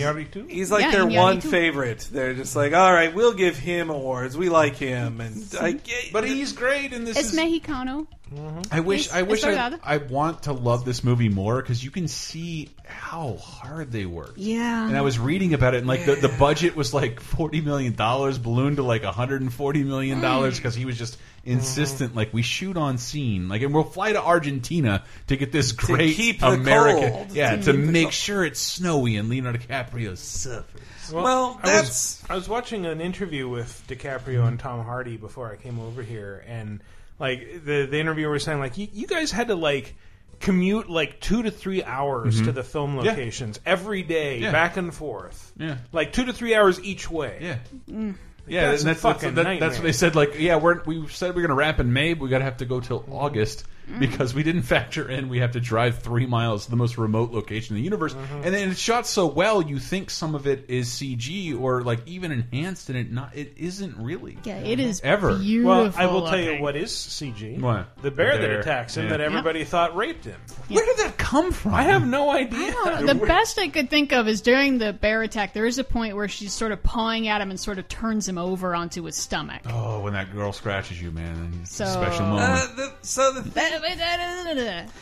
[0.49, 1.15] He's like Yeah, their Iñárritu.
[1.21, 2.07] one favorite.
[2.11, 4.37] They're just like, all right, we'll give him awards.
[4.37, 5.79] We like him, and I,
[6.11, 7.39] But he's great, and this Es is.
[7.39, 8.07] Mexicano.
[8.33, 8.61] Mm-hmm.
[8.71, 9.07] I wish.
[9.07, 9.39] Es- I wish.
[9.39, 9.79] es I, verdad.
[9.83, 14.39] I want to love this movie more because you can see how hard they worked.
[14.39, 14.87] Yeah.
[14.87, 17.93] And I was reading about it, and like the, the budget was like forty million
[17.93, 22.15] dollars, ballooned to like hundred and forty million dollars because he was just insistent.
[22.15, 26.15] Like we shoot on scene, like, and we'll fly to Argentina to get this great
[26.15, 27.31] keep the American, cold.
[27.31, 30.81] yeah, To to make sure it's snowy and Leonardo DiCaprio suffers.
[31.13, 35.51] Well, I that's- was, I was watching an interview with DiCaprio and Tom Hardy before
[35.51, 36.81] I came over here, and
[37.19, 39.95] like the the interviewer was saying, like you, you guys had to like
[40.41, 42.45] commute like two to three hours Mhm.
[42.45, 43.11] to the film Yeah.
[43.11, 44.51] locations every day, Yeah.
[44.51, 45.53] back and forth.
[45.57, 45.77] Yeah.
[45.93, 47.37] like two to three hours each way.
[47.41, 47.57] Yeah.
[47.89, 48.15] Mm.
[48.47, 50.15] Yeah, That's that's that's, fucking that- that's what they said.
[50.15, 52.43] Like, yeah, we're, we said we're going to wrap in May, but we got to
[52.45, 53.65] have to go till August
[53.99, 57.31] because we didn't factor in we have to drive three miles to the most remote
[57.31, 58.13] location in the universe.
[58.13, 61.99] And then it's shot so well, you think some of it is CG or like
[62.07, 64.37] even enhanced, and it not it isn't really.
[64.43, 65.29] Yeah, it is ever.
[65.63, 67.59] Well, I will tell you what is CG.
[67.59, 67.87] What?
[68.01, 69.09] The bear The that attacks him Yeah.
[69.11, 70.39] that everybody thought raped him.
[70.67, 71.73] Where did that come from?
[71.73, 72.73] I have no idea.
[73.05, 75.53] the best I could think of is during the bear attack.
[75.53, 78.27] There is a point where she's sort of pawing at him and sort of turns
[78.27, 79.61] him over onto his stomach.
[79.67, 82.43] Oh, when that girl scratches you, man, it's a So- special moment.
[82.51, 83.41] Uh, the, so the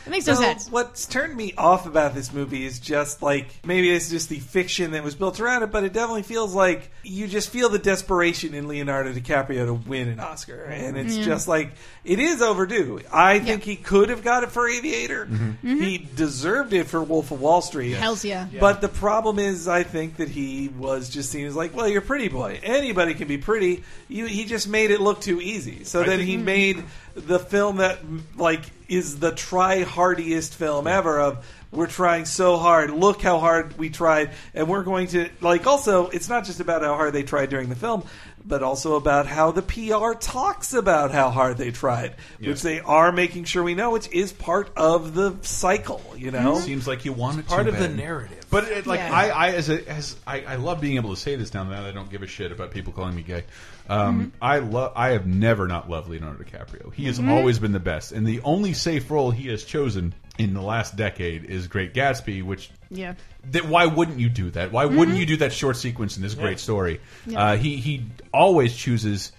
[0.06, 0.70] It makes no So sense.
[0.70, 4.92] What's turned me off about this movie is just like maybe it's just the fiction
[4.92, 8.54] that was built around it, but it definitely feels like you just feel the desperation
[8.54, 11.24] in Leonardo DiCaprio to win an Oscar, and it's Yeah.
[11.24, 11.72] just like
[12.04, 13.00] it is overdue.
[13.12, 15.26] I think he could have got it for Aviator.
[15.26, 15.50] Mm-hmm.
[15.50, 15.82] Mm-hmm.
[15.82, 17.92] He deserved it for Wolf of Wall Street.
[17.92, 18.46] Hells yeah.
[18.58, 22.02] But the problem is, I think that he was just seen as like, well, you're
[22.02, 22.60] a pretty boy.
[22.62, 23.84] Anybody can be pretty.
[24.08, 25.84] You, he just made it look too easy.
[25.84, 26.44] So I then think- he mm.
[26.44, 26.84] made
[27.14, 28.00] the film that
[28.36, 31.20] like is the try hardiest film ever.
[31.20, 32.90] Of we're trying so hard.
[32.90, 35.66] Look how hard we tried, and we're going to like.
[35.66, 38.04] Also, it's not just about how hard they tried during the film.
[38.44, 43.10] But also about how the PR talks about how hard they tried, which they are
[43.12, 46.02] making sure we know, which is part of the cycle.
[46.16, 48.44] You know, it Seems like you want it part to of the narrative.
[48.50, 49.12] But it, like Yeah.
[49.12, 51.84] I, I as a as I, I love being able to say this now that
[51.84, 53.44] I don't give a shit about people calling me gay.
[53.88, 56.92] Um, I love I have never not loved Leonardo DiCaprio.
[56.94, 57.30] He has Mhm.
[57.30, 60.96] always been the best, and the only safe role he has chosen in the last
[60.96, 62.42] decade is Great Gatsby.
[62.42, 63.14] Which Yeah.
[63.52, 64.72] that why wouldn't you do that?
[64.72, 67.00] Why wouldn't you do that short sequence in this great story?
[67.26, 67.38] Yeah.
[67.52, 69.32] Uh, he he always chooses.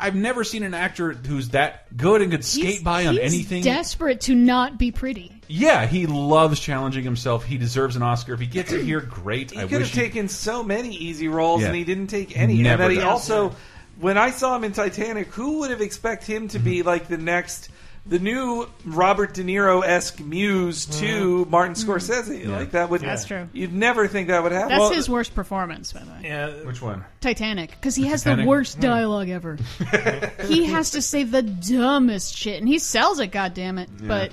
[0.00, 3.22] I've never seen an actor who's that good and could skate He's- by on he's
[3.34, 3.62] anything.
[3.62, 5.30] Desperate to not be pretty.
[5.48, 7.44] Yeah, he loves challenging himself.
[7.44, 8.32] He deserves an Oscar.
[8.32, 9.50] If he gets it here, great.
[9.50, 11.66] He I could wish have taken so many easy roles, Yeah.
[11.68, 12.62] and he didn't take any.
[12.62, 13.04] Never and then he does.
[13.30, 13.54] also,
[14.00, 16.64] when I saw him in Titanic, who would have expect him to Mm-hmm.
[16.64, 17.68] be like the next,
[18.04, 22.44] the new Robert De Niro esque muse to Martin Scorsese?
[22.44, 22.56] Yeah.
[22.56, 23.00] Like that would.
[23.00, 23.48] That's true.
[23.52, 24.70] You'd never think that would happen.
[24.70, 26.20] That's Well, his worst performance, by the way.
[26.24, 27.04] Yeah, which one?
[27.20, 28.44] Titanic, because he has Titanic?
[28.44, 28.80] the worst Hmm.
[28.82, 29.56] dialogue ever.
[30.46, 33.28] he has to say the dumbest shit, and he sells it.
[33.28, 33.88] God damn it!
[34.00, 34.08] Yeah.
[34.08, 34.32] But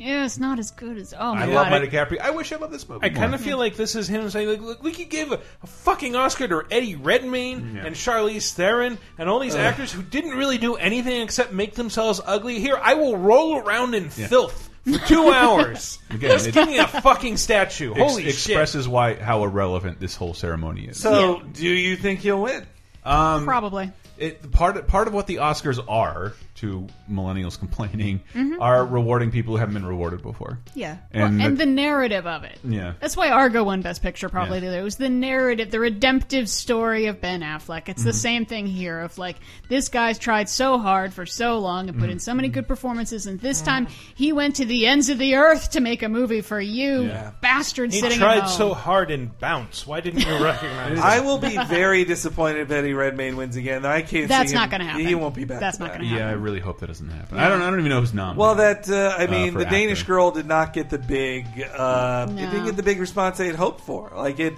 [0.00, 1.12] yeah, it's not as good as.
[1.16, 1.54] Oh my I god!
[1.54, 2.18] love my DiCaprio.
[2.20, 3.04] I wish I loved this movie.
[3.04, 3.34] I kind more.
[3.36, 6.16] of feel like this is him saying, like, "Look, we could give a, a fucking
[6.16, 7.86] Oscar to Eddie Redmayne Yeah.
[7.86, 9.60] and Charlize Theron and all these Ugh.
[9.60, 12.60] actors who didn't really do anything except make themselves ugly.
[12.60, 14.26] Here, I will roll around in Yeah.
[14.28, 15.98] filth for two hours.
[16.08, 17.90] Again, Just it- give me a fucking statue.
[17.92, 18.32] Ex- Holy shit!
[18.32, 20.98] expresses why how irrelevant this whole ceremony is.
[20.98, 22.66] So, do you think he'll win?
[23.04, 23.92] Um, Probably.
[24.18, 28.56] It, part part of what the Oscars are to millennials complaining Mhm.
[28.60, 30.58] are rewarding people who haven't been rewarded before.
[30.74, 32.58] Yeah, and, well, and the- the narrative of it.
[32.64, 32.92] yeah.
[33.00, 34.58] That's why Argo won Best Picture probably.
[34.58, 37.88] It was the narrative, the redemptive story of Ben Affleck.
[37.88, 38.14] It's the Mhm.
[38.14, 39.36] same thing here of like
[39.68, 42.12] this guy's tried so hard for so long and put Mhm.
[42.12, 45.36] in so many good performances, and this time he went to the ends of the
[45.36, 47.30] earth to make a movie for you Yeah.
[47.40, 48.52] bastards He sitting tried at home.
[48.58, 49.86] so hard in Bounce.
[49.86, 50.98] Why didn't you recognize?
[51.02, 53.84] I will be very disappointed if Eddie Redmayne wins again.
[53.86, 54.28] I can't.
[54.28, 55.06] That's see not him- gonna happen.
[55.06, 55.60] He won't be back.
[55.60, 56.18] That's not gonna happen.
[56.18, 57.38] Yeah, I really hope that doesn't happen.
[57.38, 57.62] I don't.
[57.62, 58.38] I don't even know who's nominated.
[58.40, 60.12] Well, that uh, I uh, mean, for the Danish actor.
[60.14, 61.46] girl did not get the big.
[61.72, 64.10] Uh, It didn't get the big response they had hoped for.
[64.16, 64.54] Like it,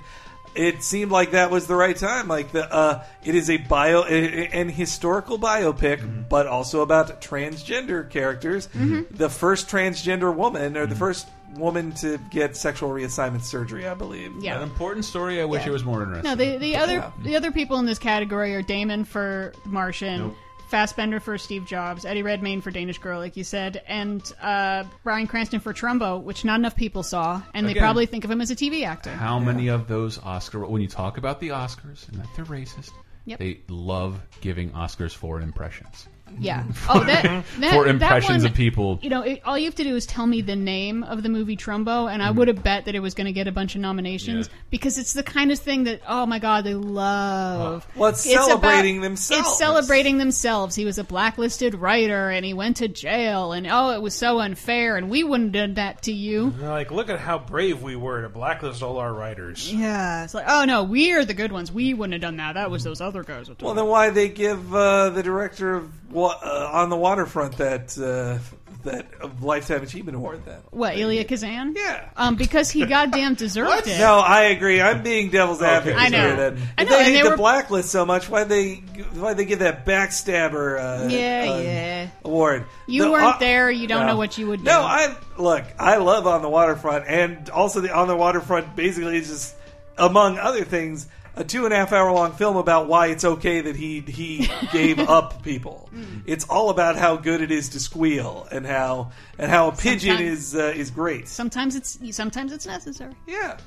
[0.54, 2.28] it seemed like that was the right time.
[2.28, 6.22] Like the, uh, it is a bio, an historical biopic, Mm-hmm.
[6.30, 8.68] but also about transgender characters.
[8.68, 9.06] Mhm.
[9.10, 10.98] The first transgender woman, or the Mm-hmm.
[10.98, 14.32] first woman to get sexual reassignment surgery, I believe.
[14.40, 14.56] Yeah.
[14.56, 15.38] An important story.
[15.38, 15.68] I wish Yeah.
[15.68, 16.30] it was more interesting.
[16.30, 17.10] No, the the other Yeah.
[17.22, 20.36] the other people in this category are Damon for The Martian, Nope.
[20.72, 25.26] Fassbender for Steve Jobs, Eddie Redmayne for Danish Girl, like you said, and uh, Bryan
[25.26, 27.82] Cranston for Trumbo, which not enough people saw, and they Again.
[27.82, 29.10] probably think of him as a TV actor.
[29.10, 32.90] How many of those Oscar when you talk about the Oscars and that they're racist,
[33.26, 33.38] Yep.
[33.38, 36.08] they love giving Oscars for impressions.
[36.40, 36.64] Yeah.
[36.88, 37.44] Oh, that, that
[37.74, 38.98] For that impressions one, of people.
[39.02, 41.28] You know, it, all you have to do is tell me the name of the
[41.28, 42.38] movie Trumbo, and I Mm-hmm.
[42.38, 45.12] would have bet that it was going to get a bunch of nominations because it's
[45.12, 47.86] the kind of thing that oh my god they love.
[47.96, 49.48] Well, it's celebrating about- themselves.
[49.48, 50.74] It's celebrating themselves.
[50.74, 54.38] He was a blacklisted writer, and he went to jail, and oh, it was so
[54.40, 56.50] unfair, and we wouldn't have done that to you.
[56.50, 59.72] They're like, look at how brave we were to blacklist all our writers.
[59.72, 61.70] Yeah, it's like oh no, we're the good ones.
[61.72, 62.54] We wouldn't have done that.
[62.54, 63.50] That was those other guys.
[63.60, 65.92] Well, then why they give uh, the director of
[66.22, 68.38] wa- uh, on the waterfront that uh,
[68.84, 69.06] that
[69.42, 70.44] lifetime achievement award?
[70.44, 71.74] Then what Elia Kazan?
[71.76, 73.98] Yeah, um, because he goddamn deserved it.
[73.98, 74.80] No, I agree.
[74.80, 75.98] I'm being devil's advocate.
[76.00, 76.18] I know.
[76.18, 78.76] here That I know, they and hate they the were- blacklist so much, why they
[79.14, 80.78] why they give that backstabber?
[80.78, 82.08] Uh, Yeah, uh, yeah.
[82.24, 82.64] Award.
[82.86, 83.70] You The- weren't uh, there.
[83.70, 84.08] You don't no.
[84.12, 84.64] know what you would do.
[84.64, 85.64] No, I look.
[85.78, 88.74] I love on the waterfront, and also the on the waterfront.
[88.74, 89.54] Basically, is just
[89.98, 91.06] among other things,
[91.36, 94.48] a two and a half hour long film about why it's okay that he he
[94.72, 95.88] gave up people.
[96.26, 100.16] It's all about how good it is to squeal and how and how a pigeon
[100.16, 101.28] Sometimes- is uh, is great.
[101.28, 103.14] Sometimes it's sometimes it's necessary.
[103.26, 103.58] Yeah.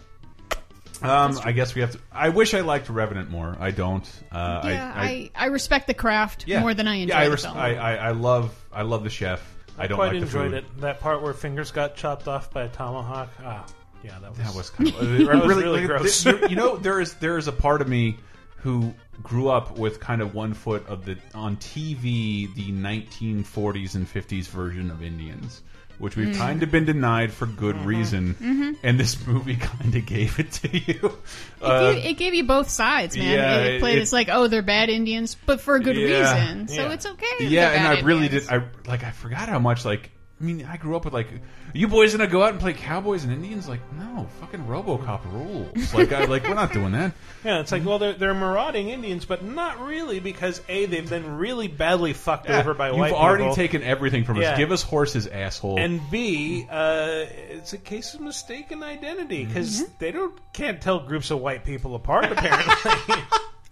[1.01, 1.99] Um, I guess we have to.
[2.11, 3.57] I wish I liked Revenant more.
[3.59, 4.05] I don't.
[4.31, 6.61] Uh, Yeah, I, I, I, respect the craft yeah.
[6.61, 7.57] more than I enjoy Yeah, I, the res- film.
[7.57, 8.55] I, I, I love.
[8.71, 9.45] I love the chef.
[9.77, 10.53] I don't quite like the enjoyed food.
[10.59, 10.77] it.
[10.81, 13.29] That part where fingers got chopped off by a tomahawk.
[13.43, 13.65] Ah,
[14.05, 16.23] yeah, that was That was kind of that was really, really gross.
[16.23, 18.17] there- you know, there is there is a part of me
[18.57, 24.07] who grew up with kind of one foot of the on TV the 1940s and
[24.11, 25.61] 50s version of Indians,
[25.99, 26.37] which we've Mm.
[26.37, 28.75] kind of been denied for good reason, Mhm.
[28.83, 30.99] and this movie kind of gave it to you.
[31.05, 31.11] It,
[31.63, 33.31] Uh, gave, it gave you both sides, man.
[33.31, 36.33] yeah, it, played, it- it's like, oh, they're bad Indians, but for a good Yeah.
[36.45, 36.67] reason.
[36.67, 36.91] So Yeah.
[36.93, 37.47] it's okay.
[37.47, 38.49] yeah, and bad I really did.
[38.49, 39.03] I like.
[39.03, 40.09] I forgot how much like.
[40.39, 41.29] I mean, I grew up with like,
[41.73, 43.69] you boys gonna go out and play cowboys and Indians?
[43.69, 45.93] Like, no, fucking RoboCop rules.
[45.93, 47.13] Like, I like we're not doing that.
[47.45, 51.37] Yeah, it's like, well, they're, they're marauding Indians, but not really because A, they've been
[51.37, 53.09] really badly fucked Yeah, over by white.
[53.09, 53.55] you've already people.
[53.55, 54.53] taken everything from Yeah.
[54.53, 54.57] us.
[54.57, 55.77] Give us horses, asshole.
[55.79, 61.29] And B, uh, it's a case of mistaken identity because they don't can't tell groups
[61.29, 63.15] of white people apart apparently.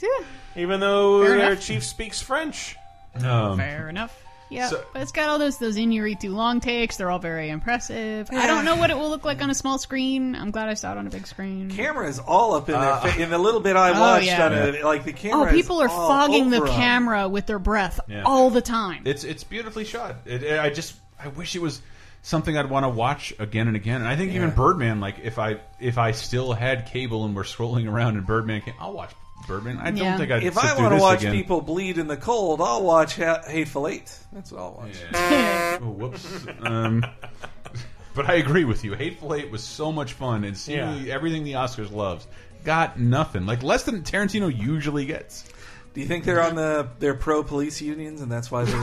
[0.55, 1.63] Even though Fair their enough.
[1.63, 2.75] chief speaks French.
[3.23, 4.22] Um, Fair enough.
[4.53, 6.97] Yeah, So- but it's got all those those Iñárritu long takes.
[6.97, 8.29] They're all very impressive.
[8.31, 10.35] I don't know what it will look like on a small screen.
[10.35, 11.69] I'm glad I saw it on a big screen.
[11.71, 13.19] Camera is all up in Uh, there.
[13.21, 14.45] In the little bit I Oh, watched yeah.
[14.45, 15.49] on it, like the camera.
[15.49, 16.73] Oh, people is are all fogging the over 'em.
[16.73, 18.23] camera with their breath Yeah.
[18.25, 19.01] all the time.
[19.05, 20.15] It's it's beautifully shot.
[20.25, 20.93] It, it- I just
[21.23, 21.81] I wish it was
[22.21, 23.97] something I'd want to watch again and again.
[24.01, 27.43] And I think even Birdman, like if I if I still had cable and we're
[27.43, 29.11] scrolling around and Birdman came, I'll watch
[29.47, 29.77] Birdman.
[29.77, 31.33] I don't think I'd If sit I through want to this watch again.
[31.33, 34.15] people bleed in the cold, I'll watch ha- Hateful Eight.
[34.31, 35.79] That's what I'll watch.
[35.81, 36.45] oh, whoops.
[36.61, 37.05] um,
[38.15, 38.93] but I agree with you.
[38.93, 42.27] Hateful Eight was so much fun, and seemingly everything the Oscars loves
[42.63, 43.45] got nothing.
[43.45, 45.49] Like less than Tarantino usually gets.
[45.93, 48.73] Do you think they're on the they're pro police unions and that's why they're?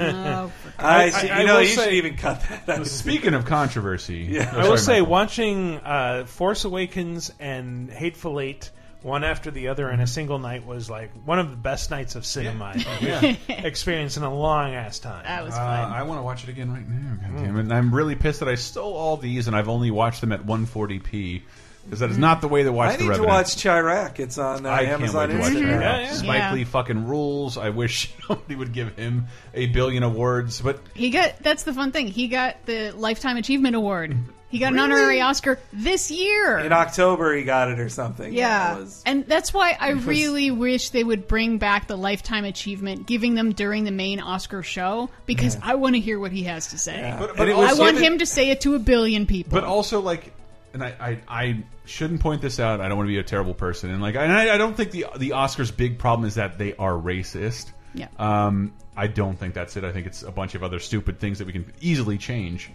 [0.00, 2.86] Oh, I, see, I- I know will you say- should even cut that.
[2.86, 4.50] Speaking of controversy, Yeah.
[4.54, 5.06] Oh, I will say, Michael.
[5.12, 8.70] watching uh, Force Awakens and Hateful Eight
[9.02, 12.14] one after the other in a single night was like one of the best nights
[12.16, 13.20] of cinema Yeah.
[13.48, 15.24] I've experienced in a long ass time.
[15.24, 15.92] That was Uh, fun.
[15.92, 17.16] I want to watch it again right now.
[17.20, 17.60] God damn it.
[17.60, 20.44] And I'm really pissed that I stole all these and I've only watched them at
[20.44, 21.42] 140p
[21.84, 24.18] because that is not the way to watch I the need to watch Chi-Raq.
[24.18, 25.28] It's on uh, I can't Amazon.
[25.28, 25.70] wait to watch Instant.
[25.70, 25.80] it.
[25.80, 26.12] Yeah, yeah.
[26.12, 26.52] Spike Yeah.
[26.54, 27.56] Lee fucking rules.
[27.56, 31.92] I wish somebody would give him a billion awards, but He got that's the fun
[31.92, 32.08] thing.
[32.08, 34.16] He got the Lifetime Achievement Award.
[34.48, 36.58] He got an honorary Oscar this year.
[36.58, 38.32] In October, he got it or something.
[38.32, 41.96] Yeah, It was- and that's why I was- really wish they would bring back the
[41.96, 46.30] Lifetime Achievement, giving them during the main Oscar show, because I want to hear what
[46.32, 46.98] he has to say.
[47.00, 47.18] Yeah.
[47.18, 49.50] But- And it was I want him to say it to a billion people.
[49.52, 50.32] but also like,
[50.72, 52.80] and I, I I shouldn't point this out.
[52.80, 54.90] I don't want to be a terrible person, and like, and I, I don't think
[54.92, 57.66] the the Oscars' big problem is that they are racist.
[57.94, 58.08] Yeah.
[58.18, 59.84] Um, I don't think that's it.
[59.84, 62.70] I think it's a bunch of other stupid things that we can easily change.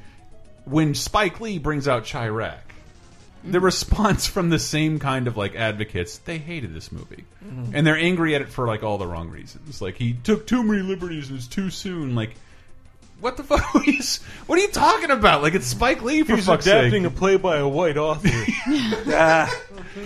[0.66, 2.58] When Spike Lee brings out Chi-Raq,
[3.44, 7.72] the response from the same kind of like advocates, they hated this movie, Mhm.
[7.74, 9.82] and they're angry at it for like all the wrong reasons.
[9.82, 12.14] Like he took too many liberties and it's too soon.
[12.14, 12.36] Like,
[13.20, 13.76] what the fuck?
[13.76, 14.00] Are you,
[14.46, 15.42] what are you talking about?
[15.42, 17.12] Like it's Spike Lee for He's fuck's adapting sake.
[17.12, 18.30] a play by a white author.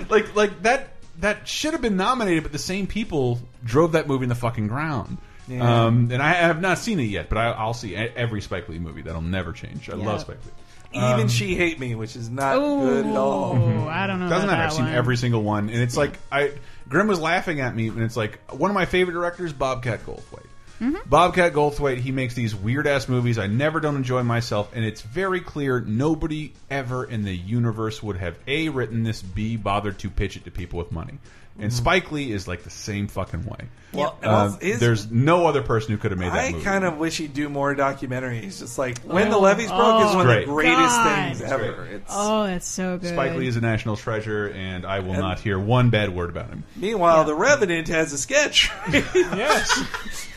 [0.10, 4.24] like like that that should have been nominated, but the same people drove that movie
[4.24, 5.18] in the fucking ground.
[5.48, 5.86] Yeah.
[5.86, 8.68] Um, and I have not seen it yet, but I, I'll see e- every Spike
[8.70, 9.02] Lee movie.
[9.04, 9.90] That'll never change.
[9.90, 10.06] I Yeah.
[10.06, 10.52] love Spike Lee.
[11.00, 13.52] Even Um, she hate me, which is not good at all.
[13.56, 14.30] Oh, I don't know.
[14.30, 14.62] Doesn't matter.
[14.62, 14.94] I've seen one.
[14.94, 16.52] every single one, and it's like I
[16.88, 20.46] Grim was laughing at me, and it's like one of my favorite directors, Bobcat Goldthwait.
[20.82, 21.10] Mm-hmm.
[21.10, 23.38] Bobcat Goldthwait, he makes these weird ass movies.
[23.38, 28.18] I never don't enjoy myself, and it's very clear nobody ever in the universe would
[28.18, 31.18] have a written this, b bothered to pitch it to people with money.
[31.58, 31.76] And Mhm.
[31.76, 33.68] Spike Lee is like the same fucking way.
[33.94, 36.64] Well, Uh, also his- there's no other person who could have made that I movie.
[36.66, 38.60] kind of wish he'd do more documentaries.
[38.60, 40.48] Just like when the Oh, levees broke is oh, one of the Great.
[40.48, 41.26] greatest God.
[41.38, 41.86] things ever.
[41.86, 43.14] It's, Oh, that's so good.
[43.14, 46.30] Spike Lee is a national treasure, and I will And- not hear one bad word
[46.30, 46.66] about him.
[46.76, 48.70] Meanwhile, The Revenant has a sketch.
[49.16, 49.82] yes.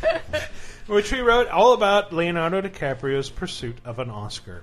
[0.86, 4.62] Which we wrote all about Leonardo DiCaprio's pursuit of an Oscar.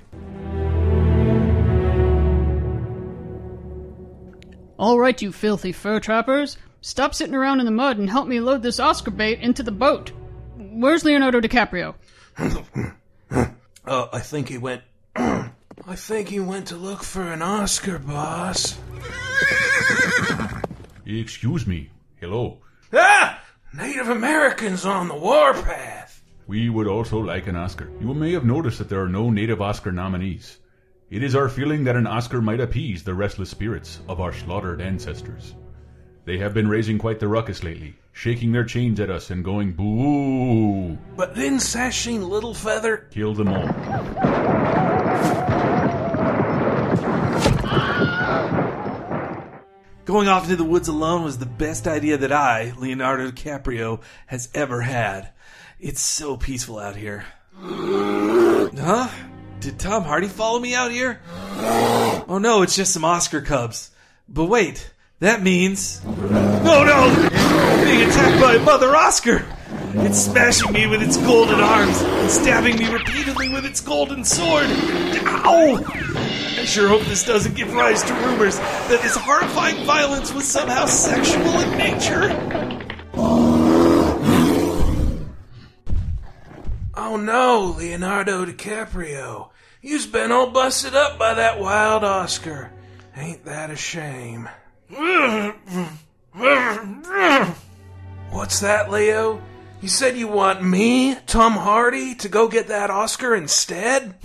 [4.77, 6.57] All right, you filthy fur trappers.
[6.81, 9.71] Stop sitting around in the mud and help me load this Oscar bait into the
[9.71, 10.11] boat.
[10.57, 11.95] Where's Leonardo DiCaprio?
[12.37, 13.47] Uh,
[14.13, 14.83] I think he went.
[15.15, 18.77] I think he went to look for an Oscar, boss.
[21.05, 21.89] Excuse me.
[22.19, 22.59] Hello.
[22.91, 23.41] Ah!
[23.73, 26.21] Native Americans on the warpath.
[26.47, 27.89] We would also like an Oscar.
[27.99, 30.57] You may have noticed that there are no native Oscar nominees.
[31.11, 34.81] It is our feeling that an Oscar might appease the restless spirits of our slaughtered
[34.81, 35.53] ancestors.
[36.25, 39.73] They have been raising quite the ruckus lately, shaking their chains at us and going
[39.73, 40.97] boo.
[41.15, 43.11] But then Sacheen Littlefeather.
[43.11, 43.67] Kill them all.
[50.05, 54.49] Going off into the woods alone was the best idea that I, Leonardo DiCaprio, has
[54.55, 55.33] ever had.
[55.79, 57.25] It's so peaceful out here.
[57.53, 59.09] Huh?
[59.65, 61.19] Did Tom Hardy follow me out here?
[62.27, 63.91] Oh no, it's just some Oscar Cubs.
[64.27, 66.01] But wait, that means.
[66.05, 67.29] Oh no!
[67.31, 69.45] I'm being attacked by Mother Oscar!
[69.95, 74.65] It's smashing me with its golden arms and stabbing me repeatedly with its golden sword!
[74.67, 75.83] Ow!
[75.85, 80.85] I sure hope this doesn't give rise to rumors that this horrifying violence was somehow
[80.87, 82.29] sexual in nature.
[86.97, 89.51] Oh no, Leonardo DiCaprio.
[89.85, 92.71] You've been all busted up by that wild Oscar.
[93.15, 94.49] Ain't that a shame?
[98.31, 99.43] What's that, Leo?
[99.81, 104.15] You said you want me, Tom Hardy, to go get that Oscar instead?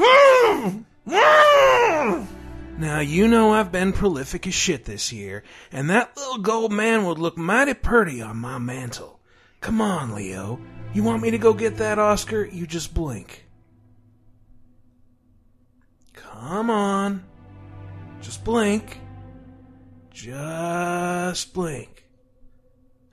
[2.78, 7.04] Now, you know I've been prolific as shit this year, and that little gold man
[7.04, 9.20] would look mighty pretty on my mantle.
[9.60, 10.58] Come on, Leo.
[10.94, 12.46] You want me to go get that Oscar?
[12.46, 13.44] You just blink.
[16.40, 17.22] Come on.
[18.22, 18.98] Just blink.
[20.10, 22.06] Just blink.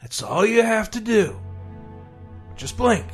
[0.01, 1.37] That's all you have to do.
[2.55, 3.05] Just blink.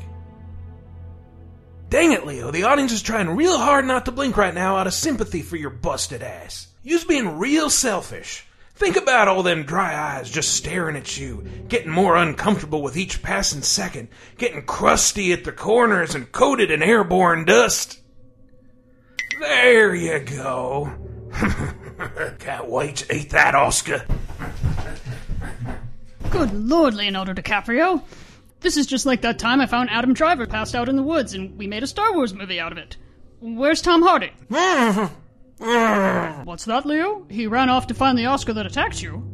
[1.89, 2.51] Dang it, Leo.
[2.51, 5.57] The audience is trying real hard not to blink right now out of sympathy for
[5.57, 6.67] your busted ass.
[6.83, 8.45] You's being real selfish.
[8.75, 13.23] Think about all them dry eyes just staring at you, getting more uncomfortable with each
[13.23, 17.99] passing second, getting crusty at the corners and coated in airborne dust.
[19.43, 20.89] There you go.
[22.39, 24.05] Can't wait to eat that Oscar.
[26.29, 28.01] Good lord, Leonardo DiCaprio.
[28.61, 31.33] This is just like that time I found Adam Driver passed out in the woods
[31.33, 32.95] and we made a Star Wars movie out of it.
[33.41, 34.31] Where's Tom Hardy?
[36.45, 37.25] What's that, Leo?
[37.29, 39.29] He ran off to find the Oscar that attacked you.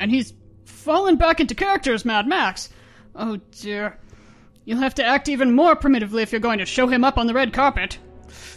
[0.00, 0.32] And he's
[0.64, 2.70] fallen back into character as Mad Max.
[3.14, 3.98] Oh dear.
[4.64, 7.26] You'll have to act even more primitively if you're going to show him up on
[7.26, 7.98] the red carpet.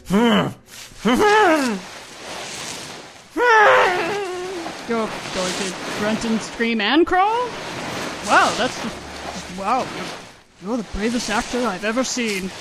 [0.10, 0.53] You're
[4.88, 7.48] going to grunt and scream and crawl?
[8.27, 8.77] Wow, that's.
[9.57, 12.52] Wow, you're, you're the bravest actor I've ever seen.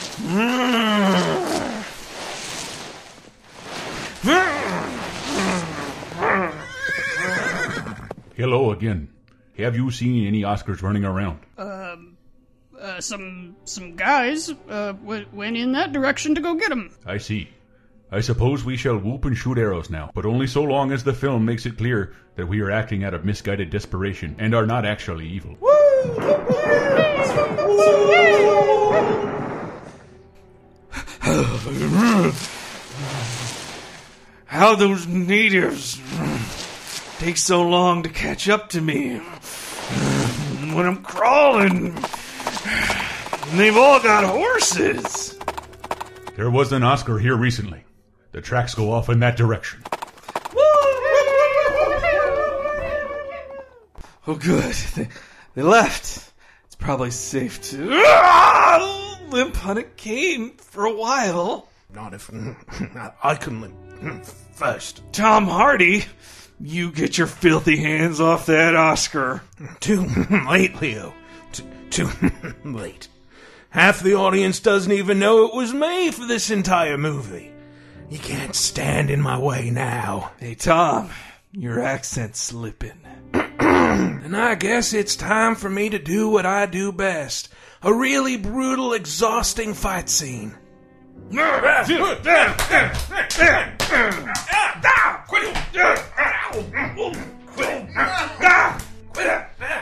[8.37, 9.09] Hello again.
[9.59, 11.41] Have you seen any Oscars running around?
[11.59, 12.14] Um,
[12.85, 16.94] uh, some some guys uh, w- went in that direction to go get him.
[17.06, 17.48] I see.
[18.12, 21.15] I suppose we shall whoop and shoot arrows now, but only so long as the
[21.15, 24.85] film makes it clear that we are acting out of misguided desperation and are not
[24.85, 25.56] actually evil.
[34.44, 36.01] How those natives
[37.19, 41.94] take so long to catch up to me when I'm crawling.
[42.66, 45.39] And they've all got horses.
[46.36, 47.85] There was an Oscar here recently.
[48.32, 49.82] The tracks go off in that direction.
[54.27, 54.74] Oh, good.
[54.97, 55.09] They,
[55.55, 56.32] they left.
[56.65, 59.19] It's probably safe to Ah!
[59.28, 61.69] limp on a cane for a while.
[61.93, 62.31] Not if
[63.23, 64.24] I can limp
[64.55, 65.03] first.
[65.12, 66.05] Tom Hardy,
[66.59, 69.43] you get your filthy hands off that Oscar.
[69.81, 70.07] Too
[70.49, 71.12] late, Leo.
[71.90, 73.09] T- too late.
[73.70, 77.52] Half the audience doesn't even know it was me for this entire movie.
[78.09, 80.32] You can't stand in my way now.
[80.39, 81.11] Hey, Tom,
[81.52, 83.01] your accent's slipping.
[83.94, 87.48] And I guess it's time for me to do what I do best.
[87.82, 90.56] A really brutal, exhausting fight scene.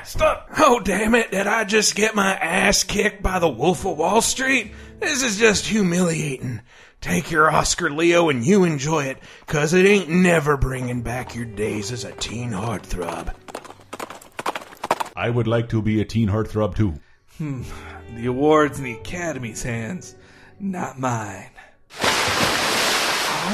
[0.04, 0.48] Stop!
[0.59, 4.20] Oh, damn it, did I just get my ass kicked by the Wolf of Wall
[4.20, 4.72] Street?
[5.00, 6.60] This is just humiliating.
[7.00, 11.44] Take your Oscar, Leo, and you enjoy it, cause it ain't never bringing back your
[11.44, 13.34] days as a teen heartthrob.
[15.16, 16.94] I would like to be a teen heartthrob too.
[17.38, 17.62] Hmm.
[18.14, 20.14] The award's in the Academy's hands,
[20.60, 21.50] not mine.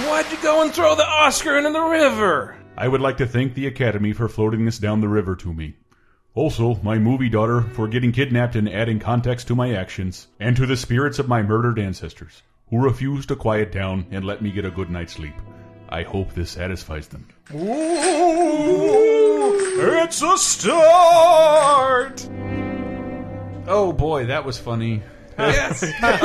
[0.07, 2.57] Why'd you go and throw the Oscar into the river?
[2.81, 5.75] I would like to thank the Academy for floating this down the river to me.
[6.37, 10.65] Also, my movie daughter for getting kidnapped and adding context to my actions, and to
[10.65, 12.41] the spirits of my murdered ancestors,
[12.71, 15.35] who refuse to quiet down and let me get a good night's sleep.
[15.89, 17.27] I hope this satisfies them.
[17.53, 17.67] Ooh,
[20.05, 22.29] It's a start!
[23.67, 25.03] Oh boy, that was funny.
[25.37, 25.83] Yes.
[26.01, 26.23] yeah,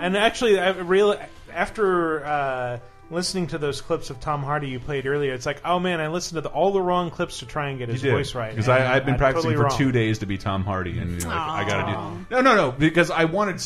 [0.00, 1.18] and actually, I really
[1.52, 2.78] after uh,
[3.14, 6.08] listening to those clips of Tom Hardy you played earlier, it's like, oh man, I
[6.08, 8.50] listened to the, all the wrong clips to try and get his voice right.
[8.50, 9.78] Because I've been I'm practicing totally for wrong.
[9.78, 12.26] two days to be Tom Hardy, and you know, like, I gotta do.
[12.36, 13.62] No, no, no, because I wanted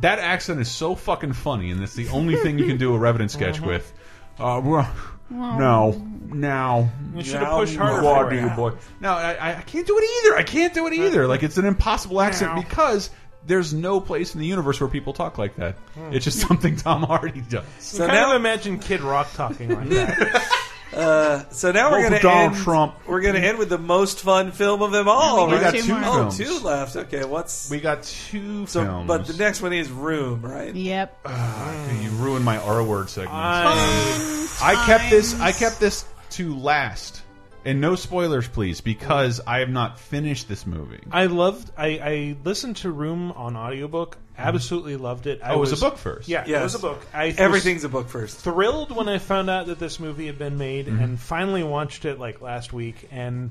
[0.00, 2.98] that accent is so fucking funny, and it's the only thing you can do a
[2.98, 3.66] Revenant sketch Mhm.
[3.66, 3.92] with.
[4.38, 4.90] Uh, well,
[5.30, 5.94] now,
[6.26, 8.42] now, You should have pushed harder what for do it.
[8.42, 8.72] you, boy?
[9.00, 10.36] No, I, I can't do it either.
[10.38, 11.26] I can't do it either.
[11.26, 12.62] Like it's an impossible accent Now.
[12.62, 13.10] because
[13.46, 15.74] there's no place in the universe where people talk like that.
[15.94, 16.12] Hmm.
[16.12, 17.64] It's just something Tom Hardy does.
[17.80, 20.48] So kind of imagine Kid Rock talking like that.
[20.94, 22.62] Uh, so now we're going to Donald end.
[22.62, 22.94] Trump.
[23.06, 25.46] We're going to end with the most fun film of them all.
[25.48, 25.72] we right?
[25.72, 26.36] got two Oh, films.
[26.36, 26.96] two left.
[26.96, 28.84] Okay, what's we got two so?
[28.84, 29.08] films.
[29.08, 30.74] But the next one is Room, right?
[30.74, 31.18] Yep.
[31.24, 33.32] Okay, you ruined my R word segment.
[33.34, 35.40] I- I kept this.
[35.40, 37.21] I kept this to last
[37.64, 41.00] And no spoilers, please, because I have not finished this movie.
[41.10, 41.70] I loved.
[41.76, 44.16] I, I listened to Room on audiobook.
[44.36, 45.40] Absolutely loved it.
[45.44, 46.26] I Oh, it was a book first?
[46.28, 47.06] Yeah, it was a book.
[47.14, 48.38] I Everything's a book first.
[48.38, 51.02] Thrilled when I found out that this movie had been made, Mhm.
[51.02, 53.08] and finally watched it like last week.
[53.12, 53.50] And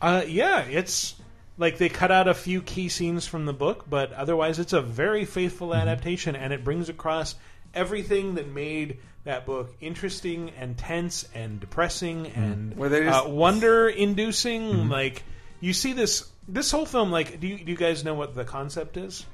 [0.00, 1.14] uh, yeah, it's
[1.58, 4.80] like they cut out a few key scenes from the book, but otherwise, it's a
[4.82, 5.80] very faithful Mm-hmm.
[5.88, 7.34] adaptation, and it brings across
[7.74, 13.28] everything that made that book interesting and tense and depressing and Were they just- uh,
[13.28, 14.62] wonder inducing.
[14.62, 14.90] Mm-hmm.
[14.90, 15.22] Like
[15.60, 17.10] you see this this whole film.
[17.12, 19.24] Like, do you, do you guys know what the concept is?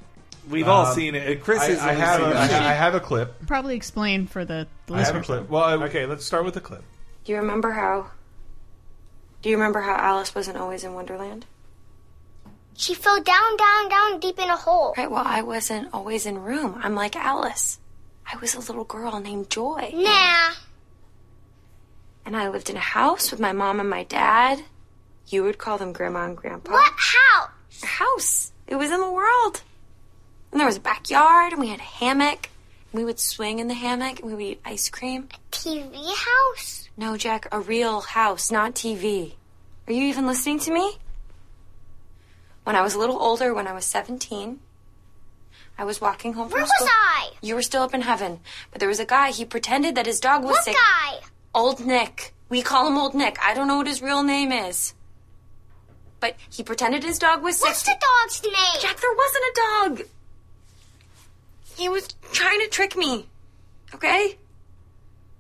[0.48, 1.42] We've all seen it.
[1.42, 2.20] Chris I, has I have.
[2.20, 2.36] seen it.
[2.36, 3.46] I, I have a clip.
[3.46, 5.26] Probably explain for the, the I have a listeners.
[5.26, 5.50] clip.
[5.50, 6.82] Well, I, okay, let's start with the clip.
[7.24, 8.10] Do you remember how?
[9.42, 11.44] Do you remember how Alice wasn't always in Wonderland?
[12.74, 14.94] She fell down, down, down, deep in a hole.
[14.96, 16.80] Right, well, I wasn't always in room.
[16.82, 17.78] I'm like Alice.
[18.30, 19.90] I was a little girl named Joy.
[19.94, 20.52] Nah.
[22.26, 24.62] And I lived in a house with my mom and my dad.
[25.28, 26.72] You would call them Grandma and Grandpa.
[26.72, 27.82] What house?
[27.82, 28.52] A house.
[28.66, 29.62] It was in the world.
[30.52, 32.50] And there was a backyard, and we had a hammock.
[32.92, 35.28] We would swing in the hammock, and we would eat ice cream.
[35.32, 36.88] A TV house?
[36.96, 39.34] No, Jack, a real house, not TV.
[39.86, 40.98] Are you even listening to me?
[42.64, 44.60] When I was a little older, when I was 17,
[45.78, 46.86] I was walking home from Where school.
[46.86, 47.30] was I?
[47.40, 48.40] You were still up in heaven.
[48.72, 50.74] But there was a guy, he pretended that his dog was What sick.
[50.74, 51.20] guy?
[51.54, 52.34] Old Nick.
[52.48, 53.38] We call him Old Nick.
[53.44, 54.94] I don't know what his real name is.
[56.20, 57.68] But he pretended his dog was sick.
[57.68, 58.80] What's the dog's name?
[58.82, 60.08] Jack, there wasn't a dog.
[61.76, 63.26] He was trying to trick me.
[63.94, 64.36] Okay?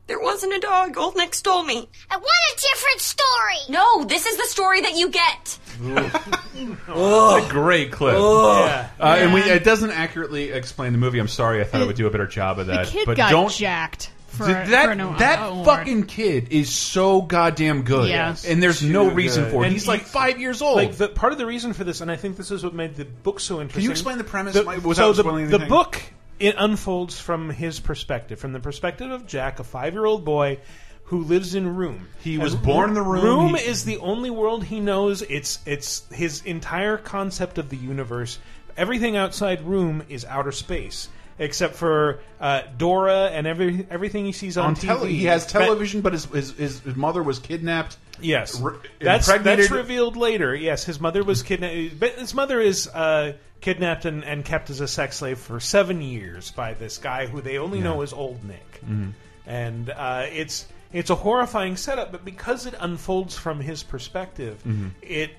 [0.08, 0.96] There wasn't a dog.
[0.98, 1.88] Old Nick stole me.
[2.10, 3.58] I want a different story.
[3.68, 5.58] No, this is the story that you get.
[6.60, 8.14] It's a great clip.
[8.14, 8.88] Yeah.
[8.98, 11.18] Uh, And we, it doesn't accurately explain the movie.
[11.20, 11.60] I'm sorry.
[11.60, 12.86] I thought it would do a better job of that.
[12.86, 12.92] The that.
[12.92, 15.66] kid but got don't jacked for, Dude, that for an that award.
[15.66, 18.08] fucking kid is so goddamn good.
[18.08, 18.34] Yeah.
[18.46, 19.52] And there's no reason good.
[19.52, 19.66] for it.
[19.66, 20.76] And He's you- like five years old.
[20.76, 22.96] Like the part of the reason for this, and I think this is what made
[22.96, 23.80] the book so interesting.
[23.80, 25.68] Can you explain the premise The- without so the, spoiling the anything?
[25.68, 26.02] book
[26.40, 30.58] it unfolds from his perspective, from the perspective of Jack, a five-year-old boy
[31.04, 32.06] who lives in Room.
[32.20, 33.24] He was born in the Room.
[33.24, 35.22] Room He- is the only world he knows.
[35.22, 38.38] It's it's his entire concept of the universe.
[38.76, 41.08] Everything outside Room is outer space.
[41.40, 44.80] Except for uh, Dora and every everything he sees on, on TV.
[44.80, 47.96] tele, he has television, but his, his his his mother was kidnapped.
[48.20, 50.52] Yes, Re- that's impregnated- that's revealed later.
[50.52, 52.00] Yes, his mother was kidnapped.
[52.00, 56.00] But his mother is uh, kidnapped and, and kept as a sex slave for seven
[56.02, 58.80] years by this guy who they only know as Old Nick.
[58.86, 59.12] Mhm.
[59.46, 64.90] And uh, it's it's a horrifying setup, but because it unfolds from his perspective, Mhm.
[65.02, 65.30] it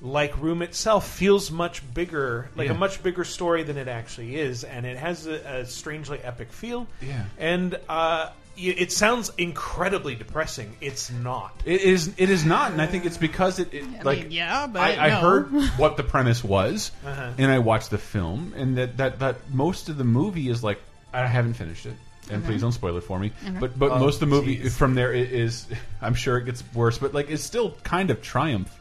[0.00, 2.74] like Room itself feels much bigger, like Yeah.
[2.74, 6.52] a much bigger story than it actually is, and it has a, a strangely epic
[6.52, 6.86] feel.
[7.02, 7.24] Yeah.
[7.38, 10.76] and uh, it sounds incredibly depressing.
[10.80, 11.52] It's not.
[11.64, 12.12] It is.
[12.18, 13.72] It is not, and I think it's because it.
[13.72, 15.20] it like mean, yeah, but I, I no.
[15.20, 15.46] heard
[15.78, 17.32] what the premise was, Uh-huh.
[17.38, 20.80] and I watched the film, and that that that most of the movie is like
[21.12, 21.94] I haven't finished it,
[22.30, 22.46] and Okay.
[22.52, 23.32] please don't spoil it for me.
[23.46, 23.56] Okay.
[23.60, 24.72] But but Oh, most of the movie jeez.
[24.76, 25.66] from there is i- is,
[26.02, 28.74] I'm sure it gets worse, but like it's still kind of triumph,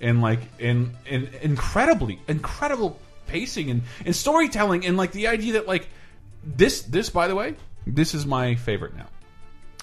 [0.00, 5.66] and like in in incredibly incredible pacing and and storytelling, and like the idea that
[5.66, 5.88] like
[6.44, 7.54] this this by the way,
[7.86, 9.06] this is my favorite now.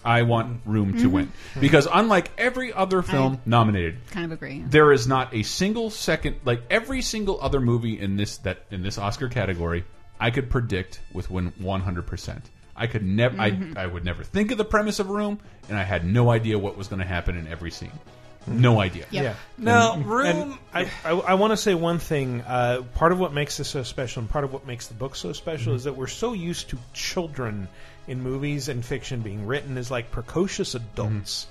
[0.03, 1.11] I want Room to Mhm.
[1.11, 4.63] win because unlike every other film nominated, kind of agree.
[4.67, 8.81] there is not a single second like every single other movie in this that in
[8.83, 9.83] this Oscar category
[10.19, 12.49] I could predict with win 100%.
[12.75, 13.39] I could never.
[13.39, 16.57] I I would never think of the premise of Room and I had no idea
[16.57, 17.91] what was going to happen in every scene.
[18.47, 19.05] No idea.
[19.11, 19.35] Yeah.
[19.55, 22.41] Now, And- Room- and I, I, I want to say one thing.
[22.41, 25.15] Uh, part of what makes this so special, and part of what makes the book
[25.15, 27.67] so special, is that we're so used to children
[28.07, 31.47] in movies and fiction being written is like precocious adults.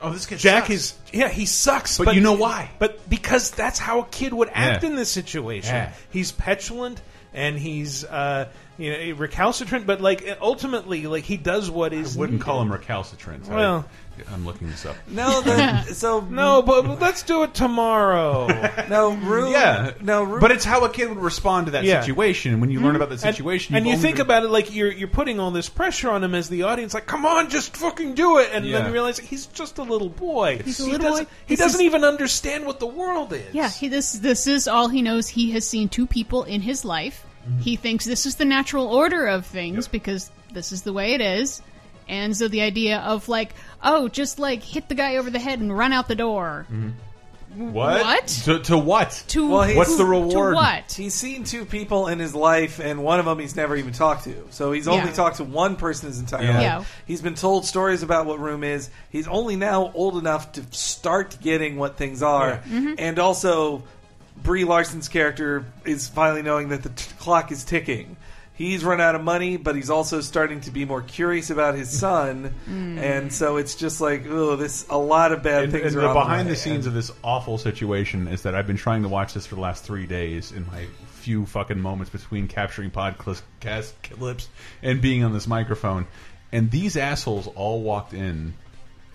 [0.00, 0.70] Oh, this kid Jack sucks.
[0.74, 2.70] is yeah he sucks, But you know why?
[2.78, 4.90] But because that's how a kid would act Yeah.
[4.90, 5.74] in this situation.
[5.74, 5.92] Yeah.
[6.10, 7.02] He's petulant
[7.34, 8.48] and he's uh,
[8.78, 12.16] you know recalcitrant, but like ultimately, like he does what is.
[12.16, 13.50] Wouldn't call him recalcitrant.
[13.50, 13.84] I- Well,
[14.32, 14.96] I'm looking this up.
[15.08, 18.46] No, the, so no, but, but let's do it tomorrow.
[18.88, 19.52] no room.
[19.52, 19.92] Yeah.
[20.00, 20.40] no room.
[20.40, 22.00] But it's how a kid would respond to that Yeah.
[22.00, 22.60] situation.
[22.60, 24.74] When you learn about the situation, and, you've you only think been- about it like
[24.74, 27.76] you're you're putting all this pressure on him as the audience, like, come on, just
[27.76, 28.78] fucking do it, and Yeah.
[28.78, 30.60] then you realize he's just a little boy.
[30.64, 31.30] He's a he little doesn't, boy.
[31.46, 33.54] he This doesn't is- even understand what the world is.
[33.54, 35.28] Yeah, he, this this is all he knows.
[35.28, 37.24] He has seen two people in his life.
[37.48, 37.60] Mm-hmm.
[37.60, 41.20] He thinks this is the natural order of things because this is the way it
[41.20, 41.62] is.
[42.08, 45.60] And so the idea of like, oh, just like hit the guy over the head
[45.60, 46.66] and run out the door.
[46.70, 46.90] Mm-hmm.
[47.72, 48.02] What?
[48.02, 48.26] What?
[48.44, 49.24] To, to what?
[49.28, 50.52] To Well, he's- What's the reward?
[50.52, 50.92] To what?
[50.92, 54.24] He's seen two people in his life, and one of them he's never even talked
[54.24, 54.46] to.
[54.50, 55.12] So he's only Yeah.
[55.12, 56.52] talked to one person his entire Yeah.
[56.52, 56.62] life.
[56.62, 56.84] Yeah.
[57.06, 58.90] He's been told stories about what room is.
[59.10, 62.96] He's only now old enough to start getting what things are, Mhm.
[62.98, 63.82] and also
[64.42, 68.16] Brie Larson's character is finally knowing that the t- clock is ticking.
[68.58, 71.88] He's run out of money, but he's also starting to be more curious about his
[71.96, 72.98] son, Mm.
[72.98, 76.00] and so it's just like, oh, this a lot of bad And, things and are
[76.00, 76.54] the on behind way.
[76.54, 79.54] the scenes of this awful situation is that I've been trying to watch this for
[79.54, 80.86] the last three days in my
[81.20, 84.48] few fucking moments between capturing podcast clips
[84.82, 86.06] and being on this microphone,
[86.50, 88.54] and these assholes all walked in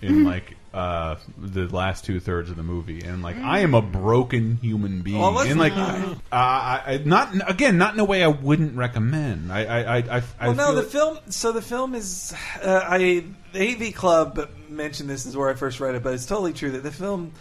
[0.04, 0.26] in Mm-hmm.
[0.26, 4.58] like uh, the last two thirds of the movie, and like I am a broken
[4.60, 8.24] human being, Well, let's- and like uh, I, I not again not in a way
[8.24, 9.52] I wouldn't recommend.
[9.52, 11.18] I I I, I, I Well, no, feel the film.
[11.30, 12.34] So the film is.
[12.62, 16.26] Uh, I the AV Club mentioned this is where I first read it, but it's
[16.26, 17.32] totally true that the film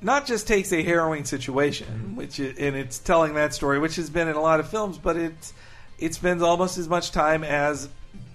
[0.00, 4.08] not just takes a harrowing situation, which i and it's telling that story, which has
[4.10, 5.52] been in a lot of films, but it
[5.98, 7.88] it spends almost as much time as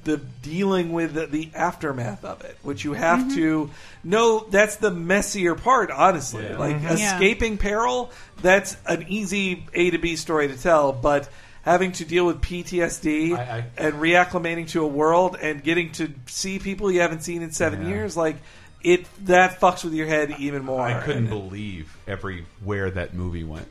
[0.08, 3.36] the dealing with the, the aftermath of it, which you have Mm-hmm.
[3.36, 3.70] to
[4.04, 4.40] know.
[4.50, 6.44] That's the messier part, honestly.
[6.46, 6.58] Yeah.
[6.58, 6.98] Like Mhm.
[6.98, 7.14] Yeah.
[7.16, 8.12] escaping peril,
[8.42, 11.30] that's an easy A to B story to tell, but
[11.62, 16.10] having to deal with PTSD I- I- and reacclimating to a world and getting to
[16.26, 17.90] see people you haven't seen in seven Yeah.
[17.90, 18.38] years, like
[18.84, 20.82] it that fucks with your head even more.
[20.82, 23.68] I couldn't And- believe everywhere that movie went,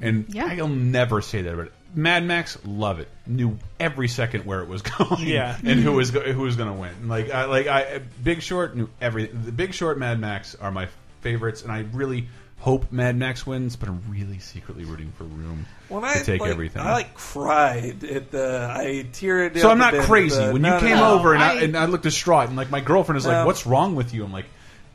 [0.00, 0.46] and Yeah.
[0.58, 1.72] I'll never say that about it.
[1.94, 3.08] Mad Max, love it.
[3.26, 5.56] Knew every second where it was going, Yeah.
[5.64, 7.08] and who was who was going to win.
[7.08, 9.44] Like, I, like I, Big Short knew everything.
[9.44, 10.88] The Big Short, Mad Max are my
[11.20, 13.76] favorites, and I really hope Mad Max wins.
[13.76, 16.82] But I'm really secretly rooting for Room When to I take like, everything.
[16.82, 18.68] I like cried at the.
[18.74, 19.58] I teared.
[19.58, 20.36] so up I'm not crazy.
[20.44, 21.14] the- when no, you no, came no.
[21.14, 23.66] over and I, I- and I looked distraught, and like my girlfriend is like, "What's
[23.66, 24.46] wrong with you?" I'm like,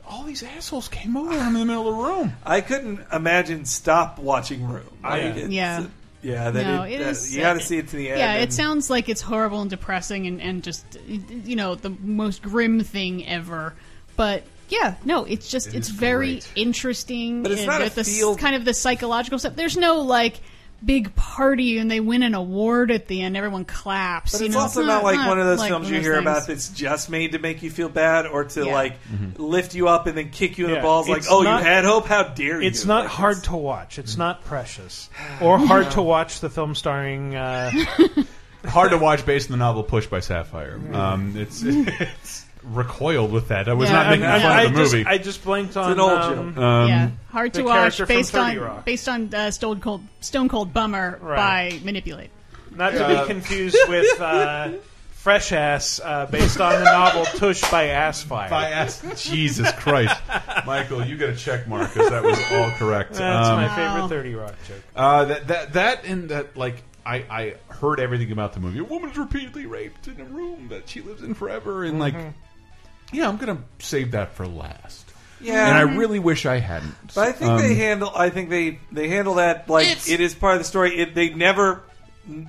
[0.08, 1.32] "All these assholes came over.
[1.32, 4.82] I'm in the middle of the room." I couldn't imagine stop watching Room.
[5.02, 5.28] Like, Yeah.
[5.30, 5.86] it's- Yeah.
[6.22, 6.50] Yeah.
[6.50, 8.18] That No, it, it that- is- you got to see it to the end.
[8.18, 12.42] Yeah, it sounds like it's horrible and depressing and, and just you know the most
[12.42, 13.74] grim thing ever.
[14.16, 16.52] But yeah, no, it's just It it's very great.
[16.56, 17.42] interesting.
[17.42, 19.56] But it's and not a with the kind of the psychological stuff.
[19.56, 20.40] There's no like
[20.84, 23.36] big party and they win an award at the end.
[23.36, 24.32] Everyone claps.
[24.32, 26.22] But you it's know, also not, like one of those like films you hear those
[26.22, 28.72] about that's just made to make you feel bad or to Yeah.
[28.74, 28.96] like
[29.36, 31.08] lift you up and then kick you in Yeah, the balls.
[31.08, 32.06] Like, oh, not- you had hope.
[32.06, 32.66] How dare you?
[32.68, 33.98] It's not Like, hard to watch.
[33.98, 37.34] It's not precious, or hard to watch the film starring.
[37.36, 37.70] Uh,
[38.64, 40.80] hard to watch based on the novel Push by Sapphire.
[40.92, 43.68] Um, it's it's recoiled with that.
[43.68, 43.96] I was Yeah.
[43.96, 45.06] not making I, fun I of the just, movie.
[45.06, 45.92] I just blanked on.
[45.92, 46.62] an old um, joke.
[46.62, 48.84] um, yeah, hard the to watch character from based 30 on Rock.
[48.84, 51.72] based on uh, Stone Cold Stone Cold Bummer Right.
[51.72, 52.30] by Manipulate.
[52.74, 54.70] Not to Uh, be confused with uh,
[55.12, 58.48] Fresh Ass, uh, based on the novel Tush by Assfire.
[58.48, 60.18] By ass, Jesus Christ,
[60.64, 63.14] Michael, you get a check mark because that was all correct.
[63.14, 63.76] That's Um, my Wow.
[63.76, 64.82] favorite Thirty Rock joke.
[64.96, 68.78] Uh, that that that and that like I I heard everything about the movie.
[68.78, 72.14] A woman's repeatedly raped in a room that she lives in forever, and like,
[73.12, 75.06] yeah, I'm gonna save that for last.
[75.42, 75.68] Yeah.
[75.68, 76.94] and I really wish I hadn't.
[77.14, 78.12] But I think Um, they handle.
[78.14, 80.98] I think they they handle that like it is part of the story.
[80.98, 81.82] It, they never.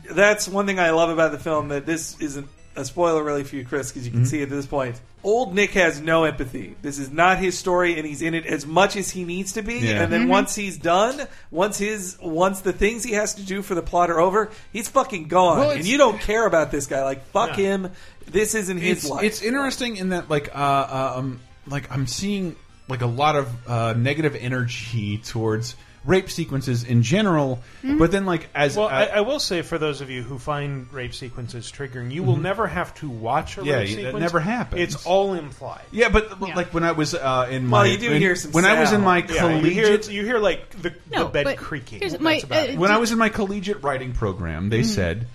[0.09, 1.69] That's one thing I love about the film.
[1.69, 4.27] That this isn't a spoiler really for you, Chris, because you can Mhm.
[4.27, 4.99] see at this point.
[5.23, 6.75] Old Nick has no empathy.
[6.81, 9.61] This is not his story, and he's in it as much as he needs to
[9.61, 9.75] be.
[9.75, 10.01] Yeah.
[10.01, 10.29] And then Mhm.
[10.29, 14.09] once he's done, once his once the things he has to do for the plot
[14.09, 15.59] are over, he's fucking gone.
[15.59, 17.03] Well, and you don't care about this guy.
[17.03, 17.65] Like fuck Yeah.
[17.65, 17.91] him.
[18.27, 19.23] This isn't his it's, life.
[19.23, 22.55] It's interesting in that like uh, uh, um like I'm seeing
[22.87, 28.49] like a lot of uh, negative energy towards rape sequences in general, but then like
[28.55, 31.71] as Well, uh, I, I will say for those of you who find rape sequences
[31.71, 32.41] triggering, you will Mhm.
[32.41, 34.19] never have to watch a Yeah, rape that sequence.
[34.19, 34.81] never happens.
[34.81, 35.83] It's all implied.
[35.91, 38.35] yeah, but but, like when I was uh, in my Well, you do when, hear
[38.35, 41.25] some when I was in my Yeah, you hear, collegiate you hear like the, No,
[41.25, 41.99] the bed creaking.
[41.99, 42.75] That's my- about it.
[42.77, 44.85] uh, when I was in my collegiate writing program, they Mhm.
[44.85, 45.27] said,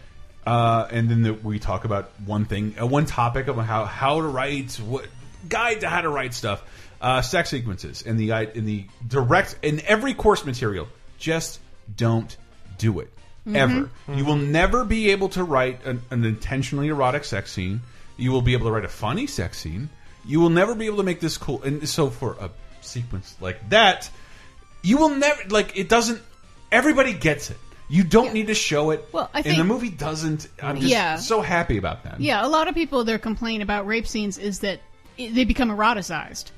[0.47, 4.20] uh, and then the, we talk about one thing, uh, one topic of how how
[4.20, 5.06] to write, what
[5.48, 6.62] guide to how to write stuff,
[7.01, 10.89] uh, sex sequences, in the in the direct in every course material.
[11.18, 11.60] Just
[11.97, 12.36] don't
[12.78, 13.10] do it
[13.47, 13.56] Mhm.
[13.56, 13.90] ever.
[14.14, 17.81] You will never be able to write an, an intentionally erotic sex scene.
[18.16, 19.89] You will be able to write a funny sex scene.
[20.24, 21.62] You will never be able to make this cool.
[21.62, 22.51] And so for a
[22.81, 24.10] sequence like that,
[24.82, 26.20] you will never like it doesn't
[26.73, 27.56] everybody gets it
[27.88, 30.88] you don't need to show it Well, I and think- the movie doesn't i'm just
[30.90, 31.16] Yeah.
[31.16, 34.60] so happy about that Yeah, a lot of people their complaint about rape scenes is
[34.60, 34.80] that
[35.16, 36.50] they become eroticized,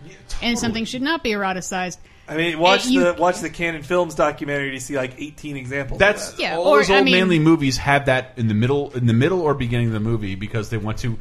[0.42, 1.98] and something should not be eroticized.
[2.28, 5.98] I mean, watch you- the watch the Canon Films documentary to see like 18 examples.
[6.00, 6.42] that's of that.
[6.42, 9.12] Yeah, all or, those I mean- manly movies have that in the middle in the
[9.12, 11.18] middle or beginning of the movie because they want to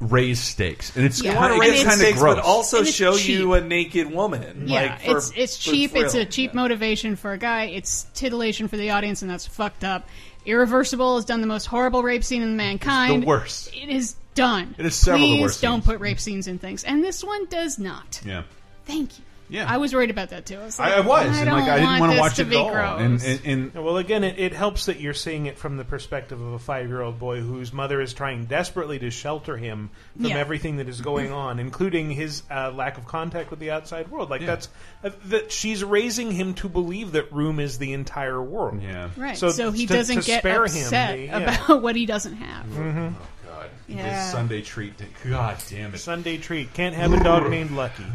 [0.00, 2.34] raise stakes, and it's They kind want of to raise kind of stakes, gross.
[2.36, 3.28] but also And it's show cheap.
[3.38, 4.64] you a naked woman.
[4.66, 5.94] Yeah, like for, it's it's for cheap.
[5.94, 6.22] It's thrill.
[6.22, 7.64] a cheap motivation for a guy.
[7.66, 10.08] It's titillation for the audience, and that's fucked up.
[10.46, 13.22] Irreversible has done the most horrible rape scene in mankind.
[13.22, 13.74] the worst.
[13.74, 14.74] It is done.
[14.78, 15.86] It is several of the Please worst don't scenes.
[15.86, 18.20] put rape scenes in things, and this one does not.
[18.24, 18.44] yeah.
[18.86, 19.24] Thank you.
[19.50, 19.66] Yeah.
[19.68, 20.56] I was worried about that too.
[20.58, 22.14] I was, like, I, I was, I and don't like I didn't want want to
[22.14, 22.96] this watch to it be at all.
[22.98, 23.40] And, gross.
[23.44, 26.52] and, and Well, again, it, it helps that you're seeing it from the perspective of
[26.52, 30.38] a five year old boy whose mother is trying desperately to shelter him from Yeah.
[30.38, 34.30] everything that is going on, including his uh, lack of contact with the outside world.
[34.30, 34.46] Like Yeah.
[34.46, 34.68] that's
[35.02, 38.80] uh, that she's raising him to believe that room is the entire world.
[38.82, 39.10] Yeah.
[39.16, 41.38] right, so, he to- doesn't to get spare upset him the- yeah.
[41.66, 42.66] about what he doesn't have.
[42.66, 43.14] Mhm.
[43.46, 44.22] God, Yeah.
[44.24, 44.94] this Sunday treat.
[45.28, 45.98] God damn it!
[45.98, 48.04] Sunday treat can't have a dog named Lucky.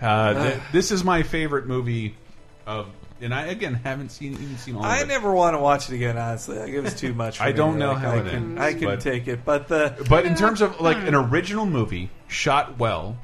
[0.00, 2.14] Uh, th- this is my favorite movie
[2.66, 2.86] of,
[3.20, 5.08] and I again haven't seen even seen all I of it.
[5.08, 6.16] never want to watch it again.
[6.18, 7.38] Honestly, like, it was too much.
[7.38, 7.52] For I me.
[7.54, 10.06] don't know Like, how I it can, ends, I can but- take it, but the
[10.08, 13.16] But in terms of like an original movie, shot well,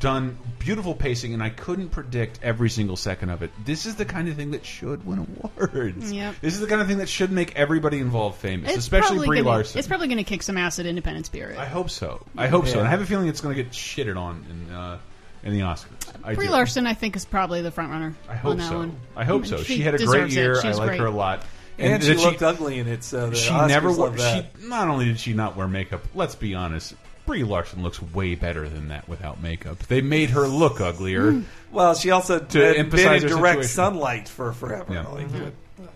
[0.00, 3.50] done beautiful pacing, and I couldn't predict every single second of it.
[3.64, 6.12] This is the kind of thing that should win awards.
[6.18, 6.34] Yep.
[6.42, 9.26] This is the kind of thing that should make everybody involved famous, It's especially probably
[9.28, 9.78] Brie gonna, Larson.
[9.78, 11.56] It's probably going to kick some ass at Independent Spirit.
[11.56, 12.22] I hope so.
[12.36, 12.72] I hope so.
[12.74, 12.78] Yeah.
[12.80, 14.98] And I have a feeling it's going to get shitted on in uh,
[15.42, 15.86] in the Oscars.
[16.24, 16.52] I Brie do.
[16.52, 18.14] Larson, I think, is probably the front runner.
[18.28, 18.78] I hope on that so.
[18.78, 18.96] One.
[19.16, 19.62] I hope so.
[19.62, 20.60] She, had a great year.
[20.62, 21.00] I like great.
[21.00, 21.44] her a lot.
[21.78, 24.10] And she that looked ugly in it, so the she Oscars never wore.
[24.10, 26.02] love She not only did she not wear makeup.
[26.14, 26.94] Let's be honest.
[27.24, 29.78] Brie Larson looks way better than that without makeup.
[29.80, 31.42] They made her look uglier.
[31.70, 33.62] Well, she also to had been in direct situation.
[33.64, 34.92] sunlight for forever.
[34.94, 35.06] Yeah.
[35.06, 35.28] Like,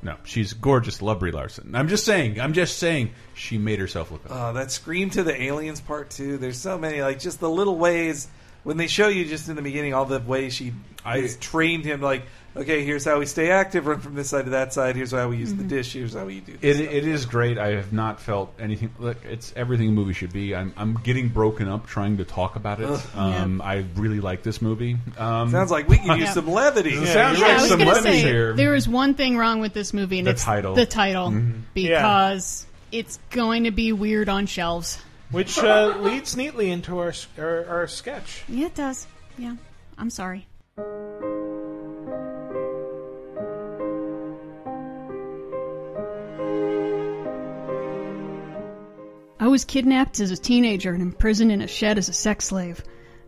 [0.03, 1.01] No, she's gorgeous.
[1.01, 1.75] Love Brie Larson.
[1.75, 2.39] I'm just saying.
[2.39, 3.13] I'm just saying.
[3.35, 4.21] She made herself look.
[4.27, 4.37] ugly.
[4.37, 6.37] Uh, that scream to the aliens part too.
[6.37, 8.29] There's so many like just the little ways
[8.65, 10.73] when they show you just in the beginning all the ways she
[11.05, 12.01] has trained him.
[12.01, 12.23] Like,
[12.57, 14.95] okay, here's how we stay active, run from this side to that side.
[14.95, 15.93] Here's how we use the dish.
[15.95, 16.53] Here's how we do.
[16.53, 17.59] It, This it is great.
[17.59, 18.95] I have not felt anything.
[19.01, 20.55] Look, it's everything a movie should be.
[20.55, 22.89] I'm, I'm getting broken up trying to talk about it.
[22.89, 23.01] Ugh.
[23.17, 24.97] Um, I really like this movie.
[25.19, 26.91] Um, Sounds like we could use some levity.
[26.91, 28.53] Yeah, sounds Yeah, like some gonna levity say here.
[28.55, 30.75] there is one thing wrong with this movie, and The it's title.
[30.77, 31.63] the title Mhm.
[31.75, 35.01] because it's going to be weird on shelves.
[35.33, 38.45] Which uh, leads neatly into our, our our sketch.
[38.49, 39.07] Yeah, it does.
[39.39, 39.57] Yeah,
[39.99, 40.47] I'm sorry.
[49.41, 52.83] I was kidnapped as a teenager and imprisoned in a shed as a sex slave.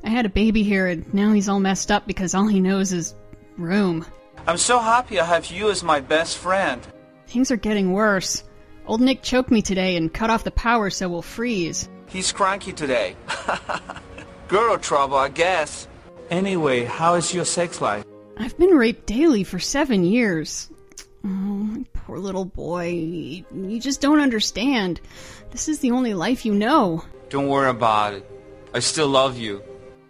[0.04, 2.92] I had a baby here, and now he's all messed up because all he knows
[2.92, 3.14] is
[3.56, 4.06] room.
[4.46, 6.86] I'm so happy I have you as my best friend.
[7.26, 8.44] Things are getting worse.
[8.86, 11.88] Old Nick choked me today and cut off the power so we'll freeze.
[12.14, 13.16] He's cranky today.
[14.48, 15.88] Girl trouble, I guess.
[16.30, 18.04] Anyway, how is your sex life?
[18.36, 20.70] I've been raped daily for seven years.
[21.26, 22.86] Oh, poor little boy.
[22.90, 25.00] You you just don't understand.
[25.50, 27.04] This is the only life you know.
[27.30, 28.30] Don't worry about it.
[28.72, 29.64] I still love you.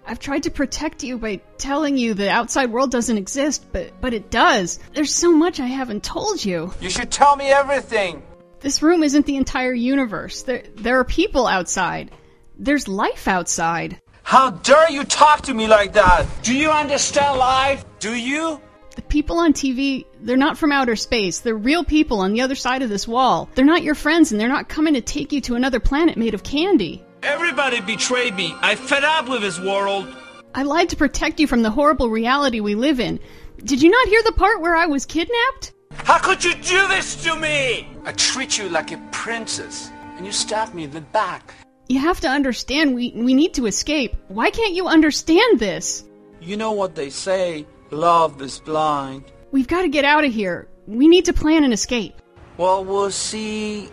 [0.07, 4.13] I've tried to protect you by telling you the outside world doesn't exist, but, but
[4.13, 4.79] it does.
[4.93, 6.71] There's so much I haven't told you.
[6.83, 8.23] You should tell me everything.
[8.65, 10.45] This room isn't the entire universe.
[10.45, 12.11] There, there are people outside.
[12.59, 14.01] There's life outside.
[14.23, 16.27] How dare you talk to me like that?
[16.43, 17.85] Do you understand life?
[17.99, 18.59] Do you?
[18.97, 21.41] The people on TV, they're not from outer space.
[21.41, 23.51] They're real people on the other side of this wall.
[23.55, 26.33] They're not your friends, and they're not coming to take you to another planet made
[26.33, 27.05] of candy.
[27.23, 28.55] Everybody betrayed me.
[28.63, 30.09] I fed up with this world.
[30.55, 33.21] I lied to protect you from the horrible reality we live in.
[33.59, 35.74] Did you not hear the part where I was kidnapped?
[35.99, 37.89] How could you do this to me?
[38.05, 41.55] I treat you like a princess, and you stab me in the back.
[41.89, 44.15] You have to understand we, we need to escape.
[44.29, 46.05] Why can't you understand this?
[46.41, 49.25] You know what they say love is blind.
[49.53, 50.69] We've got to get out of here.
[50.87, 52.21] We need to plan an escape.
[52.57, 53.89] Well, we'll see.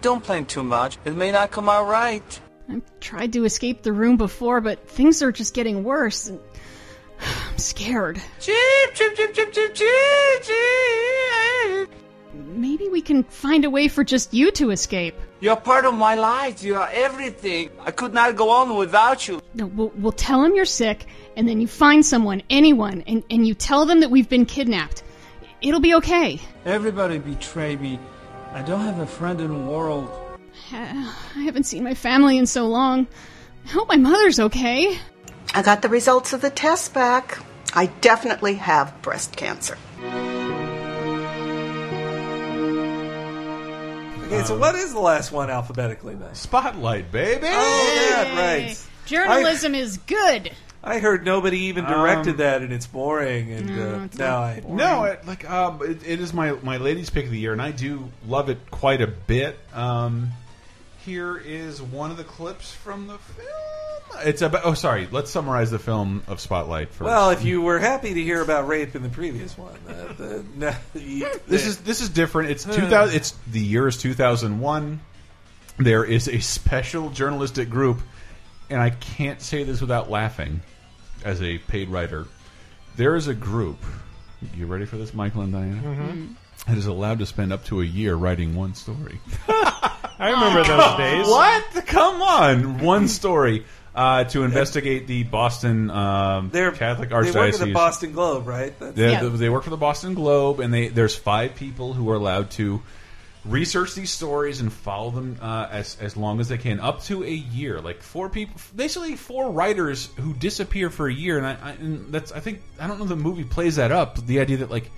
[0.00, 0.98] Don't plan too much.
[1.04, 2.40] It may not come out right.
[2.68, 6.30] I've tried to escape the room before, but things are just getting worse.
[7.20, 8.20] I'm scared.
[8.40, 11.88] Cheep, cheep, cheep, cheep, cheep, cheep, cheep.
[12.34, 15.14] Maybe we can find a way for just you to escape.
[15.40, 16.62] You're part of my life.
[16.62, 17.70] You are everything.
[17.80, 19.40] I could not go on without you.
[19.54, 23.46] No, we'll, we'll tell them you're sick, and then you find someone, anyone, and, and
[23.46, 25.02] you tell them that we've been kidnapped.
[25.60, 26.40] It'll be okay.
[26.64, 27.98] Everybody betrayed me.
[28.52, 30.10] I don't have a friend in the world.
[30.72, 33.06] I haven't seen my family in so long.
[33.64, 34.98] I hope my mother's okay.
[35.54, 37.38] I got the results of the test back.
[37.74, 39.76] I definitely have breast cancer.
[44.26, 46.34] Okay, so what is the last one alphabetically then?
[46.34, 47.46] Spotlight, baby.
[47.46, 48.88] Oh, that right.
[49.06, 50.52] Journalism is good.
[50.84, 53.50] I heard nobody even directed Um, that, and it's boring.
[53.52, 56.76] And uh, it's now not I No, it, like um, it, it is my my
[56.76, 59.58] ladies' pick of the year, and I do love it quite a bit.
[59.72, 60.30] Um,
[61.08, 63.48] here is one of the clips from the film.
[64.24, 64.62] It's about.
[64.64, 65.08] Oh, sorry.
[65.10, 67.06] Let's summarize the film of Spotlight first.
[67.06, 70.44] Well, if you were happy to hear about rape in the previous one, uh, the,
[70.56, 72.50] no, the- this is this is different.
[72.50, 73.14] It's 2000.
[73.16, 75.00] It's the year is 2001.
[75.78, 78.00] There is a special journalistic group,
[78.70, 80.60] and I can't say this without laughing,
[81.24, 82.26] as a paid writer.
[82.96, 83.78] There is a group.
[84.56, 86.28] You ready for this, Michael and Diana?
[86.68, 89.18] That is allowed to spend up to a year writing one story.
[89.48, 91.26] I remember those days.
[91.26, 91.86] What?
[91.86, 93.64] Come on, one story
[93.94, 97.60] uh, to investigate the Boston um, Catholic they work Archdiocese.
[97.60, 98.78] at the Boston Globe, right?
[98.78, 102.14] That's- They, they work for the Boston Globe, and they there's five people who are
[102.14, 102.82] allowed to
[103.44, 107.24] research these stories and follow them uh, as as long as they can, up to
[107.24, 107.80] a year.
[107.80, 112.12] Like four people, basically four writers who disappear for a year, and I, I and
[112.12, 114.24] that's I think I don't know if the movie plays that up.
[114.24, 114.90] The idea that like.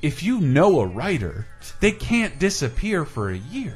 [0.00, 1.46] If you know a writer,
[1.80, 3.74] they can't disappear for a year,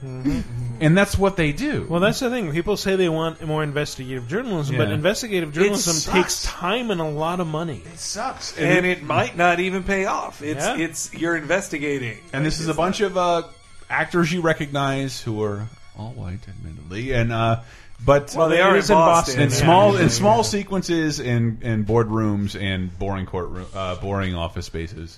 [0.80, 1.84] and that's what they do.
[1.88, 2.52] Well, that's the thing.
[2.52, 4.94] People say they want more investigative journalism, but Yeah.
[4.94, 6.14] investigative It journalism sucks.
[6.14, 7.82] takes time and a lot of money.
[7.92, 10.42] It sucks, and it might not even pay off.
[10.42, 10.76] It's Yeah.
[10.76, 13.42] it's you're investigating, And this is a bunch of uh,
[13.90, 15.66] actors you recognize who are
[15.98, 17.60] all white, admittedly, and uh,
[18.04, 19.56] but Well, they are in Boston, in yeah.
[19.56, 20.02] small Yeah.
[20.02, 25.16] in small sequences in in boardrooms and boring courtroom, uh, boring office spaces.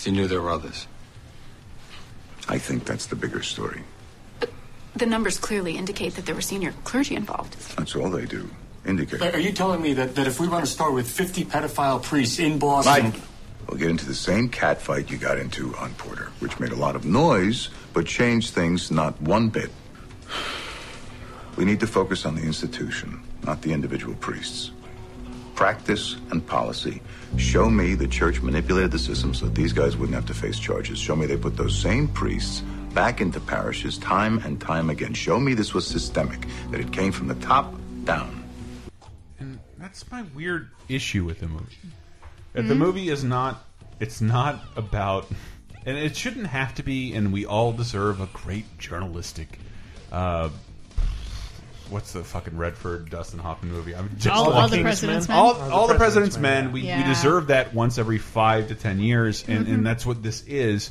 [0.00, 0.86] So you knew there were others.
[2.48, 3.82] I think that's the bigger story.
[4.96, 7.52] The numbers clearly indicate that there were senior clergy involved.
[7.76, 8.48] That's all they do.
[8.86, 9.20] Indicate.
[9.20, 12.38] Are you telling me that, that if we run a store with 50 pedophile priests
[12.38, 13.10] in Boston...
[13.10, 13.20] Mike,
[13.68, 16.76] we'll get into the same cat fight you got into on Porter, which made a
[16.76, 19.70] lot of noise, but changed things not one bit.
[21.56, 24.70] We need to focus on the institution, not the individual priests.
[25.60, 27.02] Practice and policy.
[27.36, 30.58] Show me the church manipulated the system so that these guys wouldn't have to face
[30.58, 30.98] charges.
[30.98, 32.62] Show me they put those same priests
[32.94, 35.12] back into parishes time and time again.
[35.12, 37.74] Show me this was systemic, that it came from the top
[38.04, 38.42] down.
[39.38, 41.76] And that's my weird issue with the movie.
[42.54, 42.78] That The Mhm.
[42.78, 43.62] movie is not.
[44.00, 45.30] It's not about,
[45.84, 47.12] and it shouldn't have to be.
[47.12, 49.58] And we all deserve a great journalistic.
[50.10, 50.48] Uh,
[51.90, 53.94] what's the fucking Redford Dustin Hoffman movie?
[53.94, 55.36] I'm just All- all the looking- President's Men?
[55.36, 56.64] All, All all the the President's President's Men.
[56.66, 56.98] Men, We, yeah.
[56.98, 59.74] we deserve that once every five to ten years, and, Mhm.
[59.74, 60.90] and that's what this is.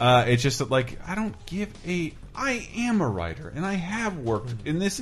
[0.00, 2.12] Uh, it's just that, like, I don't give a.
[2.34, 5.00] I am a writer, and I have worked in this.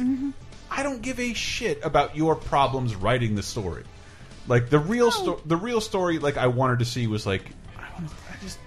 [0.71, 3.85] I don't give a shit about your problems writing the story.
[4.49, 7.43] Like the real sto the real story, like I wanted to see was like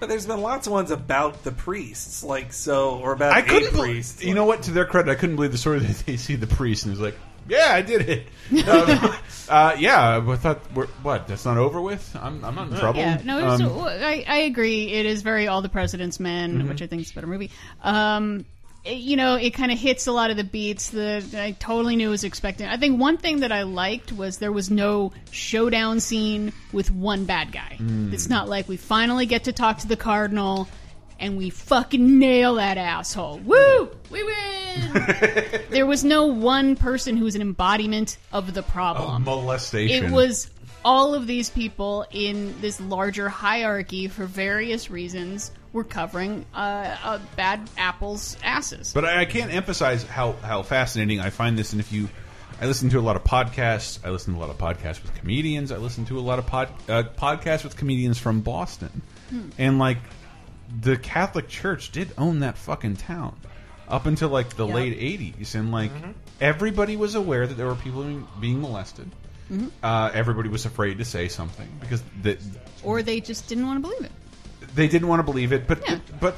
[0.00, 3.42] But there's been lots of ones about the priests, like so, or about I a
[3.42, 3.72] couldn't.
[3.72, 4.22] bel- priest.
[4.24, 4.62] you know what?
[4.64, 7.00] To their credit, I couldn't believe the story that they see the priest and he's
[7.00, 7.16] like,
[7.48, 8.26] "Yeah, I did it."
[8.68, 9.16] uh,
[9.48, 10.58] uh, yeah, I thought,
[11.02, 11.26] what?
[11.26, 12.16] That's not over with.
[12.20, 13.00] I'm, I'm not in trouble.
[13.00, 14.92] Yeah, no, it's, Um, I, I agree.
[14.92, 16.68] It is very All the President's Men, Mhm.
[16.68, 17.50] which I think is a better movie.
[17.82, 18.44] Um,
[18.84, 21.96] it- you know, it kind of hits a lot of the beats that I totally
[21.96, 22.66] knew was expecting.
[22.66, 27.24] I think one thing that I liked was there was no showdown scene with one
[27.24, 27.76] bad guy.
[27.80, 28.12] Mm.
[28.12, 30.68] It's not like we finally get to talk to the Cardinal
[31.20, 33.38] and we fucking nail that asshole.
[33.38, 33.88] Woo!
[34.10, 35.60] We win!
[35.70, 39.24] there was no one person who was an embodiment of the problem.
[39.24, 40.06] molestation.
[40.06, 40.50] It was
[40.84, 47.18] all of these people in this larger hierarchy for various reasons were covering uh, uh,
[47.36, 48.94] bad apples' asses.
[48.94, 51.72] But I, I can't emphasize how, how fascinating I find this.
[51.72, 52.08] And if you,
[52.62, 53.98] I listen to a lot of podcasts.
[54.02, 55.70] I listen to a lot of podcasts with comedians.
[55.72, 59.02] I listen to a lot of pod, uh, podcasts with comedians from Boston.
[59.28, 59.48] Hmm.
[59.58, 59.98] And like,
[60.80, 63.36] the Catholic Church did own that fucking town
[63.88, 64.74] up until like the Yeah.
[64.74, 65.92] late '80s, and like
[66.40, 69.10] everybody was aware that there were people being, being molested.
[69.52, 69.70] Mhm.
[69.82, 72.38] Uh, everybody was afraid to say something because the,
[72.82, 74.12] Or they just didn't want to believe it.
[74.74, 75.66] They didn't want to believe it.
[75.66, 75.82] But
[76.20, 76.36] but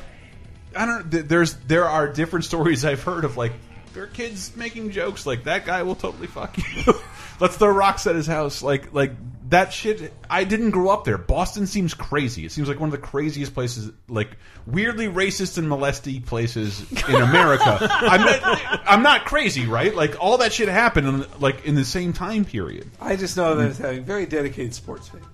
[0.75, 1.11] I don't.
[1.29, 3.53] There's there are different stories I've heard of like
[3.95, 6.95] there are kids making jokes like that guy will totally fuck you.
[7.41, 8.63] Let's throw rocks at his house.
[8.63, 9.13] Like like
[9.49, 10.13] that shit.
[10.29, 11.19] I didn't grow up there.
[11.19, 12.45] Boston seems crazy.
[12.45, 14.37] It seems like one of the craziest places, like
[14.67, 17.79] weirdly racist and molesty places in America.
[17.91, 19.95] I'm not, I'm not crazy, right?
[19.95, 22.91] Like all that shit happened in, like in the same time period.
[23.01, 23.61] I just know Hmm.
[23.61, 25.25] that it's having very dedicated sports fans.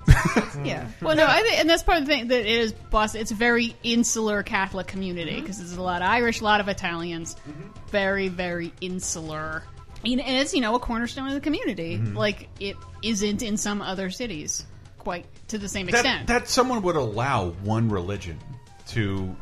[0.64, 0.86] Yeah.
[1.01, 3.20] Well, no, I think, and that's part of the thing that it is Boston.
[3.22, 6.68] It's a very insular Catholic community because there's a lot of Irish, a lot of
[6.68, 7.36] Italians.
[7.90, 9.62] Very, very insular.
[10.05, 12.16] You know, And it's you know a cornerstone of the community, Mhm.
[12.16, 14.66] like it isn't in some other cities,
[14.99, 16.27] quite to the same extent.
[16.29, 18.39] that someone would allow one religion
[18.89, 19.35] to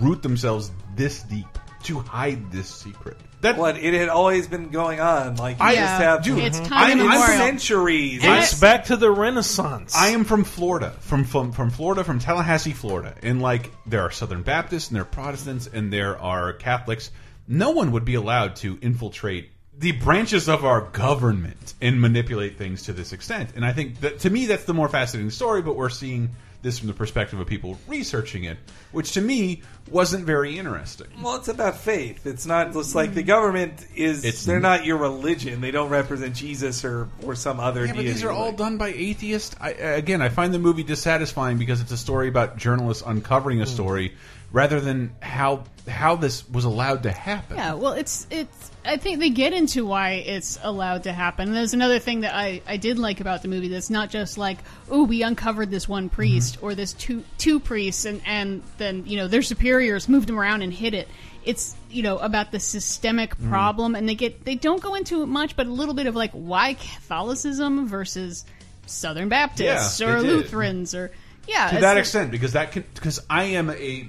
[0.00, 1.46] root themselves this deep
[1.84, 3.16] to hide this secret.
[3.42, 5.36] That what it had always been going on.
[5.36, 6.66] Like you I- just have dude, It's Mhm.
[6.68, 7.36] time I'm- I'm immemorial.
[7.38, 8.20] centuries.
[8.24, 9.94] It's back to the Renaissance.
[9.94, 14.10] I am from Florida, from, from from Florida, from Tallahassee, Florida, and like there are
[14.10, 17.10] Southern Baptists and there are Protestants and there are Catholics.
[17.48, 22.84] no one would be allowed to infiltrate the branches of our government and manipulate things
[22.84, 23.50] to this extent.
[23.56, 25.62] And I think that to me that's the more fascinating story.
[25.62, 26.30] But we're seeing
[26.62, 28.56] this from the perspective of people researching it,
[28.90, 31.06] which to me wasn't very interesting.
[31.22, 32.26] Well, it's about faith.
[32.26, 34.24] It's not just like the government is.
[34.24, 35.60] It's- they're not your religion.
[35.60, 38.88] They don't represent Jesus or or some other Yeah, but these are all done by
[38.88, 39.54] atheists.
[39.60, 43.64] I, again, I find the movie dissatisfying because it's a story about journalists uncovering a
[43.64, 43.70] hmm.
[43.70, 44.14] story
[44.52, 47.56] rather than how how this was allowed to happen.
[47.56, 48.70] Yeah, well, it's it's.
[48.84, 51.48] I think they get into why it's allowed to happen.
[51.48, 53.68] And there's another thing that I, I did like about the movie.
[53.68, 54.58] That's not just like,
[54.90, 59.16] oh, we uncovered this one priest or this two two priests, and and then you
[59.16, 61.08] know their superiors moved them around and hid it.
[61.44, 63.48] It's you know about the systemic Mhm.
[63.48, 66.16] problem, and they get they don't go into it much, but a little bit of
[66.16, 68.44] like why Catholicism versus
[68.86, 70.22] Southern Baptists Yeah, or.
[70.22, 71.10] Lutherans or
[71.48, 74.08] yeah to that extent, because that can because I am a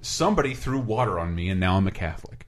[0.00, 2.46] somebody threw water on me, and now I'm a Catholic,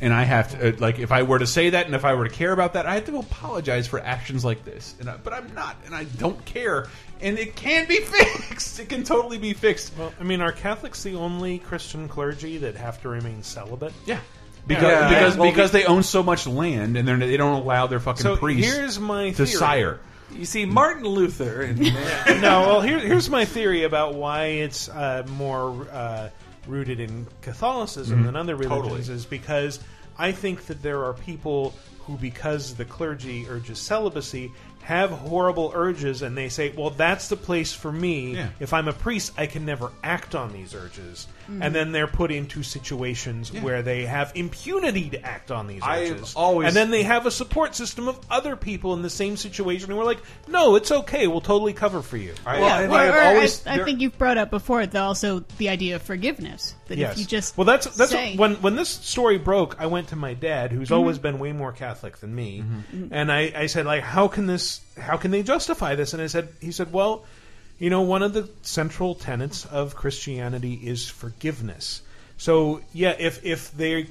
[0.00, 2.14] and I have to uh, like if I were to say that, and if I
[2.14, 4.94] were to care about that, I have to apologize for actions like this.
[5.00, 6.88] And I, but I'm not, and I don't care,
[7.20, 8.78] and it can be fixed.
[8.80, 9.96] It can totally be fixed.
[9.98, 13.92] Well, I mean, are Catholics the only Christian clergy that have to remain celibate?
[14.06, 14.20] Yeah.
[14.66, 15.08] Because Yeah.
[15.08, 18.36] because Well, because they own so much land, and they're, don't allow their fucking So
[18.36, 20.00] priests here's my to sire.
[20.32, 21.62] You see, Martin Luther.
[21.62, 21.78] And,
[22.40, 26.30] no, well, here, here's my theory about why it's uh, more uh,
[26.66, 28.24] rooted in Catholicism Mhm.
[28.26, 29.14] than other religions Totally.
[29.16, 29.80] is because
[30.18, 31.74] I think that there are people
[32.06, 37.36] who, because the clergy urges celibacy, have horrible urges, and they say, "Well, that's the
[37.36, 38.34] place for me.
[38.34, 38.48] Yeah.
[38.60, 41.58] If I'm a priest, I can never act on these urges." Mhm.
[41.62, 43.62] And then they're put into situations Yeah.
[43.62, 46.32] where they have impunity to act on these I've urges.
[46.34, 49.90] always- and then they have a support system of other people in the same situation,
[49.90, 51.26] and we're like, "No, it's okay.
[51.26, 53.66] We'll totally cover for you." I, Yeah, I, or- have or always.
[53.66, 56.74] I, I think you've brought up before the, also the idea of forgiveness.
[56.88, 57.12] That yes.
[57.14, 59.76] if you just well, that's that's say, when when this story broke.
[59.78, 60.96] I went to my dad, who's Mhm.
[60.96, 62.62] always been way more Catholic than me,
[62.94, 63.08] Mhm.
[63.10, 64.80] and I, I said like, how can this?
[65.00, 66.12] How can they justify this?
[66.12, 67.24] And I said, he said, well,
[67.78, 72.02] you know, one of the central tenets of Christianity is forgiveness.
[72.36, 74.06] So yeah, if if they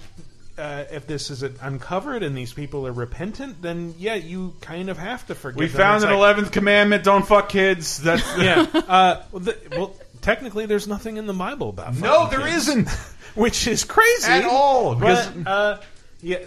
[0.57, 4.97] uh, if this is uncovered and these people are repentant, then yeah, you kind of
[4.97, 5.59] have to forgive.
[5.59, 5.77] we them.
[5.77, 7.97] found It's an like- eleventh commandment: don't fuck kids.
[8.01, 8.65] That's yeah.
[8.73, 11.95] Uh, well, the, well, technically, there's nothing in the Bible about.
[11.97, 12.87] No, there isn't.
[13.35, 15.79] which is crazy At all, because- But, uh,
[16.21, 16.37] yeah,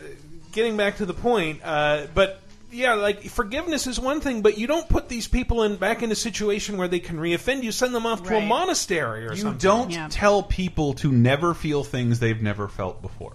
[0.53, 2.41] getting back to the point, uh, but.
[2.77, 6.13] Yeah, like forgiveness is one thing, but you don't put these people in back in
[6.13, 7.63] a situation where they can reoffend.
[7.63, 9.91] You send them off to a monastery or You something.
[9.91, 13.33] You don't tell people to never feel things they've never felt before.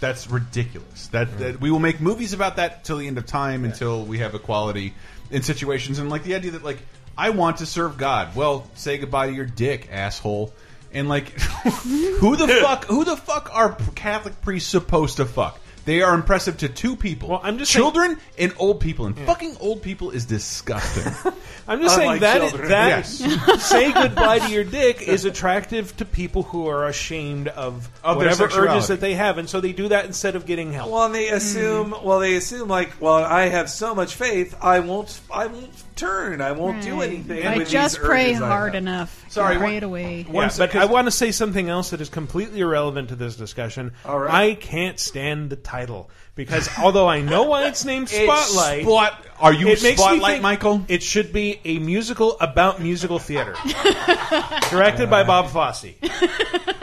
[0.00, 1.08] That's ridiculous.
[1.08, 4.18] That, that we will make movies about that till the end of time until we
[4.18, 4.94] have equality
[5.30, 6.78] in situations and like the idea that like
[7.18, 8.34] I want to serve God.
[8.34, 10.52] Well, say goodbye to your dick, asshole.
[10.92, 15.60] And like who the fuck who the fuck are Catholic priests supposed to fuck?
[15.84, 17.28] They are impressive to two people.
[17.28, 21.12] Well, I'm just children and old people, and fucking old people is disgusting.
[21.68, 22.68] I'm just saying Unlike that children.
[22.68, 23.62] that Yes.
[23.68, 28.44] say goodbye to your dick is attractive to people who are ashamed of, Of whatever
[28.44, 30.90] urges that they have, and so they do that instead of getting help.
[30.90, 31.92] Well, they assume.
[31.92, 32.02] Mm.
[32.02, 35.20] Well, they assume like, well, I have so much faith, I won't.
[35.32, 36.40] I won't turn.
[36.40, 37.08] I won't do Right.
[37.10, 37.38] anything.
[37.38, 38.82] If I with just these pray urges I hard have.
[38.82, 39.24] enough.
[39.28, 40.26] Sorry, pray one- it away.
[40.32, 43.92] Yeah, but I want to say something else that is completely irrelevant to this discussion.
[44.04, 44.32] All right.
[44.34, 49.24] I can't stand the title because although I know why it's named It's Spotlight, Spot-
[49.40, 50.84] are you it makes me Spotlight, think Michael?
[50.88, 53.54] It should be a musical about musical theater,
[54.70, 55.86] directed by Bob Fosse.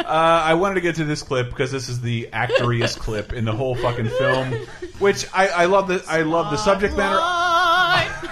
[0.02, 3.46] Uh, I wanted to get to this clip because this is the actoriest clip in
[3.46, 4.52] the whole fucking film,
[5.00, 7.16] which I, I love the I love the subject matter.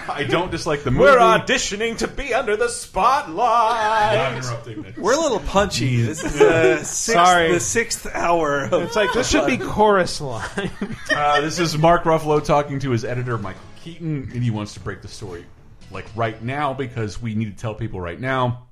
[0.09, 1.03] I don't dislike the movie.
[1.03, 4.17] We're auditioning to be under the spotlight.
[4.17, 4.97] I'm interrupting this.
[4.97, 6.01] We're a little punchy.
[6.01, 7.51] This is the sixth, Sorry.
[7.51, 8.65] the sixth hour.
[8.65, 10.71] Of It's like this should be chorus line.
[11.11, 14.79] Uh, this is Mark Ruffalo talking to his editor Michael Keaton, and he wants to
[14.79, 15.45] break the story
[15.91, 18.67] like right now because we need to tell people right now.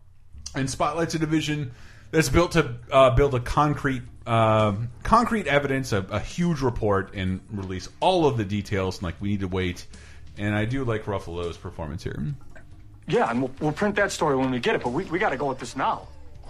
[0.55, 1.71] And Spotlight's a division
[2.11, 7.41] that's built to uh, build a concrete, um concrete evidence, a, a huge report, and
[7.51, 8.97] release all of the details.
[8.97, 9.85] And like we need to wait.
[10.37, 12.17] And I do like Ruffalo's performance here.
[12.19, 12.35] Mm.
[13.07, 15.29] Yeah, and we'll, we'll print that story when we get it, but we, we got
[15.29, 16.07] to go with this now.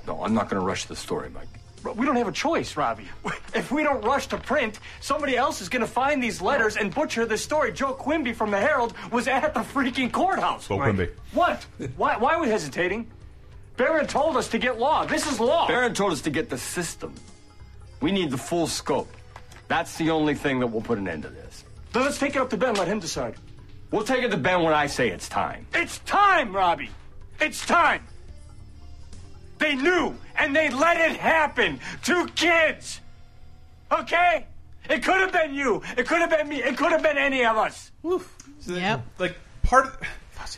[0.07, 1.47] No, I'm not going to rush the story, Mike.
[1.83, 3.07] But we don't have a choice, Robbie.
[3.55, 6.93] If we don't rush to print, somebody else is going to find these letters and
[6.93, 7.71] butcher the story.
[7.71, 10.67] Joe Quimby from the Herald was at the freaking courthouse.
[10.67, 11.09] Joe Quimby.
[11.33, 11.65] What?
[11.95, 13.09] Why, why are we hesitating?
[13.77, 15.05] Baron told us to get law.
[15.05, 15.67] This is law.
[15.67, 17.15] Baron told us to get the system.
[18.01, 19.11] We need the full scope.
[19.67, 21.63] That's the only thing that will put an end to this.
[21.93, 22.75] Then let's take it up to Ben.
[22.75, 23.35] Let him decide.
[23.91, 25.67] We'll take it to Ben when I say it's time.
[25.73, 26.89] It's time, Robbie.
[27.39, 28.03] It's time.
[29.59, 31.79] They knew, and they let it happen.
[32.03, 32.99] Two kids.
[33.91, 34.45] Okay?
[34.89, 35.81] It could have been you.
[35.97, 36.61] It could have been me.
[36.63, 37.91] It could have been any of us.
[38.67, 39.05] Yep.
[39.19, 39.97] Like part of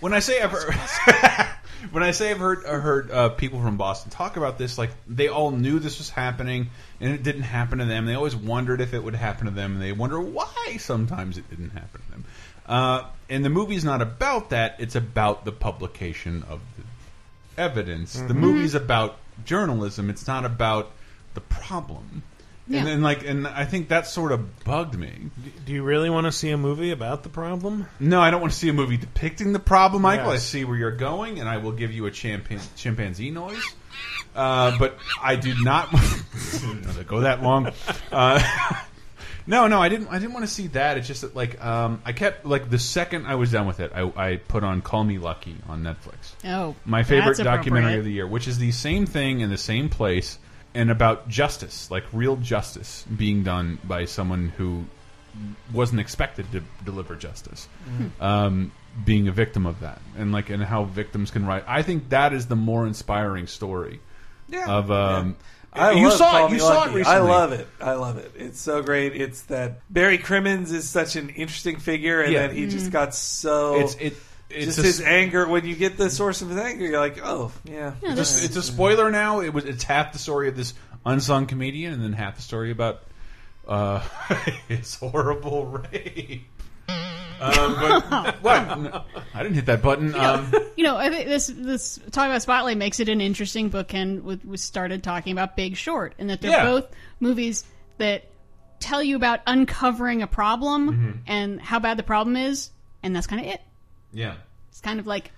[0.01, 0.73] when I say I've heard,
[1.91, 4.91] when I say I've heard I heard uh, people from Boston talk about this, like
[5.07, 6.69] they all knew this was happening
[6.99, 8.05] and it didn't happen to them.
[8.05, 11.49] They always wondered if it would happen to them, and they wonder why sometimes it
[11.49, 12.25] didn't happen to them.
[12.69, 18.13] Uh, and the movie's not about that; it's about the publication of the evidence.
[18.13, 18.31] The Mm-hmm.
[18.33, 18.39] Mhm.
[18.39, 20.09] movie's about journalism.
[20.09, 20.91] It's not about
[21.33, 22.23] the problem.
[22.67, 22.79] Yeah.
[22.79, 25.11] And then, like, and I think that sort of bugged me.
[25.65, 27.87] Do you really want to see a movie about the problem?
[27.99, 30.29] No, I don't want to see a movie depicting the problem, Michael.
[30.29, 33.63] I see where you're going, and I will give you a chimpan chimpanzee noise.
[34.35, 37.71] Uh, but I do not want to go that long.
[38.11, 38.39] Uh,
[39.49, 40.07] no, no, I didn't.
[40.09, 40.97] I didn't want to see that.
[40.97, 43.91] It's just that, like, um, I kept like the second I was done with it,
[43.93, 46.33] I, I put on "Call Me Lucky" on Netflix.
[46.45, 49.57] Oh, my favorite that's documentary of the year, which is the same thing in the
[49.57, 50.37] same place
[50.75, 54.85] and about justice, like real justice being done by someone who
[55.73, 58.21] wasn't expected to deliver justice, Mhm.
[58.21, 58.71] um,
[59.03, 61.63] being a victim of that, and like and how victims can write.
[61.67, 63.99] I think that is the more inspiring story.
[64.47, 64.67] Yeah.
[64.67, 65.35] Of um,
[65.73, 66.49] I you love saw it.
[66.49, 67.03] You Me saw it recently.
[67.05, 67.67] I love it.
[67.79, 68.31] I love it.
[68.35, 69.15] It's so great.
[69.15, 72.47] It's that Barry Crimmins is such an interesting figure, and Yeah.
[72.47, 72.91] that he just Mm.
[72.91, 73.75] got so.
[73.75, 74.17] It's- it-
[74.49, 75.47] it's just a his anger.
[75.47, 77.91] When you get the source of his anger, you're like, oh yeah.
[78.01, 79.41] It's, a, it's a spoiler now.
[79.41, 80.73] It was it's half the story of this
[81.05, 83.03] unsung comedian, and then half the story about
[83.67, 83.99] uh,
[84.67, 86.47] his horrible rape.
[87.41, 88.79] Um, but what?
[88.79, 89.03] No,
[89.33, 90.13] I didn't hit that button.
[90.15, 94.23] Um, you know, I think this this talking about Spotlight makes it an interesting bookend.
[94.23, 96.65] With we started talking about Big Short, and that they're Yeah.
[96.65, 96.87] both
[97.19, 97.63] movies
[97.97, 98.25] that
[98.79, 101.11] tell you about uncovering a problem Mm-hmm.
[101.27, 102.71] and how bad the problem is,
[103.03, 103.61] and that's kind of it.
[104.13, 104.35] yeah.
[104.69, 105.31] It's kind of like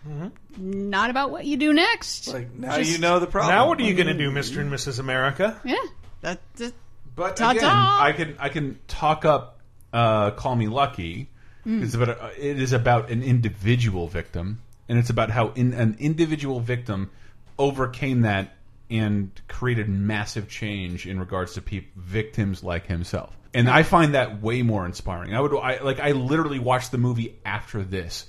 [0.56, 2.28] not about what you do next.
[2.28, 3.56] Like now Just- you know the problem.
[3.56, 4.60] Now what are you going to do, Mr.
[4.60, 5.00] and Mrs.
[5.00, 5.60] America?
[5.66, 5.76] Yeah,
[6.22, 6.40] that.
[6.58, 6.74] that
[7.16, 7.52] But Ta-ta.
[7.58, 9.60] again, I can I can talk up
[9.92, 11.28] uh, "Call Me Lucky."
[11.66, 11.84] Mm.
[11.84, 15.98] It's about a, it is about an individual victim, and it's about how in, an
[16.00, 17.12] individual victim
[17.58, 18.56] overcame that
[18.90, 23.36] and created massive change in regards to peop victims like himself.
[23.54, 25.36] And I find that way more inspiring.
[25.36, 28.26] I would I, like I literally watched the movie after this.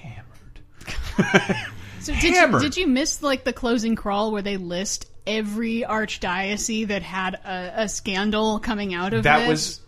[0.00, 1.56] Hammered.
[2.00, 6.88] so did you, did you miss like the closing crawl where they list every archdiocese
[6.88, 9.48] that had a, a scandal coming out of that this?
[9.48, 9.80] was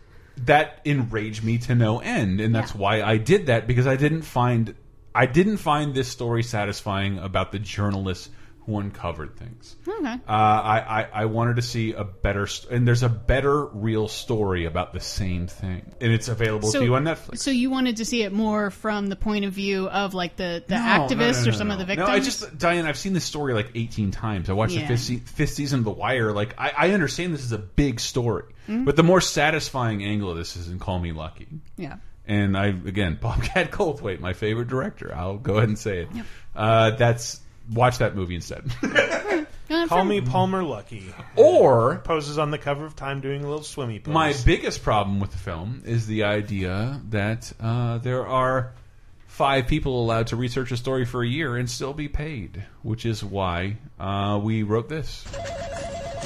[0.45, 4.23] that enraged me to no end and that's why i did that because i didn't
[4.23, 4.75] find
[5.15, 8.31] i didn't find this story satisfying about the journalists
[8.71, 10.13] who uncovered things okay.
[10.15, 14.65] uh, I, I, I wanted to see a better and there's a better real story
[14.67, 18.05] about the same thing and it's available to you on netflix So you wanted to
[18.05, 21.45] see it more from the point of view of like the, the No, activists no,
[21.45, 22.09] no, or some of the victims?
[22.09, 24.49] No, I just Diane, I've seen this story like 18 times.
[24.51, 24.83] I watched Yeah.
[24.83, 26.33] the fifth, se fifth season of The Wire.
[26.33, 28.85] Like, I, I understand this is a big story, Mhm.
[28.85, 31.49] but the more satisfying angle of this is in Call Me Lucky.
[31.77, 31.97] Yeah.
[32.27, 35.13] And I again, Bobcat Goldthwait, my favorite director.
[35.15, 36.09] I'll go ahead and say it.
[36.55, 37.41] Uh, that's
[37.73, 38.71] watch that movie instead.
[39.89, 41.13] Call me Palmer Luckey.
[41.37, 44.13] Or poses on the cover of Time doing a little swimmy pose.
[44.13, 48.73] My biggest problem with the film is the idea that uh, there are
[49.27, 53.07] five people allowed to research a story for a year and still be paid, which
[53.07, 55.25] is why uh, we wrote this.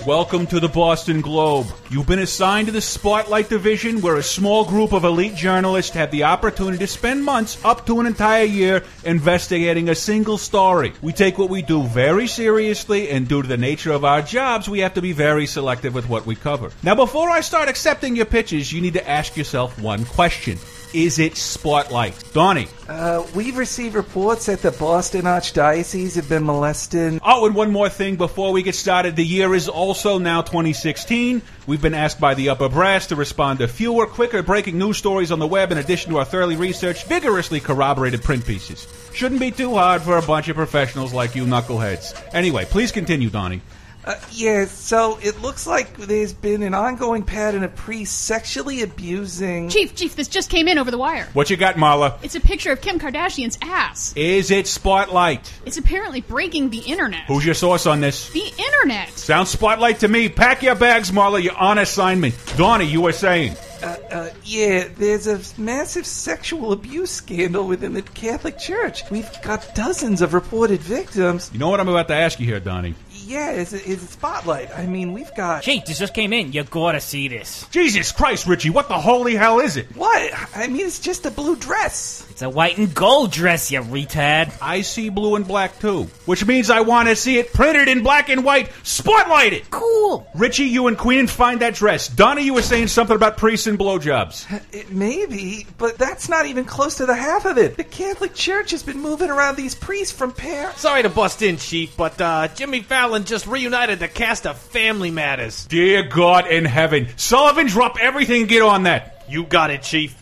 [0.06, 1.66] Welcome to the Boston Globe.
[1.88, 6.10] You've been assigned to the Spotlight Division, where a small group of elite journalists have
[6.10, 10.92] the opportunity to spend months, up to an entire year, investigating a single story.
[11.00, 14.68] We take what we do very seriously, and due to the nature of our jobs,
[14.68, 16.70] we have to be very selective with what we cover.
[16.82, 20.58] Now, before I start accepting your pitches, you need to ask yourself one question.
[20.94, 22.14] Is it Spotlight?
[22.32, 22.68] Donnie.
[22.88, 27.20] Uh, we've received reports that the Boston Archdiocese have been molesting.
[27.24, 29.16] Oh, and one more thing before we get started.
[29.16, 31.42] The year is also now 2016.
[31.66, 35.32] We've been asked by the upper brass to respond to fewer, quicker breaking news stories
[35.32, 38.86] on the web in addition to our thoroughly researched, vigorously corroborated print pieces.
[39.12, 42.14] Shouldn't be too hard for a bunch of professionals like you knuckleheads.
[42.32, 43.62] Anyway, please continue, Donnie.
[44.06, 49.70] Uh, yeah, so it looks like there's been an ongoing pattern of priests sexually abusing.
[49.70, 51.26] Chief, Chief, this just came in over the wire.
[51.32, 52.22] What you got, Marla?
[52.22, 54.12] It's a picture of Kim Kardashian's ass.
[54.14, 55.52] Is it Spotlight?
[55.64, 57.24] It's apparently breaking the internet.
[57.28, 58.30] Who's your source on this?
[58.30, 59.08] The internet.
[59.10, 60.28] Sounds Spotlight to me.
[60.28, 61.42] Pack your bags, Marla.
[61.42, 62.34] You're on assignment.
[62.58, 63.56] Donnie, you were saying.
[63.82, 69.02] Uh, uh, yeah, there's a massive sexual abuse scandal within the Catholic Church.
[69.10, 71.50] We've got dozens of reported victims.
[71.52, 72.94] You know what I'm about to ask you here, Donnie?
[73.24, 74.76] Yeah, it's a, it's a spotlight.
[74.76, 75.62] I mean, we've got.
[75.62, 76.52] Gee, this just came in.
[76.52, 77.66] You gotta see this.
[77.70, 79.86] Jesus Christ, Richie, what the holy hell is it?
[79.96, 80.32] What?
[80.56, 82.26] I mean, it's just a blue dress.
[82.30, 84.52] It's a white and gold dress, you retard.
[84.60, 88.02] I see blue and black too, which means I want to see it printed in
[88.02, 89.70] black and white, spotlighted.
[89.70, 90.26] Cool.
[90.34, 92.08] Richie, you and Queen find that dress.
[92.08, 94.46] Donna, you were saying something about priests and blowjobs.
[94.74, 97.76] It may be, but that's not even close to the half of it.
[97.76, 100.80] The Catholic Church has been moving around these priests from Paris.
[100.80, 105.12] Sorry to bust in, Chief, but uh, Jimmy Fallon just reunited the cast of Family
[105.12, 105.66] Matters.
[105.66, 109.24] Dear God in heaven, Sullivan, drop everything and get on that.
[109.28, 110.12] You got it, Chief.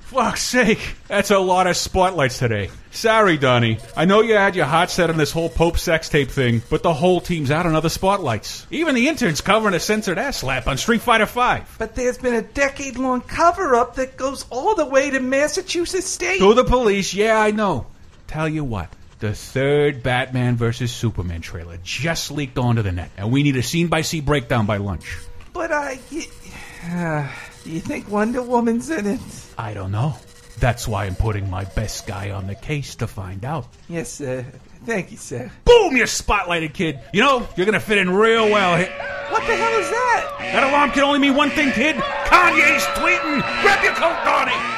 [0.00, 2.70] Fuck's sake, that's a lot of spotlights today.
[2.90, 3.78] Sorry, Donnie.
[3.94, 6.82] I know you had your heart set on this whole Pope sex tape thing, but
[6.82, 8.66] the whole team's out on other spotlights.
[8.70, 11.66] Even the intern's covering a censored ass slap on Street Fighter V.
[11.78, 16.06] But there's been a decade long cover up that goes all the way to Massachusetts
[16.06, 16.38] State.
[16.38, 17.86] To the police, yeah, I know.
[18.28, 18.88] Tell you what,
[19.18, 20.92] the third Batman vs.
[20.92, 24.66] Superman trailer just leaked onto the net, and we need a scene by scene breakdown
[24.66, 25.18] by lunch.
[25.52, 25.98] But I.
[26.10, 26.22] You,
[26.84, 27.28] uh,
[27.64, 29.20] you think Wonder Woman's in it?
[29.58, 30.14] I don't know.
[30.58, 33.66] That's why I'm putting my best guy on the case to find out.
[33.88, 34.46] Yes, sir.
[34.84, 35.50] Thank you, sir.
[35.64, 37.00] Boom, You're spotlighted kid.
[37.12, 38.92] You know, you're gonna fit in real well here.
[39.30, 40.36] What the hell is that?
[40.38, 41.96] That alarm can only mean one thing, kid.
[41.96, 43.42] Kanye's tweeting.
[43.62, 44.75] Grab your coat, Donnie.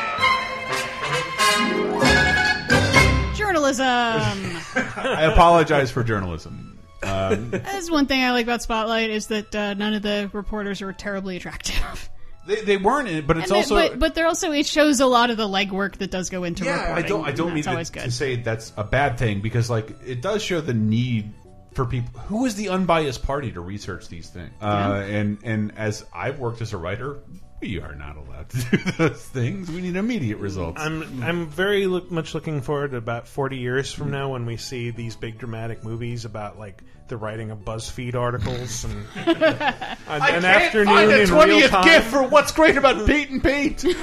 [3.77, 4.63] Journalism.
[4.97, 6.79] I apologize for journalism.
[7.03, 10.83] Um, That's one thing I like about Spotlight is that uh, none of the reporters
[10.83, 12.11] are terribly attractive.
[12.47, 13.75] they, they weren't in it, but it's And they- also.
[13.75, 16.65] but, but they're also it shows a lot of the legwork that does go into
[16.65, 17.09] yeah, I reporting.
[17.09, 17.25] don't.
[17.27, 19.95] I don't and mean that's to, always to say that's a bad thing because, like,
[20.05, 21.33] it does show the need
[21.75, 22.19] for people.
[22.23, 24.51] Who is the unbiased party to research these things?
[24.61, 27.19] Uh, and and as I've worked as a writer,
[27.61, 29.71] we are not allowed to do those things.
[29.71, 30.81] We need immediate results.
[30.81, 34.57] I'm I'm very look, much looking forward to about 40 years from now when we
[34.57, 39.43] see these big dramatic movies about like the writing of BuzzFeed articles and an,
[40.09, 41.85] an afternoon in real time.
[41.85, 43.85] gift for what's great about Pete and Pete.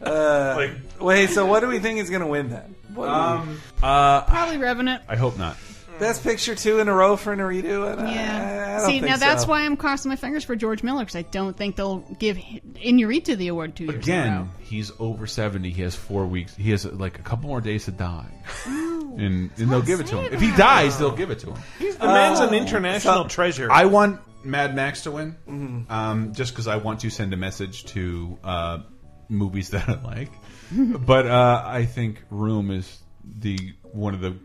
[0.00, 0.68] Uh,
[1.00, 2.74] wait, so what do we think is going to win then?
[2.94, 5.02] What do we- Um, uh, Probably Revenant.
[5.08, 5.56] I hope not.
[5.98, 7.92] Best Picture two in a row for Iñárritu.
[7.98, 8.66] And Yeah.
[8.68, 11.00] I, I don't See, think now that's why I'm crossing my fingers for George Miller
[11.00, 14.22] because I don't think they'll give Iñárritu the award two years in a row.
[14.24, 15.70] Again, he's over seventy.
[15.70, 16.54] He has four weeks.
[16.56, 18.32] He has like a couple more days to die,
[18.66, 20.32] and, and they'll give it to him.
[20.32, 21.58] If he dies, they'll give it to him.
[21.78, 23.70] He's the man's Uh, an international so- treasure.
[23.72, 25.90] I want Mad Max to win, Mm-hmm.
[25.92, 28.78] um, just because I want to send a message to uh,
[29.28, 30.30] movies that I like.
[30.70, 34.36] but uh, I think Room is the one of the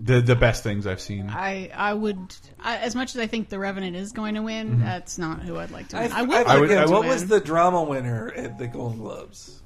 [0.00, 1.28] the, the best things I've seen.
[1.30, 2.18] I I would
[2.60, 4.76] I, as much as I think the Revenant is going to win.
[4.78, 4.84] Mhm.
[4.84, 6.12] That's not who I'd like to I, win.
[6.12, 6.34] I, I, would.
[6.36, 7.10] I like forget, him to what win.
[7.10, 9.60] was the drama winner at the Golden Globes?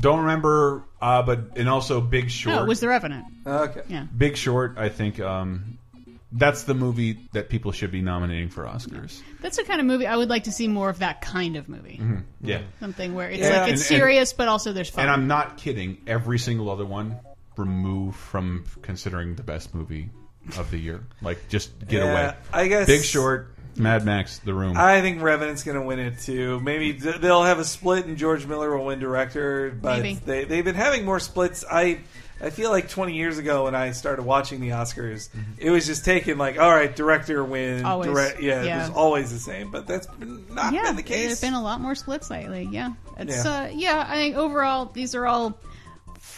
[0.00, 2.56] Don't remember, uh, but and also Big Short.
[2.56, 3.26] No, it was the Revenant.
[3.46, 3.82] Okay.
[3.88, 4.06] Yeah.
[4.16, 4.78] Big Short.
[4.78, 5.76] I think um,
[6.32, 9.20] that's the movie that people should be nominating for Oscars.
[9.42, 11.00] That's the kind of movie I would like to see more of.
[11.00, 11.98] That kind of movie.
[12.02, 12.22] Mhm.
[12.40, 12.62] Yeah.
[12.78, 13.62] Something where it's Yeah.
[13.62, 15.02] like it's And- and- serious, but also there's fun.
[15.02, 15.98] And I'm not kidding.
[16.06, 17.16] Every single other one
[17.60, 20.10] removed from considering the best movie
[20.58, 21.04] of the year.
[21.22, 22.34] Like, just get Yeah, away.
[22.52, 24.76] I guess- Big Short, Mad Max, The Room.
[24.76, 26.58] I think Revenant's going to win it too.
[26.60, 29.70] Maybe they'll have a split, and George Miller will win director.
[29.80, 30.18] But Maybe.
[30.24, 31.64] they they've been having more splits.
[31.70, 32.00] I
[32.42, 35.28] I feel like 20 years ago when I started watching the Oscars,
[35.58, 37.84] it was just taken like, all right, director wins.
[37.84, 38.08] Always.
[38.10, 38.76] direct- yeah, Yeah.
[38.86, 39.70] it was always the same.
[39.70, 41.40] But that's not yeah, been the there's case.
[41.42, 42.66] been a lot more splits lately.
[42.72, 43.50] Yeah, it's Yeah.
[43.64, 44.06] uh, yeah.
[44.08, 45.58] I think overall these are all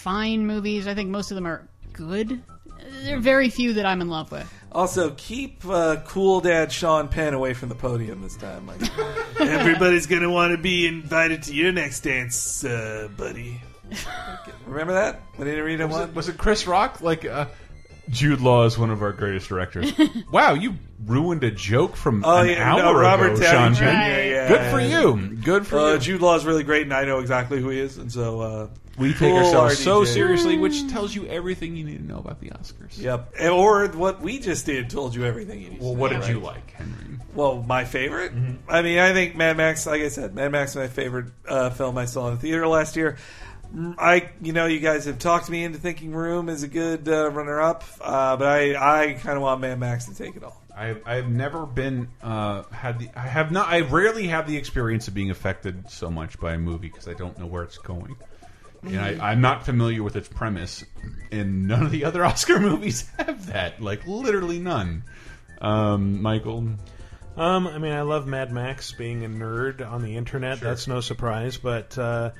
[0.02, 0.88] fine movies.
[0.88, 2.42] I think most of them are good.
[3.04, 4.52] There are very few that I'm in love with.
[4.72, 8.66] Also, keep uh, cool dad Sean Penn away from the podium this time.
[8.66, 8.80] Like,
[9.40, 13.60] everybody's gonna want to be invited to your next dance, uh, buddy.
[14.66, 16.08] Remember that when he read it was, one?
[16.08, 17.00] it, was it Chris Rock?
[17.00, 17.46] Like, uh,
[18.08, 19.92] Jude Law is one of our greatest directors.
[20.32, 20.74] wow, you
[21.04, 23.84] ruined a joke from Oh an yeah, hour no, Robert ago, Downey Sean Jr.
[23.84, 24.30] Penn.
[24.30, 25.36] Yeah, Good for you.
[25.36, 25.98] Good for uh, you.
[26.00, 28.68] Jude Law is really great, and I know exactly who he is, and so uh,
[28.98, 30.06] We take cool ourselves so RDJ.
[30.06, 32.98] seriously, which tells you everything you need to know about the Oscars.
[32.98, 35.78] Yep, or what we just did told you everything you need.
[35.78, 36.30] to Well, what did right?
[36.30, 37.18] you like, Henry?
[37.34, 38.32] Well, my favorite.
[38.68, 39.86] I mean, I think Mad Max.
[39.86, 42.68] Like I said, Mad Max is my favorite uh, film I saw in the theater
[42.68, 43.16] last year.
[43.74, 47.08] Mm, I, you know, you guys have talked me into thinking Room is a good
[47.08, 50.60] uh, runner-up, uh, but I, I kind of want Mad Max to take it all.
[50.76, 55.06] I've, I've never been uh, had the I have not I rarely have the experience
[55.08, 58.16] of being affected so much by a movie because I don't know where it's going,
[58.82, 60.84] and I, I'm not familiar with its premise,
[61.30, 63.80] and none of the other Oscar movies have that.
[63.80, 65.04] Like literally none.
[65.60, 66.68] Um, Michael,
[67.36, 68.92] Um, I mean, I love Mad Max.
[68.92, 71.56] Being a nerd on the internet, that's no surprise.
[71.56, 72.30] But uh,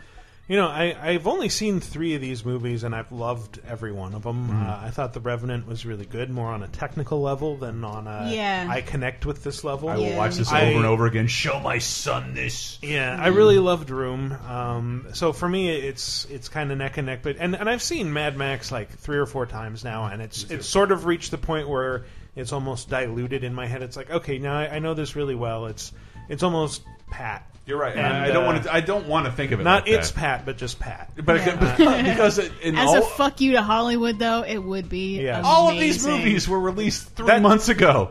[0.49, 4.13] You know, I, I've only seen three of these movies, and I've loved every one
[4.13, 4.49] of them.
[4.49, 4.69] Mhm.
[4.69, 8.09] Uh, I thought The Revenant was really good, more on a technical level than on
[8.09, 8.29] a.
[8.35, 8.67] Yeah.
[8.69, 9.89] I connect with this level.
[9.89, 11.29] I will watch this I- over and over again.
[11.29, 12.79] Show my son this.
[12.83, 14.33] Yeah, I really loved Room.
[14.49, 17.21] Um, so for me, it's it's kind of neck and neck.
[17.23, 20.51] But and, and I've seen Mad Max like three or four times now, and it's
[20.51, 22.05] it's sort of reached the point where
[22.35, 23.81] it's almost diluted in my head.
[23.83, 25.67] It's like okay, now I, I know this really well.
[25.67, 25.93] It's
[26.29, 27.47] it's almost pat.
[27.65, 27.97] You're right.
[27.97, 28.75] And, I don't uh, want to.
[28.75, 29.63] I don't want to think of it.
[29.63, 30.19] Not like it's that.
[30.19, 31.13] pat, but just pat.
[31.17, 34.59] But it- but- because it- in As all, a fuck you to Hollywood, though, it
[34.59, 35.21] would be.
[35.23, 35.43] Yeah.
[35.45, 38.11] all of these movies were released three months ago,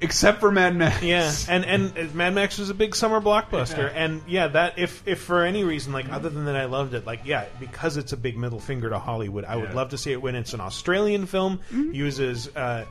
[0.00, 1.02] except for Mad Max.
[1.02, 5.20] Yeah, and and Mad Max was a big summer blockbuster, and yeah, that if if
[5.20, 7.06] for any reason, like other than that, I loved it.
[7.06, 10.12] Like yeah, because it's a big middle finger to Hollywood, I would love to see
[10.12, 12.48] it when it's an Australian film uses.
[12.56, 12.84] Uh, uh,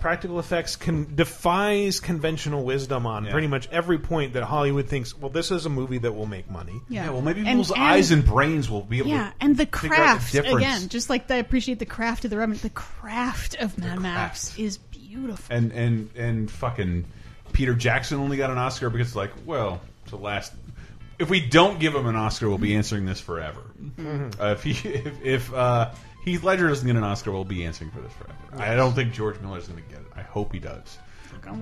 [0.00, 5.16] practical effects con- defies conventional wisdom on pretty much every point that Hollywood thinks.
[5.16, 6.80] Well, this is a movie that will make money.
[6.88, 7.10] Yeah.
[7.10, 9.34] well, maybe And- people's and- eyes and brains will be able Yeah, to.
[9.40, 10.56] and the figure out the craft difference.
[10.56, 12.62] again, just like I appreciate the craft of the Revenant.
[12.62, 15.54] The craft of Mad Max is beautiful.
[15.54, 17.04] and and and fucking
[17.52, 20.52] Peter Jackson only got an Oscar because it's like, well, it's the last.
[21.18, 23.60] If we don't give him an Oscar, we'll be answering this forever.
[23.96, 24.40] Mhm.
[24.40, 25.90] Uh, if he, if, if uh,
[26.24, 28.62] Heath Ledger doesn't get an Oscar, we'll be answering for this forever.
[28.62, 30.06] I don't think George Miller's going to get it.
[30.16, 30.98] I hope he does.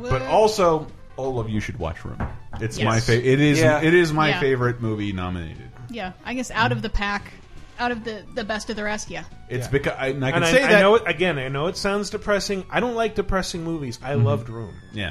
[0.00, 0.86] But also,
[1.16, 2.22] all of you should watch Room.
[2.60, 2.84] It's Yes.
[2.84, 3.26] my favorite.
[3.28, 3.58] It is.
[3.60, 3.80] Yeah.
[3.82, 4.40] It is my Yeah.
[4.40, 5.70] favorite movie nominated.
[5.90, 7.32] Yeah, I guess out of the pack,
[7.78, 9.24] out of the the best of the rest, yeah.
[9.48, 10.76] It's because I, and I can and say I, that.
[10.78, 11.38] I know it again.
[11.38, 12.64] I know it sounds depressing.
[12.70, 13.98] I don't like depressing movies.
[14.02, 14.24] I Mhm.
[14.24, 14.74] loved Room.
[14.92, 15.10] Yeah.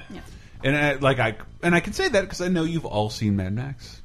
[0.63, 3.35] And I, like I and I can say that because I know you've all seen
[3.35, 4.01] Mad Max.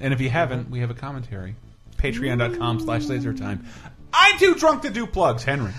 [0.00, 1.54] And if you haven't, we have a commentary.
[1.98, 3.66] Patreon.com slash laser time.
[4.12, 5.72] I'm too drunk to do plugs, Henry.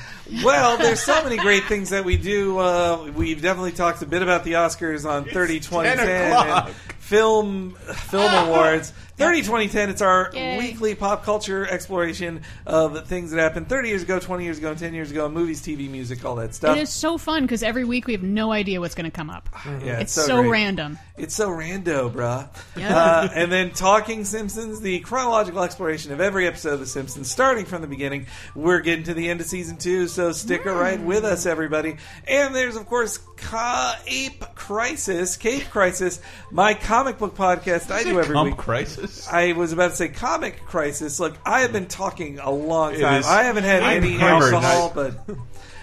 [0.43, 2.59] Well, there's so many great things that we do.
[2.59, 6.67] Uh, we've definitely talked a bit about the Oscars on 30 2010 o'clock.
[6.67, 8.93] and film film awards.
[9.17, 10.57] 30 2010 it's our Yay.
[10.57, 14.79] weekly pop culture exploration of things that happened 30 years ago, 20 years ago, and
[14.79, 16.77] 10 years ago, movies, TV, music, all that stuff.
[16.77, 19.29] It is so fun because every week we have no idea what's going to come
[19.29, 19.49] up.
[19.79, 20.51] Yeah, it's so so, great.
[20.51, 20.97] random.
[21.17, 22.49] It's so rando, bruh.
[22.75, 22.95] Yeah.
[22.95, 27.65] Uh, and then Talking Simpsons, the chronological exploration of every episode of The Simpsons, starting
[27.65, 28.25] from the beginning.
[28.55, 31.97] We're getting to the end of season two, so stick a right with us, everybody.
[32.27, 36.21] And there's, of course, Ca- Ape Crisis, Cape Crisis,
[36.51, 38.57] my comic book podcast I do every Comp week.
[38.57, 39.27] Crisis?
[39.31, 41.19] I was about to say Comic Crisis.
[41.19, 43.19] Look, I have been talking a long It time.
[43.21, 44.53] is- I haven't had I'm any hammered.
[44.53, 45.19] alcohol, but.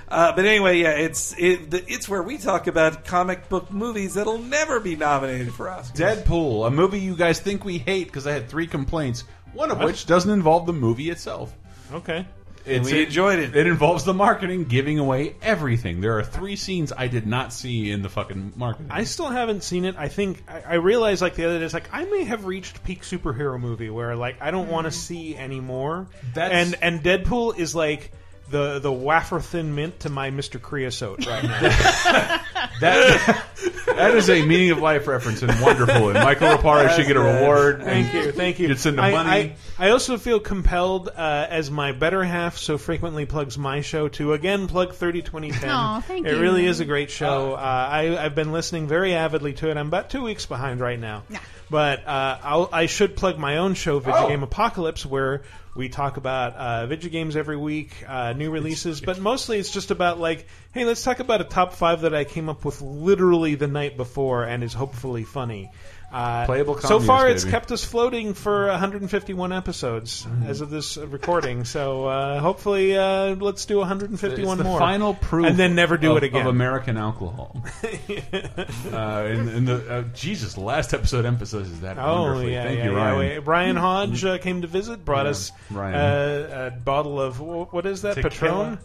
[0.08, 4.14] Uh, but anyway, yeah, it's it, the, it's where we talk about comic book movies
[4.14, 5.96] that'll never be nominated for Oscars.
[5.96, 9.78] Deadpool, a movie you guys think we hate because I had three complaints, one of
[9.78, 9.86] What?
[9.86, 11.52] which doesn't involve the movie itself.
[11.92, 12.24] Okay.
[12.66, 13.56] And we enjoyed it.
[13.56, 16.00] It involves the marketing giving away everything.
[16.00, 18.88] There are three scenes I did not see in the fucking marketing.
[18.90, 19.94] I still haven't seen it.
[19.96, 22.82] I think I, I realized like the other day, it's like I may have reached
[22.84, 24.98] peak superhero movie where like I don't want to mm-hmm.
[24.98, 26.08] see anymore.
[26.34, 28.12] That's- and and Deadpool is like
[28.50, 32.40] the the wafer thin mint to my Mister Creosote right now.
[32.80, 33.46] That
[33.86, 36.10] that is a meaning of life reference and wonderful.
[36.10, 37.82] And Michael Rapara should get a reward.
[37.82, 38.68] Thank you, thank you.
[38.68, 39.56] Get some I, money.
[39.78, 44.08] I, I also feel compelled, uh, as my better half so frequently plugs my show,
[44.08, 45.70] to again plug 30 2010.
[45.70, 46.40] Aw, thank it you.
[46.40, 47.54] really is a great show.
[47.54, 49.76] Uh, I, I've been listening very avidly to it.
[49.76, 51.22] I'm about two weeks behind right now.
[51.68, 54.28] But uh, I'll, I should plug my own show, Video Oh.
[54.28, 55.42] Game Apocalypse, where
[55.74, 59.90] we talk about uh, video games every week, uh, new releases, but mostly it's just
[59.90, 63.56] about like, hey, let's talk about a top five that I came up with literally
[63.56, 65.70] the night before and is hopefully funny.
[66.12, 67.50] Uh, Playable so far, communist, it's baby.
[67.50, 70.46] kept us floating for 151 episodes Mm-hmm.
[70.46, 71.64] as of this uh, recording.
[71.64, 74.78] So uh, hopefully, uh, let's do 151 it's the more.
[74.78, 76.42] final proof, and then never do of, it again.
[76.42, 77.60] of American alcohol.
[77.82, 82.52] uh, in, in the uh, Jesus, the last episode emphasizes that Oh wonderfully.
[82.52, 82.96] yeah, Thank yeah, you, yeah.
[82.96, 83.18] Ryan.
[83.18, 85.94] Wait, Brian Hodge uh, came to visit, brought Yeah, us Ryan.
[85.94, 88.14] uh, a bottle of wh- what is that?
[88.14, 88.30] Tequila.
[88.30, 88.78] Patron.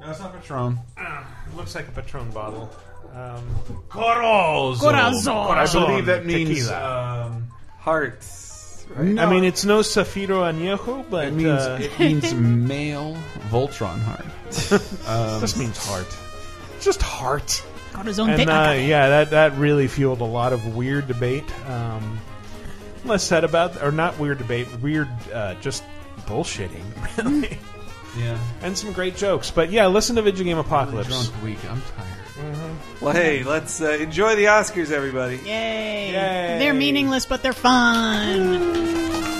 [0.00, 0.78] No, it's not Patron.
[1.56, 2.70] looks like a Patron bottle.
[3.16, 3.42] Um,
[3.88, 4.78] Corazon.
[4.78, 5.56] Corazon.
[5.56, 7.48] I believe that means um,
[7.78, 8.86] Hearts.
[8.98, 9.22] No.
[9.22, 13.16] I mean, it's no Zafiro Añejo, but it means uh, it means male
[13.50, 14.24] Voltron heart.
[15.08, 16.16] Um, just means heart.
[16.80, 17.64] Just heart.
[17.92, 18.48] Got his own and thing.
[18.48, 21.44] uh, yeah, that that really fueled a lot of weird debate.
[21.68, 22.20] Um,
[23.04, 25.82] less said about, or not weird debate, weird uh, just
[26.26, 26.84] bullshitting,
[27.24, 27.58] really.
[28.16, 28.38] Yeah.
[28.62, 29.50] And some great jokes.
[29.50, 31.08] But yeah, listen to Video Game Apocalypse.
[31.08, 31.58] drunk week.
[31.70, 32.15] I'm tired.
[33.00, 35.36] Well, hey, let's uh, enjoy the Oscars, everybody.
[35.36, 36.12] Yay.
[36.12, 36.58] Yay.
[36.58, 39.35] They're meaningless, but they're fun.